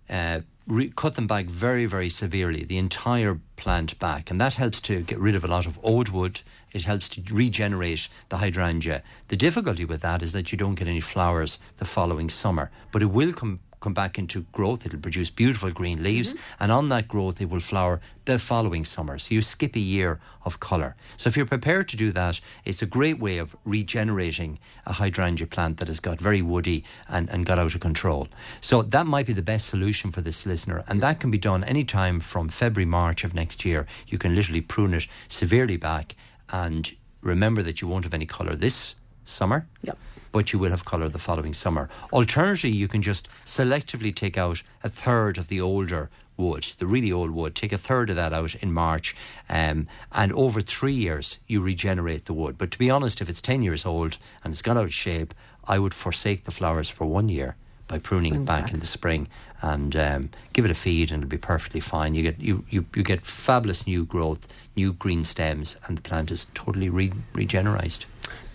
uh, 0.10 0.42
re- 0.68 0.92
cut 0.96 1.16
them 1.16 1.28
back 1.28 1.46
very 1.46 1.86
very 1.86 2.10
severely, 2.10 2.64
the 2.64 2.78
entire 2.78 3.40
plant 3.56 3.98
back, 4.00 4.30
and 4.32 4.40
that 4.40 4.56
helps 4.56 4.80
to 4.82 5.02
get 5.02 5.20
rid 5.20 5.36
of 5.36 5.44
a 5.44 5.48
lot 5.48 5.66
of 5.66 5.80
old 5.84 6.10
wood. 6.10 6.42
It 6.72 6.86
helps 6.86 7.08
to 7.10 7.22
regenerate 7.34 8.08
the 8.30 8.38
hydrangea. 8.38 9.04
The 9.28 9.38
difficulty 9.38 9.86
with 9.86 10.02
that 10.02 10.24
is 10.24 10.32
that 10.34 10.52
you 10.52 10.58
don't 10.58 10.76
get 10.76 10.88
any 10.88 11.02
flowers 11.02 11.60
the 11.78 11.86
following 11.86 12.30
summer, 12.30 12.72
but 12.92 13.02
it 13.02 13.12
will 13.12 13.34
come 13.34 13.60
come 13.84 13.94
back 13.94 14.18
into 14.18 14.46
growth. 14.52 14.86
It'll 14.86 15.00
produce 15.08 15.30
beautiful 15.30 15.70
green 15.72 16.02
leaves, 16.02 16.34
Mm-hmm. 16.34 16.64
and 16.64 16.72
on 16.72 16.90
that 16.90 17.08
growth, 17.08 17.42
it 17.42 17.50
will 17.50 17.60
flower 17.72 18.00
the 18.26 18.40
following 18.40 18.86
summer. 18.86 19.20
So 19.20 19.36
you 19.36 19.42
skip 19.42 19.76
a 19.76 19.80
year 19.96 20.20
of 20.46 20.60
colour. 20.60 20.96
So 21.18 21.28
if 21.30 21.36
you're 21.38 21.46
prepared 21.58 21.88
to 21.90 21.98
do 21.98 22.12
that, 22.14 22.40
it's 22.66 22.82
a 22.82 22.86
great 22.98 23.20
way 23.20 23.40
of 23.40 23.56
regenerating 23.66 24.60
a 24.86 24.94
hydrangea 24.94 25.48
plant 25.48 25.78
that 25.78 25.88
has 25.90 26.00
got 26.00 26.20
very 26.20 26.42
woody 26.42 26.84
and, 27.10 27.30
and 27.30 27.46
got 27.46 27.60
out 27.60 27.76
of 27.76 27.82
control. 27.82 28.28
So 28.62 28.82
that 28.84 29.06
might 29.06 29.28
be 29.28 29.34
the 29.34 29.42
best 29.54 29.66
solution 29.68 30.12
for 30.12 30.22
this 30.22 30.46
listener, 30.46 30.84
and 30.88 31.02
that 31.02 31.20
can 31.20 31.32
be 31.32 31.38
done 31.38 31.64
anytime 31.66 32.20
from 32.22 32.50
February, 32.50 32.86
March 32.86 33.24
of 33.26 33.34
next 33.34 33.66
year. 33.66 33.86
You 34.08 34.18
can 34.18 34.36
literally 34.36 34.62
prune 34.62 34.94
it 34.94 35.08
severely 35.28 35.78
back 35.78 36.16
and 36.50 36.92
remember 37.22 37.62
that 37.64 37.82
you 37.82 37.88
won't 37.90 38.04
have 38.06 38.14
any 38.14 38.26
colour 38.26 38.56
this 38.56 38.96
summer 39.24 39.66
Yep. 39.84 39.98
but 40.32 40.52
you 40.54 40.60
will 40.60 40.72
have 40.72 40.86
colour 40.86 41.10
the 41.10 41.20
following 41.20 41.54
summer. 41.54 41.90
Alternatively, 42.12 42.76
you 42.76 42.88
can 42.88 43.02
just 43.02 43.28
selectively 43.46 44.14
take 44.16 44.38
out 44.38 44.64
a 44.84 44.90
third 44.90 45.38
of 45.38 45.48
the 45.48 45.62
older 45.62 46.10
wood, 46.38 46.66
the 46.80 46.88
really 46.88 47.12
old 47.12 47.30
wood, 47.32 47.54
take 47.54 47.72
a 47.72 47.78
third 47.78 48.10
of 48.10 48.16
that 48.16 48.34
out 48.34 48.56
in 48.56 48.74
March, 48.74 49.16
um, 49.50 49.88
and 50.12 50.34
over 50.34 50.60
three 50.62 50.94
years 50.94 51.38
you 51.48 51.62
regenerate 51.62 52.26
the 52.26 52.34
wood. 52.34 52.58
But 52.58 52.72
to 52.72 52.80
be 52.80 52.90
honest, 52.90 53.22
if 53.22 53.30
it's 53.30 53.42
10 53.42 53.62
years 53.62 53.86
old 53.86 54.18
and 54.44 54.52
it's 54.52 54.64
gone 54.64 54.78
out 54.78 54.86
of 54.86 54.94
shape, 54.94 55.34
I 55.68 55.78
would 55.78 55.94
forsake 55.94 56.44
the 56.46 56.52
flowers 56.52 56.90
for 56.90 57.06
one 57.06 57.30
year 57.30 57.56
by 57.88 58.00
pruning 58.00 58.34
it 58.34 58.46
back 58.46 58.74
in 58.74 58.80
the 58.80 58.86
spring 58.88 59.28
and 59.62 59.96
um, 59.96 60.30
give 60.54 60.66
it 60.66 60.72
a 60.72 60.76
feed 60.76 61.12
and 61.12 61.22
it'll 61.24 61.30
be 61.30 61.38
perfectly 61.38 61.80
fine. 61.80 62.16
You 62.16 62.24
get 62.24 62.40
you, 62.40 62.64
you, 62.70 62.86
you 62.96 63.04
get 63.04 63.26
fabulous 63.26 63.86
new 63.86 64.04
growth, 64.04 64.48
new 64.76 64.94
green 64.94 65.24
stems, 65.24 65.78
and 65.86 65.98
the 65.98 66.02
plant 66.02 66.32
is 66.32 66.48
totally 66.56 66.90
re- 66.90 67.14
regenerized. 67.34 68.06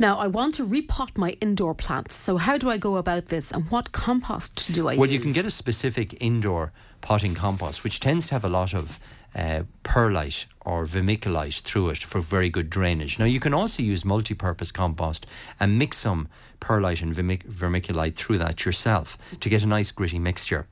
Now, 0.01 0.17
I 0.19 0.29
want 0.29 0.55
to 0.55 0.65
repot 0.65 1.17
my 1.17 1.31
indoor 1.41 1.75
plants. 1.75 2.15
So, 2.15 2.37
how 2.37 2.57
do 2.57 2.71
I 2.71 2.79
go 2.79 2.97
about 2.99 3.27
this 3.27 3.51
and 3.51 3.69
what 3.69 3.91
compost 3.91 4.73
do 4.73 4.89
I 4.89 4.93
use? 4.93 5.01
Well, 5.01 5.11
you 5.11 5.19
can 5.19 5.33
get 5.33 5.45
a 5.45 5.51
specific 5.51 6.23
indoor 6.23 6.73
potting 7.01 7.35
compost, 7.35 7.83
which 7.83 7.99
tends 7.99 8.29
to 8.29 8.35
have 8.35 8.45
a 8.45 8.49
lot 8.49 8.75
of 8.75 9.01
uh, 9.35 9.65
perlite 9.83 10.47
or 10.65 10.87
vermiculite 10.87 11.63
through 11.63 11.89
it 11.91 11.99
for 11.99 12.21
very 12.21 12.49
good 12.49 12.71
drainage. 12.71 13.19
Now, 13.19 13.25
you 13.25 13.41
can 13.41 13.53
also 13.53 13.83
use 13.83 14.05
multi 14.05 14.35
purpose 14.35 14.71
compost 14.71 15.27
and 15.59 15.79
mix 15.79 15.99
some 15.99 16.29
perlite 16.61 17.03
and 17.03 17.15
vermiculite 17.15 18.15
through 18.15 18.39
that 18.39 18.65
yourself 18.65 19.19
to 19.41 19.49
get 19.49 19.65
a 19.65 19.67
nice 19.67 19.91
gritty 19.91 20.21
mixture. 20.21 20.69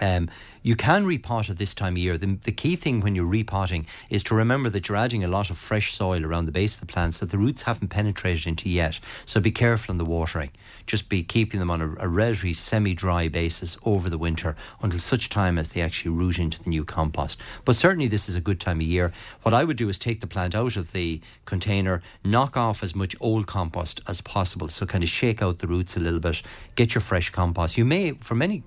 Um, 0.00 0.30
you 0.62 0.76
can 0.76 1.04
repot 1.04 1.50
at 1.50 1.58
this 1.58 1.74
time 1.74 1.94
of 1.94 1.98
year. 1.98 2.16
The, 2.16 2.38
the 2.44 2.52
key 2.52 2.76
thing 2.76 3.00
when 3.00 3.16
you're 3.16 3.26
repotting 3.26 3.86
is 4.10 4.22
to 4.24 4.34
remember 4.34 4.70
that 4.70 4.88
you're 4.88 4.96
adding 4.96 5.24
a 5.24 5.28
lot 5.28 5.50
of 5.50 5.58
fresh 5.58 5.92
soil 5.94 6.24
around 6.24 6.46
the 6.46 6.52
base 6.52 6.74
of 6.74 6.80
the 6.80 6.86
plants 6.86 7.18
that 7.18 7.30
the 7.30 7.38
roots 7.38 7.62
haven't 7.62 7.88
penetrated 7.88 8.46
into 8.46 8.70
yet. 8.70 9.00
So 9.26 9.40
be 9.40 9.50
careful 9.50 9.92
in 9.92 9.98
the 9.98 10.04
watering. 10.04 10.50
Just 10.86 11.08
be 11.08 11.24
keeping 11.24 11.58
them 11.58 11.70
on 11.70 11.80
a, 11.80 12.04
a 12.04 12.08
relatively 12.08 12.52
semi-dry 12.52 13.28
basis 13.28 13.76
over 13.84 14.08
the 14.08 14.18
winter 14.18 14.54
until 14.82 15.00
such 15.00 15.28
time 15.28 15.58
as 15.58 15.68
they 15.68 15.80
actually 15.80 16.12
root 16.12 16.38
into 16.38 16.62
the 16.62 16.70
new 16.70 16.84
compost. 16.84 17.40
But 17.64 17.76
certainly 17.76 18.06
this 18.06 18.28
is 18.28 18.36
a 18.36 18.40
good 18.40 18.60
time 18.60 18.78
of 18.78 18.86
year. 18.86 19.12
What 19.42 19.54
I 19.54 19.64
would 19.64 19.76
do 19.76 19.88
is 19.88 19.98
take 19.98 20.20
the 20.20 20.26
plant 20.28 20.54
out 20.54 20.76
of 20.76 20.92
the 20.92 21.20
container, 21.44 22.02
knock 22.24 22.56
off 22.56 22.84
as 22.84 22.94
much 22.94 23.16
old 23.20 23.48
compost 23.48 24.00
as 24.06 24.20
possible. 24.20 24.68
So 24.68 24.86
kind 24.86 25.02
of 25.02 25.10
shake 25.10 25.42
out 25.42 25.58
the 25.58 25.66
roots 25.66 25.96
a 25.96 26.00
little 26.00 26.20
bit, 26.20 26.42
get 26.76 26.94
your 26.94 27.02
fresh 27.02 27.30
compost. 27.30 27.76
You 27.76 27.84
may, 27.84 28.12
for 28.12 28.36
many 28.36 28.62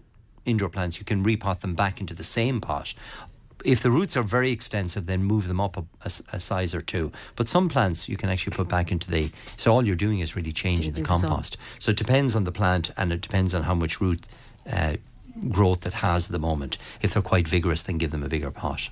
indoor 0.45 0.69
plants, 0.69 0.99
you 0.99 1.05
can 1.05 1.23
repot 1.23 1.61
them 1.61 1.75
back 1.75 1.99
into 1.99 2.13
the 2.13 2.23
same 2.23 2.61
pot. 2.61 2.93
If 3.63 3.81
the 3.81 3.89
roots 3.89 4.15
are 4.15 4.23
very 4.23 4.51
extensive, 4.51 5.07
then 5.07 5.23
move 5.23 5.47
them 5.47 5.59
up 5.59 5.77
a, 5.77 5.85
a, 6.03 6.11
a 6.33 6.39
size 6.39 6.75
or 6.75 6.81
two. 6.81 7.11
But 7.35 7.49
some 7.49 7.67
plants 7.67 8.07
you 8.07 8.17
can 8.17 8.29
actually 8.29 8.55
put 8.55 8.67
back 8.67 8.91
into 8.91 9.09
the. 9.09 9.31
So 9.57 9.73
all 9.73 9.85
you're 9.85 9.95
doing 9.95 10.19
is 10.19 10.35
really 10.35 10.51
changing 10.51 10.93
the 10.93 11.01
compost. 11.01 11.57
So 11.79 11.91
it 11.91 11.97
depends 11.97 12.35
on 12.35 12.43
the 12.43 12.51
plant 12.51 12.91
and 12.97 13.11
it 13.11 13.21
depends 13.21 13.55
on 13.55 13.63
how 13.63 13.73
much 13.73 13.99
root 13.99 14.23
uh, 14.71 14.97
growth 15.49 15.85
it 15.85 15.93
has 15.93 16.27
at 16.27 16.31
the 16.31 16.39
moment. 16.39 16.77
If 17.01 17.13
they're 17.13 17.23
quite 17.23 17.47
vigorous, 17.47 17.83
then 17.83 17.97
give 17.97 18.11
them 18.11 18.23
a 18.23 18.29
bigger 18.29 18.51
pot. 18.51 18.89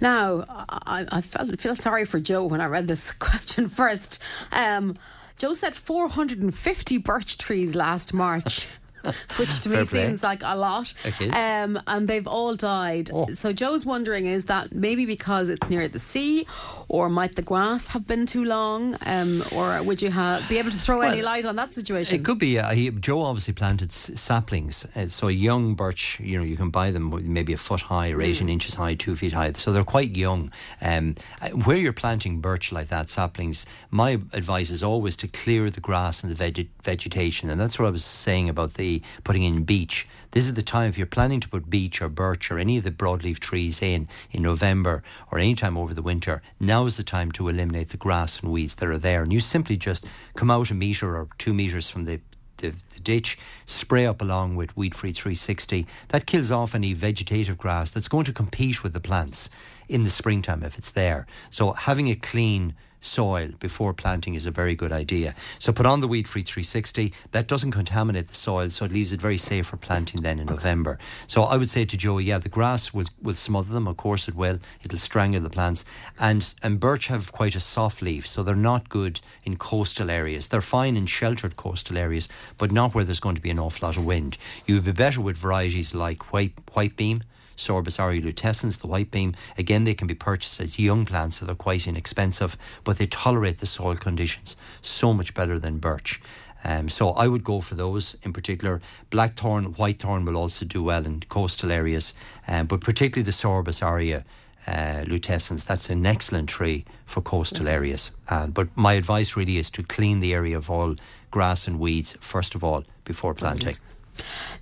Now, 0.00 0.44
I, 0.48 1.06
I 1.10 1.20
felt, 1.20 1.58
feel 1.58 1.76
sorry 1.76 2.04
for 2.04 2.20
Joe 2.20 2.44
when 2.44 2.60
I 2.60 2.66
read 2.66 2.88
this 2.88 3.12
question 3.28 3.68
first. 3.68 4.20
Um, 4.52 4.96
Joe 5.36 5.54
said 5.54 5.74
450 5.74 6.98
birch 6.98 7.38
trees 7.38 7.74
last 7.74 8.14
March. 8.14 8.66
Which 9.36 9.60
to 9.62 9.68
me 9.68 9.84
seems 9.84 10.22
like 10.22 10.40
a 10.42 10.56
lot. 10.56 10.92
It 11.04 11.20
is. 11.20 11.34
Um, 11.34 11.80
and 11.86 12.08
they've 12.08 12.26
all 12.26 12.54
died. 12.56 13.10
Oh. 13.12 13.26
So 13.34 13.52
Joe's 13.52 13.84
wondering 13.86 14.26
is 14.26 14.46
that 14.46 14.72
maybe 14.72 15.06
because 15.06 15.48
it's 15.48 15.68
near 15.68 15.88
the 15.88 16.00
sea, 16.00 16.46
or 16.88 17.08
might 17.08 17.36
the 17.36 17.42
grass 17.42 17.88
have 17.88 18.06
been 18.06 18.26
too 18.26 18.44
long, 18.44 18.96
um, 19.02 19.42
or 19.54 19.82
would 19.82 20.00
you 20.02 20.10
ha- 20.10 20.44
be 20.48 20.58
able 20.58 20.70
to 20.70 20.78
throw 20.78 21.00
any 21.00 21.22
light 21.22 21.44
on 21.44 21.56
that 21.56 21.72
situation? 21.74 22.14
It 22.20 22.24
could 22.24 22.38
be. 22.38 22.58
Uh, 22.58 22.70
he, 22.70 22.90
Joe 22.90 23.22
obviously 23.22 23.54
planted 23.54 23.90
s- 23.90 24.10
saplings, 24.14 24.86
uh, 24.96 25.06
so 25.06 25.28
a 25.28 25.32
young 25.32 25.74
birch. 25.74 26.18
You 26.20 26.38
know, 26.38 26.44
you 26.44 26.56
can 26.56 26.70
buy 26.70 26.90
them 26.90 27.32
maybe 27.32 27.52
a 27.52 27.58
foot 27.58 27.80
high 27.80 28.10
or 28.10 28.20
eighteen 28.22 28.48
inches 28.48 28.74
high, 28.74 28.94
two 28.94 29.16
feet 29.16 29.32
high. 29.32 29.52
So 29.52 29.72
they're 29.72 29.84
quite 29.84 30.16
young. 30.16 30.50
Um, 30.80 31.16
uh, 31.42 31.50
where 31.50 31.76
you're 31.76 31.92
planting 31.92 32.40
birch 32.40 32.72
like 32.72 32.88
that, 32.88 33.10
saplings, 33.10 33.66
my 33.90 34.12
advice 34.32 34.70
is 34.70 34.82
always 34.82 35.16
to 35.16 35.28
clear 35.28 35.70
the 35.70 35.80
grass 35.80 36.22
and 36.22 36.30
the 36.30 36.36
veg- 36.36 36.68
vegetation, 36.82 37.50
and 37.50 37.60
that's 37.60 37.78
what 37.78 37.86
I 37.86 37.90
was 37.90 38.04
saying 38.04 38.48
about 38.48 38.74
the 38.74 38.93
putting 39.24 39.42
in 39.42 39.64
beech. 39.64 40.06
This 40.32 40.46
is 40.46 40.54
the 40.54 40.62
time 40.62 40.88
if 40.88 40.98
you're 40.98 41.06
planning 41.06 41.40
to 41.40 41.48
put 41.48 41.70
beech 41.70 42.02
or 42.02 42.08
birch 42.08 42.50
or 42.50 42.58
any 42.58 42.78
of 42.78 42.84
the 42.84 42.90
broadleaf 42.90 43.38
trees 43.38 43.80
in 43.82 44.08
in 44.30 44.42
November 44.42 45.02
or 45.30 45.38
any 45.38 45.54
time 45.54 45.78
over 45.78 45.94
the 45.94 46.02
winter. 46.02 46.42
Now 46.60 46.86
is 46.86 46.96
the 46.96 47.04
time 47.04 47.32
to 47.32 47.48
eliminate 47.48 47.90
the 47.90 47.96
grass 47.96 48.40
and 48.40 48.52
weeds 48.52 48.74
that 48.76 48.88
are 48.88 48.98
there, 48.98 49.22
and 49.22 49.32
you 49.32 49.40
simply 49.40 49.76
just 49.76 50.06
come 50.34 50.50
out 50.50 50.70
a 50.70 50.74
meter 50.74 51.16
or 51.16 51.28
two 51.38 51.54
meters 51.54 51.90
from 51.90 52.04
the 52.04 52.20
the, 52.58 52.74
the 52.94 53.00
ditch, 53.00 53.38
spray 53.66 54.06
up 54.06 54.22
along 54.22 54.56
with 54.56 54.76
Weed 54.76 54.94
Free 54.94 55.12
360. 55.12 55.86
That 56.08 56.26
kills 56.26 56.50
off 56.50 56.74
any 56.74 56.92
vegetative 56.92 57.58
grass 57.58 57.90
that's 57.90 58.08
going 58.08 58.24
to 58.24 58.32
compete 58.32 58.82
with 58.82 58.92
the 58.92 59.00
plants 59.00 59.50
in 59.88 60.04
the 60.04 60.10
springtime 60.10 60.62
if 60.62 60.78
it's 60.78 60.90
there. 60.90 61.26
So 61.50 61.72
having 61.72 62.08
a 62.08 62.14
clean 62.14 62.74
soil 63.04 63.50
before 63.60 63.92
planting 63.92 64.34
is 64.34 64.46
a 64.46 64.50
very 64.50 64.74
good 64.74 64.92
idea. 64.92 65.34
So 65.58 65.72
put 65.72 65.86
on 65.86 66.00
the 66.00 66.08
Weed 66.08 66.26
Free 66.26 66.42
360. 66.42 67.12
That 67.32 67.46
doesn't 67.46 67.70
contaminate 67.70 68.28
the 68.28 68.34
soil, 68.34 68.70
so 68.70 68.84
it 68.84 68.92
leaves 68.92 69.12
it 69.12 69.20
very 69.20 69.38
safe 69.38 69.66
for 69.66 69.76
planting 69.76 70.22
then 70.22 70.38
in 70.38 70.46
November. 70.46 70.98
So 71.26 71.42
I 71.42 71.56
would 71.56 71.70
say 71.70 71.84
to 71.84 71.96
Joey, 71.96 72.24
yeah, 72.24 72.38
the 72.38 72.48
grass 72.48 72.94
will 72.94 73.06
will 73.22 73.34
smother 73.34 73.72
them. 73.72 73.86
Of 73.86 73.96
course 73.96 74.28
it 74.28 74.34
will. 74.34 74.58
It'll 74.82 74.98
strangle 74.98 75.40
the 75.40 75.50
plants. 75.50 75.84
And 76.18 76.54
and 76.62 76.80
birch 76.80 77.06
have 77.08 77.32
quite 77.32 77.54
a 77.54 77.60
soft 77.60 78.02
leaf, 78.02 78.26
so 78.26 78.42
they're 78.42 78.56
not 78.56 78.88
good 78.88 79.20
in 79.44 79.56
coastal 79.56 80.10
areas. 80.10 80.48
They're 80.48 80.62
fine 80.62 80.96
in 80.96 81.06
sheltered 81.06 81.56
coastal 81.56 81.98
areas, 81.98 82.28
but 82.58 82.72
not 82.72 82.94
where 82.94 83.04
there's 83.04 83.20
going 83.20 83.36
to 83.36 83.42
be 83.42 83.50
an 83.50 83.58
awful 83.58 83.86
lot 83.86 83.96
of 83.96 84.04
wind. 84.04 84.38
You 84.66 84.76
would 84.76 84.84
be 84.84 84.92
better 84.92 85.20
with 85.20 85.36
varieties 85.36 85.94
like 85.94 86.32
white 86.32 86.52
white 86.72 86.96
beam. 86.96 87.22
Sorbus 87.56 88.00
aria 88.00 88.20
lutescens, 88.20 88.80
the 88.80 88.86
white 88.86 89.10
beam. 89.10 89.34
Again, 89.58 89.84
they 89.84 89.94
can 89.94 90.06
be 90.06 90.14
purchased 90.14 90.60
as 90.60 90.78
young 90.78 91.06
plants, 91.06 91.38
so 91.38 91.46
they're 91.46 91.54
quite 91.54 91.86
inexpensive, 91.86 92.56
but 92.84 92.98
they 92.98 93.06
tolerate 93.06 93.58
the 93.58 93.66
soil 93.66 93.96
conditions 93.96 94.56
so 94.80 95.12
much 95.14 95.34
better 95.34 95.58
than 95.58 95.78
birch. 95.78 96.20
Um, 96.64 96.88
so 96.88 97.10
I 97.10 97.28
would 97.28 97.44
go 97.44 97.60
for 97.60 97.74
those 97.74 98.16
in 98.22 98.32
particular. 98.32 98.80
Blackthorn, 99.10 99.74
whitethorn 99.74 100.24
will 100.24 100.36
also 100.36 100.64
do 100.64 100.82
well 100.82 101.04
in 101.04 101.20
coastal 101.28 101.70
areas, 101.70 102.14
um, 102.48 102.66
but 102.66 102.80
particularly 102.80 103.24
the 103.24 103.32
Sorbus 103.32 103.82
aria 103.82 104.24
uh, 104.66 105.04
lutescens. 105.04 105.66
That's 105.66 105.90
an 105.90 106.06
excellent 106.06 106.48
tree 106.48 106.86
for 107.04 107.20
coastal 107.20 107.68
areas. 107.68 108.12
Uh, 108.28 108.46
but 108.46 108.74
my 108.76 108.94
advice 108.94 109.36
really 109.36 109.58
is 109.58 109.68
to 109.70 109.82
clean 109.82 110.20
the 110.20 110.32
area 110.32 110.56
of 110.56 110.70
all 110.70 110.96
grass 111.30 111.68
and 111.68 111.78
weeds 111.78 112.16
first 112.20 112.54
of 112.54 112.64
all 112.64 112.84
before 113.04 113.34
planting. 113.34 113.76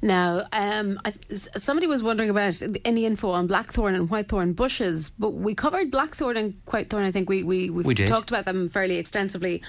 Now, 0.00 0.46
um, 0.52 1.00
I, 1.04 1.12
somebody 1.34 1.86
was 1.86 2.02
wondering 2.02 2.30
about 2.30 2.60
any 2.84 3.06
info 3.06 3.30
on 3.30 3.46
blackthorn 3.46 3.94
and 3.94 4.08
whitethorn 4.08 4.56
bushes, 4.56 5.10
but 5.10 5.30
we 5.30 5.54
covered 5.54 5.90
blackthorn 5.90 6.36
and 6.36 6.64
whitethorn. 6.66 7.04
I 7.04 7.12
think 7.12 7.28
we 7.28 7.42
we 7.42 7.70
we've 7.70 7.86
We 7.86 7.94
talked 7.94 8.30
about 8.30 8.44
them 8.44 8.68
fairly 8.68 8.96
extensively 8.96 9.62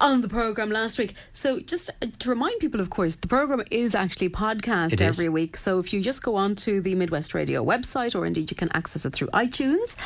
on 0.00 0.20
the 0.20 0.28
program 0.28 0.70
last 0.70 0.98
week. 0.98 1.14
So, 1.32 1.60
just 1.60 1.90
uh, 2.02 2.06
to 2.20 2.28
remind 2.30 2.60
people, 2.60 2.80
of 2.80 2.90
course, 2.90 3.16
the 3.16 3.28
program 3.28 3.62
is 3.70 3.94
actually 3.94 4.28
podcast 4.28 4.92
It 4.92 5.00
is. 5.00 5.08
every 5.18 5.28
week. 5.28 5.56
So, 5.56 5.78
if 5.78 5.92
you 5.92 6.00
just 6.00 6.22
go 6.22 6.36
on 6.36 6.54
to 6.56 6.80
the 6.80 6.94
Midwest 6.94 7.34
Radio 7.34 7.64
website, 7.64 8.14
or 8.14 8.24
indeed 8.26 8.50
you 8.50 8.56
can 8.56 8.70
access 8.72 9.04
it 9.04 9.12
through 9.12 9.28
iTunes, 9.28 9.96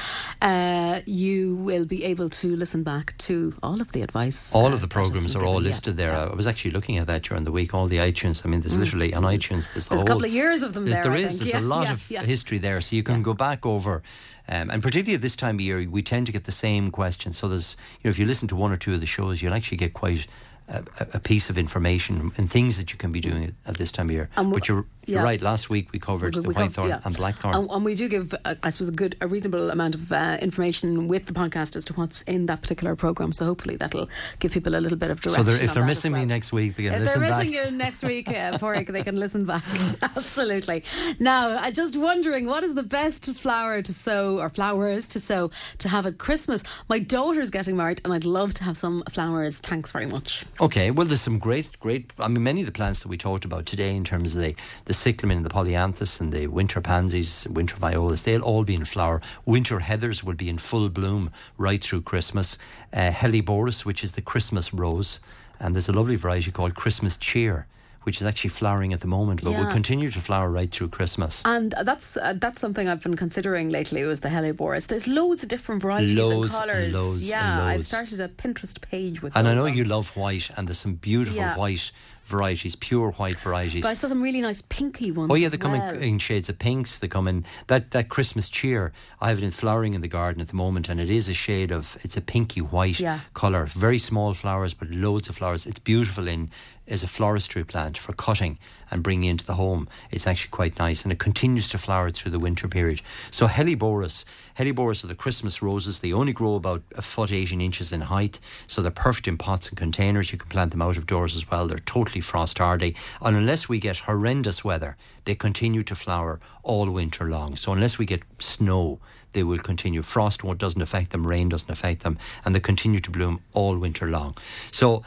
uh, 0.40 1.01
you 1.07 1.57
will 1.57 1.84
be 1.84 2.05
able 2.05 2.28
to 2.30 2.57
listen 2.57 2.82
back 2.82 3.16
to 3.18 3.55
all 3.62 3.80
of 3.80 3.93
the 3.93 4.03
advice. 4.03 4.55
All 4.55 4.66
uh, 4.66 4.72
of 4.72 4.80
the 4.80 4.88
programs 4.88 5.34
are 5.36 5.45
all 5.45 5.55
given. 5.55 5.62
Yeah. 5.64 5.68
listed 5.68 5.97
there. 5.97 6.12
I 6.14 6.34
was 6.34 6.47
actually 6.47 6.70
looking 6.72 6.99
at 6.99 7.07
that 7.09 7.22
during 7.22 7.45
the 7.45 7.53
week. 7.53 7.74
All 7.74 7.86
the 7.86 7.99
iTunes. 7.99 8.45
I 8.45 8.49
mean, 8.49 8.61
there's 8.61 8.76
literally 8.76 9.14
on 9.14 9.22
iTunes. 9.24 9.72
There's, 9.72 9.72
the 9.72 9.80
Mm. 9.82 9.88
There's 9.88 9.93
a 9.93 9.97
whole, 9.97 10.07
couple 10.07 10.24
of 10.24 10.32
years 10.32 10.62
of 10.62 10.72
them 10.74 10.84
There- 10.86 10.95
there, 11.03 11.03
there 11.05 11.12
I 11.12 11.28
think. 11.28 11.40
There's 11.40 11.55
a 11.55 11.61
lot 11.61 11.84
yeah, 11.86 11.93
of 11.93 12.11
yeah. 12.11 12.22
history 12.22 12.59
there, 12.59 12.80
so 12.80 12.97
you 12.97 13.03
can 13.03 13.22
go 13.22 13.34
back 13.34 13.66
over. 13.66 14.03
Um, 14.49 14.70
and 14.70 14.82
particularly 14.82 15.14
at 15.14 15.22
this 15.22 15.36
time 15.36 15.57
of 15.57 15.61
year, 15.61 15.86
we 15.88 16.03
tend 16.03 16.26
to 16.26 16.32
get 16.32 16.45
the 16.45 16.53
same 16.53 16.90
questions. 16.90 17.36
So 17.38 17.49
there's, 17.49 17.76
you 18.03 18.09
know, 18.09 18.11
if 18.11 18.18
you 18.18 18.26
listen 18.26 18.49
to 18.49 18.57
one 18.57 18.72
or 18.72 18.76
two 18.76 18.95
of 18.95 19.01
the 19.01 19.07
shows, 19.07 19.40
you'll 19.40 19.55
actually 19.55 19.78
get 19.78 19.95
quite 19.95 20.26
a, 20.68 20.82
a- 21.14 21.20
piece 21.20 21.49
of 21.51 21.59
information 21.59 22.32
and 22.36 22.51
things 22.51 22.76
that 22.78 22.93
you 22.93 22.99
can 22.99 23.12
be 23.12 23.20
doing 23.20 23.45
at, 23.45 23.53
at 23.66 23.76
this 23.76 23.93
time 23.93 24.07
of 24.09 24.12
year. 24.12 24.28
And 24.36 24.53
but 24.53 24.68
you're 24.68 24.84
You're 25.07 25.22
right. 25.22 25.40
Last 25.40 25.68
week 25.70 25.92
we 25.92 25.98
covered 25.98 26.36
We- 26.36 26.42
the 26.42 26.48
we 26.48 26.55
whitethorn 26.55 26.88
yeah. 26.88 27.00
and 27.05 27.16
blackthorn. 27.16 27.55
And, 27.55 27.70
and 27.70 27.84
we 27.84 27.94
do 27.94 28.09
give, 28.09 28.34
uh, 28.44 28.55
I 28.62 28.70
suppose, 28.70 28.88
a 28.88 28.92
good, 28.92 29.16
a 29.20 29.26
reasonable 29.26 29.70
amount 29.70 29.94
of 29.94 30.12
uh, 30.12 30.38
information 30.40 31.09
with 31.09 31.26
the 31.26 31.32
podcast 31.32 31.76
as 31.76 31.84
to 31.86 31.92
what's 31.94 32.22
in 32.22 32.46
that 32.46 32.62
particular 32.62 32.94
program. 32.96 33.32
So 33.32 33.44
hopefully 33.46 33.76
that'll 33.76 34.09
give 34.38 34.53
people 34.53 34.74
a 34.76 34.80
little 34.80 34.98
bit 34.98 35.11
of 35.11 35.20
direction. 35.20 35.44
so 35.44 35.50
they're, 35.50 35.62
if 35.62 35.74
they're 35.74 35.84
missing 35.84 36.12
well. 36.12 36.20
me 36.22 36.26
next 36.26 36.53
week, 36.53 36.76
they 36.76 36.84
can 36.84 36.94
If 36.94 37.00
listen 37.00 37.20
they're 37.20 37.30
back. 37.30 37.38
missing 37.46 37.55
you 37.55 37.70
next 37.70 38.03
week, 38.03 38.28
uh, 38.28 38.59
Porrick, 38.59 38.86
they 38.92 39.03
can 39.03 39.18
listen 39.18 39.44
back. 39.44 39.64
Absolutely. 40.16 40.84
Now, 41.18 41.57
I'm 41.57 41.72
just 41.72 41.96
wondering, 41.96 42.46
what 42.46 42.64
is 42.64 42.74
the 42.74 42.82
best 42.82 43.26
flower 43.34 43.82
to 43.82 43.92
sow 43.92 44.38
or 44.40 44.48
flowers 44.48 45.07
to 45.09 45.20
sow 45.20 45.50
to 45.78 45.88
have 45.88 46.07
at 46.07 46.18
Christmas? 46.18 46.62
My 46.88 46.98
daughter's 46.98 47.50
getting 47.50 47.76
married, 47.76 48.00
and 48.05 48.12
I'd 48.12 48.24
love 48.24 48.55
to 48.55 48.64
have 48.64 48.76
some 48.76 49.03
flowers. 49.11 49.59
Thanks 49.59 49.92
very 49.92 50.07
much. 50.07 50.44
Okay, 50.61 50.90
well, 50.90 51.07
there's 51.07 51.20
some 51.20 51.38
great, 51.38 51.78
great. 51.80 52.12
I 52.18 52.28
mean, 52.28 52.42
many 52.42 52.61
of 52.61 52.66
the 52.66 52.72
plants 52.72 53.03
that 53.03 53.09
we 53.09 53.16
talked 53.16 53.44
about 53.44 53.66
today, 53.66 53.94
in 53.96 54.05
terms 54.05 54.34
of 54.34 54.40
the 54.42 54.55
the 54.84 54.91
cyclamen 54.93 55.38
and 55.38 55.47
the 55.47 55.51
polyanthus 55.51 56.20
and 56.20 56.32
the 56.32 56.47
winter 56.47 56.80
pansies, 56.80 57.47
winter 57.51 57.76
violas, 57.76 58.22
they'll 58.22 58.43
all 58.43 58.64
be 58.64 58.74
in 58.74 58.84
flower. 58.84 59.20
Winter 59.47 59.80
heathers 59.80 60.22
will 60.24 60.34
be 60.34 60.49
in 60.49 60.59
full 60.59 60.88
bloom 60.88 61.30
right 61.59 61.82
through 61.82 62.03
Christmas. 62.03 62.59
Uh, 62.93 63.11
Helleborus, 63.11 63.84
which 63.84 64.03
is 64.05 64.12
the 64.12 64.22
Christmas 64.22 64.72
rose, 64.74 65.20
and 65.61 65.74
there's 65.74 65.88
a 65.88 65.93
lovely 65.93 66.16
variety 66.16 66.51
called 66.51 66.74
Christmas 66.74 67.16
cheer, 67.16 67.66
which 68.03 68.20
is 68.20 68.26
actually 68.26 68.51
flowering 68.51 68.93
at 68.93 69.01
the 69.01 69.07
moment, 69.07 69.45
but 69.45 69.53
will 69.53 69.70
continue 69.70 70.11
to 70.11 70.20
flower 70.20 70.51
right 70.51 70.72
through 70.72 70.88
Christmas. 70.88 71.40
And 71.45 71.72
that's 71.84 72.16
uh, 72.16 72.34
that's 72.36 72.61
something 72.61 72.88
I've 72.88 73.01
been 73.03 73.14
considering 73.16 73.70
lately 73.70 74.03
was 74.03 74.20
the 74.20 74.28
Helleborus. 74.28 74.88
There's 74.88 75.07
loads 75.07 75.45
of 75.45 75.49
different 75.49 75.82
varieties 75.82 76.16
Loads 76.16 76.32
and 76.32 76.45
and 76.45 76.53
colours. 76.70 76.93
loads 76.93 77.20
and 77.20 77.28
yeah, 77.28 77.64
I've 77.64 77.86
started 77.86 78.18
a 78.20 78.28
Pinterest 78.28 78.80
page 78.80 79.22
with. 79.22 79.36
And 79.36 79.47
I 79.47 79.55
know 79.55 79.66
on. 79.66 79.76
you 79.76 79.84
love 79.84 80.16
white, 80.16 80.51
and 80.57 80.66
there's 80.66 80.78
some 80.78 80.95
beautiful 80.95 81.36
Yeah. 81.38 81.57
white 81.57 81.93
varieties, 82.24 82.76
pure 82.76 83.10
white 83.12 83.38
varieties. 83.38 83.82
But 83.82 83.90
I 83.90 83.94
saw 83.94 84.08
some 84.08 84.22
really 84.22 84.40
nice 84.40 84.62
pinky 84.62 85.10
ones. 85.10 85.30
Oh 85.30 85.34
yeah, 85.34 85.48
they 85.48 85.56
come 85.56 85.72
well. 85.72 85.94
in, 85.94 86.02
in 86.02 86.18
shades 86.18 86.48
of 86.48 86.58
pinks. 86.58 86.98
They 86.98 87.08
come 87.08 87.28
in 87.28 87.44
that 87.66 87.90
that 87.92 88.08
Christmas 88.08 88.48
cheer. 88.48 88.92
I 89.20 89.28
have 89.28 89.38
it 89.38 89.44
in 89.44 89.50
flowering 89.50 89.94
in 89.94 90.00
the 90.00 90.08
garden 90.08 90.40
at 90.40 90.48
the 90.48 90.54
moment, 90.56 90.88
and 90.88 91.00
it 91.00 91.10
is 91.10 91.28
a 91.28 91.34
shade 91.34 91.70
of 91.70 91.96
it's 92.02 92.16
a 92.16 92.20
pinky 92.20 92.60
white 92.60 93.00
Yeah. 93.00 93.20
color. 93.34 93.66
Very 93.66 93.98
small 93.98 94.34
flowers, 94.34 94.74
but 94.74 94.90
loads 94.90 95.28
of 95.28 95.36
flowers. 95.36 95.66
It's 95.66 95.78
beautiful 95.78 96.26
in 96.28 96.50
as 96.88 97.02
a 97.02 97.06
floristry 97.06 97.66
plant 97.66 97.96
for 97.96 98.12
cutting 98.12 98.58
and 98.93 99.03
bringing 99.03 99.30
into 99.30 99.45
the 99.45 99.55
home. 99.55 99.88
It's 100.11 100.26
actually 100.26 100.51
quite 100.51 100.78
nice, 100.78 101.03
and 101.03 101.11
it 101.11 101.18
continues 101.18 101.68
to 101.70 101.78
flower 101.78 102.11
through 102.11 102.30
the 102.30 102.38
winter 102.38 102.68
period. 102.68 103.03
So 103.30 103.49
Helleborus, 103.49 104.24
Helleborus 104.59 105.03
are 105.03 105.09
the 105.09 105.14
Christmas 105.14 105.62
roses. 105.62 105.99
They 105.99 106.12
only 106.12 106.32
grow 106.32 106.55
about 106.55 106.82
a 106.95 107.03
foot 107.03 107.32
eighteen 107.32 107.61
inches 107.61 107.93
in 107.93 108.03
height, 108.03 108.38
so 108.66 108.82
they're 108.82 108.90
perfect 108.90 109.26
in 109.26 109.38
pots 109.38 109.68
and 109.68 109.78
containers. 109.78 110.30
You 110.30 110.38
can 110.38 110.49
plant 110.49 110.70
them 110.70 110.82
out 110.82 110.97
of 110.97 111.07
doors 111.07 111.34
as 111.34 111.51
well. 111.51 111.66
They're 111.66 111.78
totally 111.78 112.20
frost 112.20 112.59
hardy, 112.59 112.95
and 113.20 113.36
unless 113.36 113.68
we 113.68 113.80
get 113.80 113.97
horrendous 113.97 114.62
weather, 114.62 114.97
they 115.24 115.34
continue 115.34 115.82
to 115.82 115.95
flower 115.95 116.38
all 116.62 116.90
winter 116.90 117.28
long. 117.28 117.57
So 117.57 117.72
unless 117.72 117.99
we 117.99 118.07
get 118.07 118.22
snow, 118.38 119.01
they 119.32 119.43
will 119.43 119.59
continue. 119.59 120.03
Frost 120.03 120.43
doesn't 120.59 120.82
affect 120.82 121.12
them, 121.12 121.26
rain 121.26 121.49
doesn't 121.49 121.70
affect 121.70 122.03
them, 122.03 122.18
and 122.45 122.55
they 122.55 122.61
continue 122.61 123.01
to 123.01 123.11
bloom 123.11 123.40
all 123.55 123.78
winter 123.78 124.11
long. 124.11 124.36
So 124.70 125.03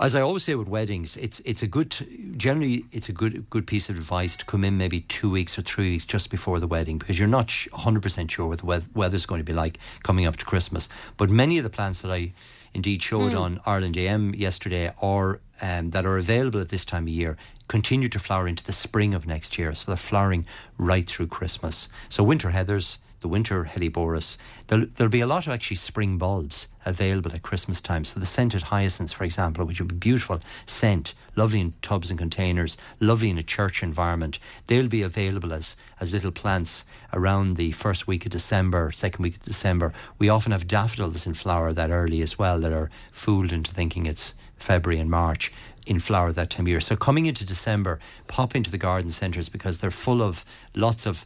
as 0.00 0.14
I 0.14 0.20
always 0.20 0.44
say 0.44 0.54
with 0.54 0.68
weddings, 0.68 1.16
it's 1.16 1.40
it's 1.40 1.62
a 1.62 1.66
good 1.66 1.94
generally 2.36 2.84
it's 2.92 3.08
a 3.08 3.12
good 3.12 3.48
good 3.50 3.66
piece 3.66 3.88
of 3.88 3.96
advice 3.96 4.36
to 4.36 4.44
come 4.44 4.64
in 4.64 4.76
maybe 4.76 5.00
two 5.02 5.30
weeks 5.30 5.58
or 5.58 5.62
three 5.62 5.90
weeks 5.90 6.06
just 6.06 6.30
before 6.30 6.60
the 6.60 6.68
wedding 6.68 6.98
because 6.98 7.18
you're 7.18 7.28
not 7.28 7.50
hundred 7.72 8.02
percent 8.02 8.30
sure 8.30 8.46
what 8.46 8.60
the 8.60 8.66
weath- 8.66 8.88
weather's 8.94 9.26
going 9.26 9.40
to 9.40 9.44
be 9.44 9.52
like 9.52 9.78
coming 10.04 10.26
up 10.26 10.36
to 10.36 10.44
Christmas. 10.44 10.88
But 11.16 11.30
many 11.30 11.58
of 11.58 11.64
the 11.64 11.70
plants 11.70 12.02
that 12.02 12.12
I 12.12 12.32
indeed 12.74 13.02
showed 13.02 13.34
on 13.34 13.60
Ireland 13.66 13.96
AM 13.96 14.34
yesterday 14.34 14.92
or 15.00 15.40
um, 15.60 15.90
that 15.90 16.06
are 16.06 16.18
available 16.18 16.60
at 16.60 16.68
this 16.68 16.84
time 16.84 17.04
of 17.04 17.08
year 17.08 17.36
continue 17.66 18.08
to 18.08 18.18
flower 18.18 18.46
into 18.46 18.64
the 18.64 18.72
spring 18.72 19.14
of 19.14 19.26
next 19.26 19.58
year. 19.58 19.74
So 19.74 19.90
they're 19.90 19.96
flowering 19.96 20.46
right 20.78 21.08
through 21.08 21.26
Christmas. 21.26 21.88
So 22.08 22.22
winter 22.22 22.50
heathers 22.50 22.98
the 23.20 23.28
winter 23.28 23.64
helleborus. 23.64 24.36
There'll, 24.66 24.86
there'll 24.86 25.10
be 25.10 25.20
a 25.20 25.26
lot 25.26 25.46
of 25.46 25.52
actually 25.52 25.76
spring 25.76 26.18
bulbs 26.18 26.68
available 26.84 27.32
at 27.32 27.42
Christmas 27.42 27.80
time. 27.80 28.04
So 28.04 28.20
the 28.20 28.26
scented 28.26 28.62
hyacinths, 28.62 29.12
for 29.12 29.24
example, 29.24 29.64
which 29.64 29.80
would 29.80 29.88
be 29.88 29.96
beautiful 29.96 30.40
scent, 30.66 31.14
lovely 31.36 31.60
in 31.60 31.74
tubs 31.82 32.10
and 32.10 32.18
containers, 32.18 32.78
lovely 33.00 33.30
in 33.30 33.38
a 33.38 33.42
church 33.42 33.82
environment. 33.82 34.38
They'll 34.66 34.88
be 34.88 35.02
available 35.02 35.52
as 35.52 35.76
as 36.00 36.12
little 36.12 36.30
plants 36.30 36.84
around 37.12 37.56
the 37.56 37.72
first 37.72 38.06
week 38.06 38.24
of 38.24 38.32
December, 38.32 38.90
second 38.92 39.22
week 39.22 39.36
of 39.36 39.42
December. 39.42 39.92
We 40.18 40.28
often 40.28 40.52
have 40.52 40.68
daffodils 40.68 41.26
in 41.26 41.34
flower 41.34 41.72
that 41.72 41.90
early 41.90 42.22
as 42.22 42.38
well 42.38 42.60
that 42.60 42.72
are 42.72 42.90
fooled 43.12 43.52
into 43.52 43.72
thinking 43.72 44.06
it's 44.06 44.34
February 44.56 45.00
and 45.00 45.10
March 45.10 45.52
in 45.86 45.98
flower 45.98 46.32
that 46.32 46.50
time 46.50 46.66
of 46.66 46.68
year. 46.68 46.80
So 46.80 46.96
coming 46.96 47.26
into 47.26 47.44
December, 47.44 47.98
pop 48.26 48.54
into 48.54 48.70
the 48.70 48.78
garden 48.78 49.10
centres 49.10 49.48
because 49.48 49.78
they're 49.78 49.90
full 49.90 50.22
of 50.22 50.44
lots 50.74 51.06
of 51.06 51.24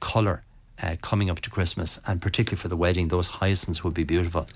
colour 0.00 0.44
uh, 0.82 0.96
coming 1.02 1.30
up 1.30 1.40
to 1.40 1.50
Christmas, 1.50 1.98
and 2.06 2.20
particularly 2.20 2.60
for 2.60 2.68
the 2.68 2.76
wedding, 2.76 3.08
those 3.08 3.28
hyacinths 3.28 3.82
would 3.84 3.94
be 3.94 4.04
beautiful. 4.04 4.46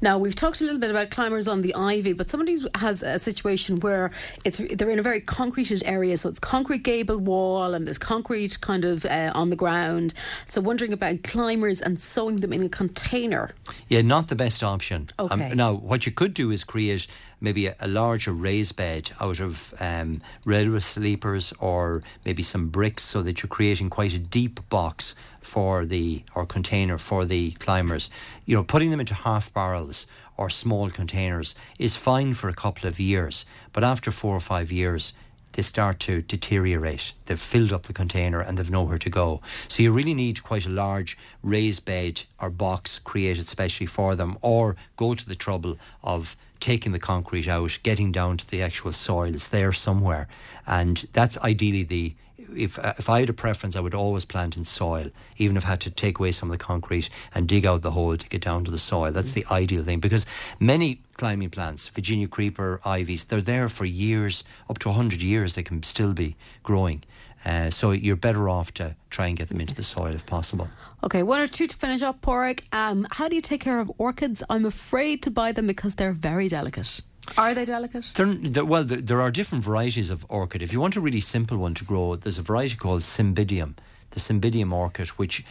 Now 0.00 0.18
we've 0.18 0.34
talked 0.34 0.60
a 0.60 0.64
little 0.64 0.80
bit 0.80 0.90
about 0.90 1.10
climbers 1.10 1.48
on 1.48 1.62
the 1.62 1.74
ivy, 1.74 2.12
but 2.12 2.30
somebody 2.30 2.58
has 2.74 3.02
a 3.02 3.18
situation 3.18 3.80
where 3.80 4.10
it's 4.44 4.58
they're 4.58 4.90
in 4.90 4.98
a 4.98 5.02
very 5.02 5.20
concreted 5.20 5.82
area, 5.86 6.16
so 6.16 6.28
it's 6.28 6.38
concrete 6.38 6.82
gable 6.82 7.18
wall 7.18 7.74
and 7.74 7.86
there's 7.86 7.98
concrete 7.98 8.60
kind 8.60 8.84
of 8.84 9.04
uh, 9.06 9.32
on 9.34 9.50
the 9.50 9.56
ground. 9.56 10.14
So 10.46 10.60
wondering 10.60 10.92
about 10.92 11.22
climbers 11.22 11.80
and 11.80 12.00
sowing 12.00 12.36
them 12.36 12.52
in 12.52 12.62
a 12.62 12.68
container. 12.68 13.50
Yeah, 13.88 14.02
not 14.02 14.28
the 14.28 14.36
best 14.36 14.62
option. 14.62 15.08
Um, 15.18 15.28
Okay. 15.38 15.54
now, 15.54 15.72
what 15.74 16.04
you 16.04 16.12
could 16.12 16.34
do 16.34 16.50
is 16.50 16.64
create 16.64 17.06
maybe 17.40 17.68
a, 17.68 17.76
a 17.80 17.86
larger 17.86 18.32
raised 18.32 18.74
bed 18.76 19.12
out 19.20 19.38
of 19.40 19.72
um, 19.78 20.20
railway 20.44 20.80
sleepers 20.80 21.52
or 21.60 22.02
maybe 22.24 22.42
some 22.42 22.68
bricks 22.68 23.04
so 23.04 23.22
that 23.22 23.40
you're 23.42 23.48
creating 23.48 23.88
quite 23.90 24.14
a 24.14 24.18
deep 24.18 24.60
box 24.68 25.14
for 25.48 25.86
the 25.86 26.22
or 26.34 26.44
container 26.46 26.98
for 26.98 27.24
the 27.24 27.52
climbers. 27.52 28.10
You 28.46 28.56
know, 28.56 28.64
putting 28.64 28.90
them 28.90 29.00
into 29.00 29.14
half 29.14 29.52
barrels 29.52 30.06
or 30.36 30.50
small 30.50 30.90
containers 30.90 31.54
is 31.78 31.96
fine 31.96 32.34
for 32.34 32.48
a 32.48 32.54
couple 32.54 32.88
of 32.88 33.00
years, 33.00 33.46
but 33.72 33.82
after 33.82 34.10
four 34.12 34.36
or 34.36 34.40
five 34.40 34.70
years, 34.70 35.14
they 35.52 35.62
start 35.62 35.98
to 35.98 36.22
deteriorate. 36.22 37.14
They've 37.26 37.40
filled 37.40 37.72
up 37.72 37.84
the 37.84 37.92
container 37.92 38.40
and 38.40 38.56
they've 38.56 38.70
nowhere 38.70 38.98
to 38.98 39.10
go. 39.10 39.40
So 39.66 39.82
you 39.82 39.90
really 39.92 40.14
need 40.14 40.44
quite 40.44 40.66
a 40.66 40.70
large 40.70 41.18
raised 41.42 41.84
bed 41.84 42.22
or 42.38 42.50
box 42.50 43.00
created 43.00 43.48
specially 43.48 43.86
for 43.86 44.14
them, 44.14 44.38
or 44.42 44.76
go 44.96 45.14
to 45.14 45.26
the 45.26 45.34
trouble 45.34 45.76
of 46.02 46.36
taking 46.60 46.92
the 46.92 46.98
concrete 46.98 47.48
out, 47.48 47.78
getting 47.82 48.12
down 48.12 48.36
to 48.36 48.48
the 48.48 48.62
actual 48.62 48.92
soil. 48.92 49.34
It's 49.34 49.48
there 49.48 49.72
somewhere, 49.72 50.28
and 50.66 51.08
that's 51.12 51.38
ideally 51.38 51.84
the. 51.84 52.14
If 52.56 52.78
if 52.78 53.08
I 53.08 53.20
had 53.20 53.30
a 53.30 53.34
preference, 53.34 53.76
I 53.76 53.80
would 53.80 53.94
always 53.94 54.24
plant 54.24 54.56
in 54.56 54.64
soil, 54.64 55.10
even 55.36 55.56
if 55.56 55.64
I 55.64 55.70
had 55.70 55.80
to 55.82 55.90
take 55.90 56.18
away 56.18 56.32
some 56.32 56.50
of 56.50 56.58
the 56.58 56.64
concrete 56.64 57.10
and 57.34 57.48
dig 57.48 57.66
out 57.66 57.82
the 57.82 57.92
hole 57.92 58.16
to 58.16 58.28
get 58.28 58.42
down 58.42 58.64
to 58.64 58.70
the 58.70 58.78
soil. 58.78 59.12
That's 59.12 59.32
the 59.32 59.46
ideal 59.50 59.84
thing 59.84 60.00
because 60.00 60.26
many 60.58 61.00
climbing 61.14 61.50
plants, 61.50 61.88
Virginia 61.88 62.28
creeper, 62.28 62.80
ivies, 62.84 63.24
they're 63.24 63.40
there 63.40 63.68
for 63.68 63.84
years, 63.84 64.44
up 64.70 64.78
to 64.78 64.88
100 64.88 65.20
years, 65.20 65.54
they 65.54 65.62
can 65.62 65.82
still 65.82 66.12
be 66.12 66.36
growing. 66.62 67.02
Uh, 67.44 67.70
so 67.70 67.90
you're 67.90 68.16
better 68.16 68.48
off 68.48 68.72
to 68.74 68.94
try 69.10 69.26
and 69.26 69.36
get 69.36 69.48
them 69.48 69.60
into 69.60 69.74
the 69.74 69.82
soil 69.82 70.14
if 70.14 70.26
possible. 70.26 70.68
Okay, 71.04 71.22
one 71.22 71.40
or 71.40 71.46
two 71.46 71.66
to 71.66 71.76
finish 71.76 72.02
up, 72.02 72.20
Porrick. 72.22 72.62
Um, 72.72 73.06
how 73.10 73.28
do 73.28 73.36
you 73.36 73.42
take 73.42 73.60
care 73.60 73.78
of 73.80 73.90
orchids? 73.98 74.42
I'm 74.50 74.64
afraid 74.64 75.22
to 75.22 75.30
buy 75.30 75.52
them 75.52 75.66
because 75.66 75.94
they're 75.94 76.12
very 76.12 76.48
delicate. 76.48 77.00
Are 77.36 77.54
they 77.54 77.64
delicate? 77.64 78.12
They're, 78.14 78.26
they're- 78.26 78.64
well, 78.64 78.84
there, 78.84 79.00
there 79.00 79.20
are 79.20 79.30
different 79.30 79.64
varieties 79.64 80.10
of 80.10 80.24
orchid. 80.28 80.62
If 80.62 80.72
you 80.72 80.80
want 80.80 80.96
a 80.96 81.00
really 81.00 81.20
simple 81.20 81.56
one 81.58 81.74
to 81.74 81.84
grow, 81.84 82.16
there's 82.16 82.38
a 82.38 82.42
variety 82.42 82.76
called 82.76 83.02
Cymbidium, 83.02 83.74
the 84.10 84.20
Cymbidium 84.20 84.72
orchid, 84.72 85.08
which 85.10 85.44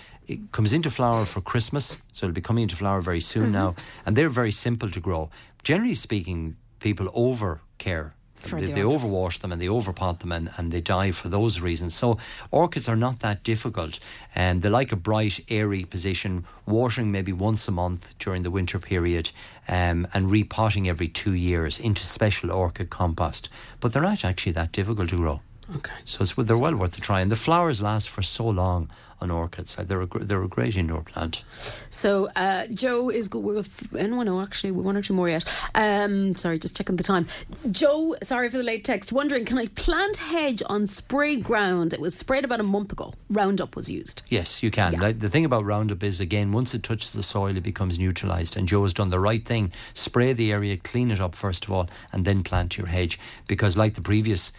comes 0.51 0.73
into 0.73 0.89
flower 0.89 1.25
for 1.25 1.41
Christmas. 1.41 1.97
So 2.11 2.25
it'll 2.25 2.33
be 2.35 2.41
coming 2.41 2.63
into 2.63 2.75
flower 2.75 3.01
very 3.01 3.21
soon 3.21 3.43
mm-hmm. 3.43 3.51
now. 3.53 3.75
And 4.05 4.15
they're 4.15 4.29
very 4.29 4.51
simple 4.51 4.89
to 4.89 4.99
grow. 4.99 5.29
Generally 5.63 5.95
speaking, 5.95 6.55
people 6.79 7.09
over 7.13 7.61
care. 7.77 8.13
For 8.37 8.59
They, 8.59 8.67
the 8.67 8.73
they 8.73 8.81
overwash 8.81 9.39
them 9.39 9.51
and 9.51 9.61
they 9.61 9.67
overpot 9.67 10.19
them 10.19 10.31
and, 10.31 10.49
and 10.57 10.71
they 10.71 10.81
die 10.81 11.11
for 11.11 11.27
those 11.27 11.59
reasons. 11.59 11.95
So 11.95 12.17
orchids 12.51 12.87
are 12.87 12.95
not 12.95 13.19
that 13.19 13.43
difficult 13.43 13.99
and 14.35 14.61
they 14.61 14.69
like 14.69 14.91
a 14.91 14.95
bright, 14.95 15.43
airy 15.49 15.83
position, 15.85 16.45
watering 16.65 17.11
maybe 17.11 17.33
once 17.33 17.67
a 17.67 17.71
month 17.71 18.13
during 18.19 18.43
the 18.43 18.51
winter 18.51 18.79
period 18.79 19.31
um, 19.67 20.07
and 20.13 20.31
repotting 20.31 20.87
every 20.87 21.07
two 21.07 21.33
years 21.33 21.79
into 21.79 22.03
special 22.03 22.51
orchid 22.51 22.89
compost. 22.89 23.49
But 23.79 23.91
they're 23.91 24.01
not 24.01 24.23
actually 24.23 24.53
that 24.53 24.71
difficult 24.71 25.09
to 25.09 25.17
grow. 25.17 25.41
Okay. 25.75 25.93
So 26.05 26.23
it's, 26.23 26.33
they're 26.33 26.57
well 26.57 26.75
worth 26.75 26.97
a 26.97 27.01
try. 27.01 27.19
And 27.21 27.31
the 27.31 27.35
flowers 27.35 27.81
last 27.81 28.09
for 28.09 28.21
so 28.21 28.47
long 28.47 28.89
on 29.19 29.31
orchids. 29.31 29.77
Uh, 29.77 29.83
They're 29.83 30.01
a, 30.01 30.05
they're 30.05 30.43
a 30.43 30.47
great 30.47 30.75
indoor 30.77 31.01
plant. 31.01 31.43
So 31.89 32.29
uh, 32.35 32.67
Joe 32.67 33.09
is 33.09 33.27
good. 33.27 33.43
We'll 33.43 33.59
f- 33.59 33.95
anyone 33.95 34.27
know 34.27 34.39
actually 34.41 34.71
one 34.71 34.95
or 34.95 35.01
two 35.01 35.13
more 35.15 35.27
yet. 35.27 35.43
Um, 35.73 36.35
sorry, 36.35 36.59
just 36.59 36.77
checking 36.77 36.97
the 36.97 37.03
time. 37.03 37.25
Joe, 37.71 38.15
sorry 38.21 38.49
for 38.51 38.57
the 38.57 38.63
late 38.63 38.85
text. 38.85 39.11
Wondering, 39.11 39.43
can 39.43 39.57
I 39.57 39.67
plant 39.67 40.17
hedge 40.17 40.61
on 40.67 40.85
sprayed 40.85 41.43
ground? 41.43 41.93
It 41.93 41.99
was 41.99 42.13
sprayed 42.13 42.45
about 42.45 42.59
a 42.59 42.63
month 42.63 42.91
ago. 42.91 43.13
Roundup 43.31 43.75
was 43.75 43.89
used. 43.89 44.21
Yes, 44.29 44.61
you 44.61 44.69
can. 44.69 44.93
Like, 44.99 45.19
the 45.19 45.31
thing 45.31 45.45
about 45.45 45.65
Roundup 45.65 46.03
is, 46.03 46.21
again, 46.21 46.51
once 46.51 46.75
it 46.75 46.83
touches 46.83 47.11
the 47.13 47.23
soil, 47.23 47.57
it 47.57 47.63
becomes 47.63 47.97
neutralised. 47.97 48.55
And 48.55 48.67
Joe 48.67 48.83
has 48.83 48.93
done 48.93 49.09
the 49.09 49.19
right 49.19 49.43
thing. 49.43 49.71
Spray 49.95 50.31
the 50.33 50.51
area, 50.51 50.77
clean 50.77 51.09
it 51.09 51.19
up 51.19 51.33
first 51.33 51.65
of 51.65 51.71
all, 51.71 51.89
and 52.13 52.23
then 52.23 52.43
plant 52.43 52.77
your 52.77 52.87
hedge. 52.87 53.19
Because, 53.47 53.75
like 53.75 53.95
the 53.95 54.01
previous 54.01 54.53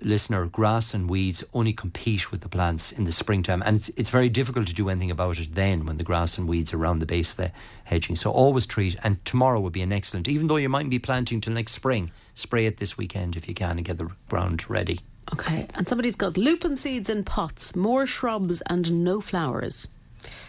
listener, 0.00 0.46
grass 0.46 0.94
and 0.94 1.08
weeds 1.08 1.42
only 1.54 1.72
compete 1.72 2.30
with 2.30 2.40
the 2.40 2.48
plants 2.48 2.92
in 2.92 3.04
the 3.04 3.12
springtime, 3.12 3.62
and 3.62 3.76
it's 3.76 3.88
it's 3.90 4.10
very 4.10 4.28
difficult 4.28 4.66
to 4.66 4.74
do 4.74 4.88
anything 4.88 5.10
about 5.10 5.38
it 5.38 5.54
then 5.54 5.86
when 5.86 5.96
the 5.96 6.04
grass 6.04 6.38
and 6.38 6.48
weeds 6.48 6.72
are 6.72 6.78
around 6.78 6.98
the 6.98 7.06
base 7.06 7.32
of 7.32 7.36
the 7.38 7.52
hedging. 7.84 8.16
So 8.16 8.30
always 8.30 8.66
treat, 8.66 8.96
and 9.02 9.24
tomorrow 9.24 9.60
would 9.60 9.72
be 9.72 9.82
an 9.82 9.92
excellent, 9.92 10.28
even 10.28 10.46
though 10.46 10.56
you 10.56 10.68
mightn't 10.68 10.90
be 10.90 10.98
planting 10.98 11.40
till 11.40 11.54
next 11.54 11.72
spring. 11.72 12.10
Spray 12.34 12.66
it 12.66 12.76
this 12.76 12.98
weekend 12.98 13.36
if 13.36 13.48
you 13.48 13.54
can 13.54 13.78
and 13.78 13.84
get 13.84 13.98
the 13.98 14.10
ground 14.28 14.68
ready. 14.68 15.00
Okay, 15.32 15.66
and 15.74 15.88
somebody's 15.88 16.16
got 16.16 16.36
lupin 16.36 16.76
seeds 16.76 17.10
in 17.10 17.24
pots, 17.24 17.74
more 17.74 18.06
shrubs, 18.06 18.62
and 18.62 19.04
no 19.04 19.20
flowers. 19.20 19.88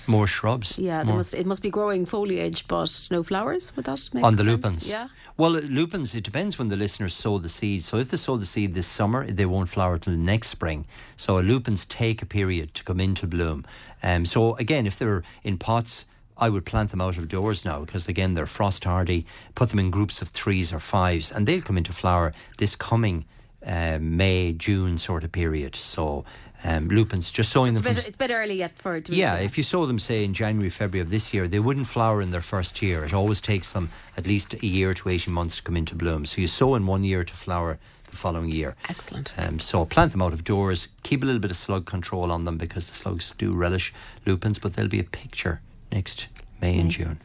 More 0.07 0.27
shrubs. 0.27 0.77
Yeah, 0.77 1.03
more. 1.03 1.17
must, 1.17 1.33
it 1.33 1.45
must 1.45 1.61
be 1.61 1.69
growing 1.69 2.05
foliage, 2.05 2.67
but 2.67 3.07
no 3.11 3.23
flowers. 3.23 3.75
Would 3.75 3.85
that 3.85 4.09
make 4.13 4.23
on 4.23 4.35
the 4.35 4.43
sense? 4.43 4.49
lupins. 4.49 4.89
Yeah. 4.89 5.07
Well, 5.37 5.55
uh, 5.55 5.61
lupins. 5.61 6.15
It 6.15 6.23
depends 6.23 6.57
when 6.57 6.69
the 6.69 6.75
listeners 6.75 7.13
sow 7.13 7.37
the 7.37 7.49
seed. 7.49 7.83
So 7.83 7.97
if 7.97 8.09
they 8.09 8.17
sow 8.17 8.37
the 8.37 8.45
seed 8.45 8.73
this 8.73 8.87
summer, 8.87 9.25
they 9.29 9.45
won't 9.45 9.69
flower 9.69 9.97
till 9.97 10.13
next 10.13 10.47
spring. 10.49 10.85
So 11.15 11.39
lupins 11.39 11.85
take 11.85 12.21
a 12.21 12.25
period 12.25 12.73
to 12.75 12.83
come 12.83 12.99
into 12.99 13.27
bloom. 13.27 13.65
Um, 14.01 14.25
so 14.25 14.55
again, 14.55 14.85
if 14.87 14.97
they're 14.97 15.23
in 15.43 15.57
pots. 15.57 16.05
I 16.39 16.49
would 16.49 16.65
plant 16.67 16.91
them 16.91 17.01
out 17.01 17.17
of 17.17 17.29
doors 17.29 17.65
now 17.65 17.79
because 17.79 18.07
again 18.07 18.35
they're 18.35 18.45
frost 18.45 18.83
hardy. 18.83 19.25
Put 19.55 19.71
them 19.71 19.79
in 19.79 19.89
groups 19.89 20.21
of 20.21 20.27
threes 20.27 20.71
or 20.71 20.79
fives, 20.79 21.31
and 21.31 21.47
they'll 21.47 21.63
come 21.63 21.79
into 21.79 21.93
flower 21.93 22.31
this 22.59 22.75
coming 22.75 23.25
uh, 23.67 23.99
May 23.99 24.53
June 24.53 24.97
sort 24.97 25.23
of 25.23 25.31
period. 25.31 25.75
So 25.75 26.25
um, 26.63 26.87
lupins, 26.87 27.29
just 27.31 27.51
sowing 27.51 27.71
a, 27.71 27.73
them. 27.73 27.83
bit, 27.83 27.89
from, 27.89 27.97
it's 27.99 28.09
a 28.09 28.17
bit 28.17 28.31
early 28.31 28.55
yet 28.55 28.75
for 28.75 28.95
it 28.95 29.05
to 29.05 29.11
be. 29.11 29.17
yeah, 29.17 29.37
if 29.37 29.57
you 29.57 29.63
sow 29.63 29.85
them, 29.85 29.99
say 29.99 30.23
in 30.23 30.33
January, 30.33 30.69
February 30.69 31.01
of 31.01 31.11
this 31.11 31.33
year, 31.33 31.47
they 31.47 31.59
wouldn't 31.59 31.87
flower 31.87 32.21
in 32.21 32.31
their 32.31 32.41
first 32.41 32.81
year. 32.81 33.03
It 33.03 33.13
always 33.13 33.41
takes 33.41 33.73
them 33.73 33.89
at 34.15 34.25
least 34.25 34.53
a 34.53 34.65
year 34.65 34.93
to 34.93 35.09
18 35.09 35.33
months 35.33 35.57
to 35.57 35.63
come 35.63 35.77
into 35.77 35.95
bloom. 35.95 36.25
So 36.25 36.41
you 36.41 36.47
sow 36.47 36.75
in 36.75 36.87
one 36.87 37.03
year 37.03 37.23
to 37.23 37.33
flower 37.33 37.77
the 38.09 38.15
following 38.15 38.51
year. 38.51 38.75
Excellent. 38.89 39.33
Um, 39.37 39.59
so 39.59 39.85
plant 39.85 40.13
them 40.13 40.21
out 40.21 40.33
of 40.33 40.43
doors. 40.43 40.87
Keep 41.03 41.23
a 41.23 41.25
little 41.25 41.41
bit 41.41 41.51
of 41.51 41.57
slug 41.57 41.85
control 41.85 42.31
on 42.31 42.45
them 42.45 42.57
because 42.57 42.87
the 42.87 42.95
slugs 42.95 43.33
do 43.37 43.53
relish 43.53 43.93
lupins, 44.25 44.59
but 44.59 44.73
there'll 44.73 44.89
be 44.89 44.99
a 44.99 45.03
picture 45.03 45.61
next 45.91 46.27
May 46.61 46.79
and 46.79 46.89
June. 46.89 47.19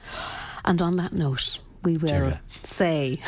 And 0.65 0.83
on 0.83 0.97
that 0.97 1.13
note, 1.13 1.59
we 1.85 1.97
will 1.97 2.09
Sarah. 2.09 2.41
say, 2.65 3.21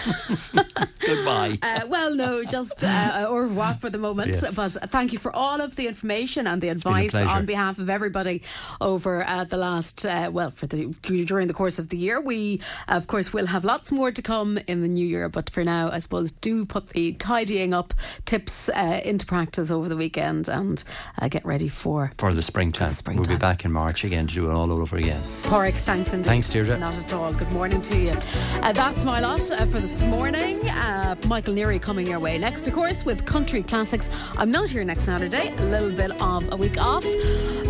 Goodbye. 1.00 1.58
uh, 1.62 1.86
well, 1.88 2.14
no, 2.14 2.44
just 2.44 2.82
uh, 2.84 3.26
au 3.28 3.36
revoir 3.36 3.74
for 3.74 3.90
the 3.90 3.98
moment. 3.98 4.28
Yes. 4.28 4.54
But 4.54 4.72
thank 4.90 5.12
you 5.12 5.18
for 5.18 5.34
all 5.34 5.60
of 5.60 5.76
the 5.76 5.86
information 5.88 6.46
and 6.46 6.60
the 6.62 6.68
advice 6.68 7.14
on 7.14 7.46
behalf 7.46 7.78
of 7.78 7.90
everybody 7.90 8.42
over 8.80 9.24
uh, 9.26 9.44
the 9.44 9.56
last, 9.56 10.06
uh, 10.06 10.30
well, 10.32 10.50
for 10.50 10.66
the 10.66 10.86
during 11.02 11.48
the 11.48 11.54
course 11.54 11.78
of 11.78 11.88
the 11.88 11.96
year. 11.96 12.20
We, 12.20 12.60
of 12.88 13.06
course, 13.06 13.32
will 13.32 13.46
have 13.46 13.64
lots 13.64 13.92
more 13.92 14.10
to 14.12 14.22
come 14.22 14.58
in 14.66 14.82
the 14.82 14.88
new 14.88 15.06
year. 15.06 15.28
But 15.28 15.50
for 15.50 15.64
now, 15.64 15.90
I 15.90 15.98
suppose 15.98 16.32
do 16.32 16.64
put 16.64 16.90
the 16.90 17.12
tidying 17.14 17.74
up 17.74 17.94
tips 18.24 18.68
uh, 18.68 19.00
into 19.04 19.26
practice 19.26 19.70
over 19.70 19.88
the 19.88 19.96
weekend 19.96 20.48
and 20.48 20.82
uh, 21.20 21.28
get 21.28 21.44
ready 21.44 21.68
for 21.68 22.12
For 22.18 22.32
the 22.32 22.42
springtime. 22.42 22.92
Springtime. 22.92 23.22
We'll 23.22 23.36
be 23.36 23.40
back 23.40 23.64
in 23.64 23.72
March 23.72 24.04
again 24.04 24.26
to 24.26 24.34
do 24.34 24.48
it 24.50 24.52
all 24.52 24.70
over 24.72 24.96
again. 24.96 25.20
Porrick, 25.42 25.74
thanks 25.74 26.12
indeed. 26.12 26.28
Thanks, 26.28 26.48
Deirdre. 26.48 26.78
Not 26.78 26.96
at 26.98 27.12
all. 27.12 27.32
Good 27.32 27.50
morning 27.52 27.80
to 27.82 27.96
you. 27.96 28.14
Uh, 28.62 28.72
that's 28.72 29.04
my 29.04 29.20
lot 29.20 29.50
uh, 29.50 29.66
for 29.66 29.80
this 29.80 30.02
morning. 30.04 30.66
Uh, 30.68 31.16
Michael 31.28 31.54
Neary 31.54 31.80
coming 31.80 32.06
your 32.06 32.18
way 32.18 32.38
next, 32.38 32.66
of 32.66 32.74
course, 32.74 33.04
with 33.04 33.24
country 33.26 33.62
classics. 33.62 34.08
I'm 34.36 34.50
not 34.50 34.70
here 34.70 34.84
next 34.84 35.02
Saturday, 35.02 35.54
a 35.56 35.64
little 35.64 35.90
bit 35.90 36.10
of 36.20 36.52
a 36.52 36.56
week 36.56 36.78
off, 36.78 37.04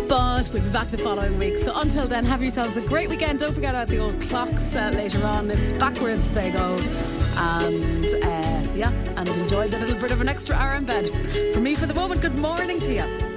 but 0.07 0.49
we'll 0.53 0.63
be 0.63 0.69
back 0.69 0.89
the 0.91 0.97
following 0.97 1.37
week. 1.37 1.57
So 1.57 1.73
until 1.75 2.07
then, 2.07 2.23
have 2.25 2.41
yourselves 2.41 2.77
a 2.77 2.81
great 2.81 3.09
weekend. 3.09 3.39
Don't 3.39 3.53
forget 3.53 3.75
about 3.75 3.87
the 3.87 3.97
old 3.97 4.19
clocks 4.21 4.75
uh, 4.75 4.91
later 4.93 5.25
on. 5.25 5.51
It's 5.51 5.71
backwards 5.73 6.29
they 6.31 6.51
go. 6.51 6.77
And 7.37 8.05
uh, 8.05 8.71
yeah, 8.75 8.91
and 9.17 9.27
enjoy 9.27 9.67
the 9.67 9.79
little 9.79 9.99
bit 9.99 10.11
of 10.11 10.21
an 10.21 10.29
extra 10.29 10.55
hour 10.55 10.75
in 10.75 10.85
bed. 10.85 11.09
For 11.53 11.59
me, 11.59 11.75
for 11.75 11.85
the 11.85 11.93
moment, 11.93 12.21
good 12.21 12.35
morning 12.35 12.79
to 12.79 12.93
you. 12.93 13.34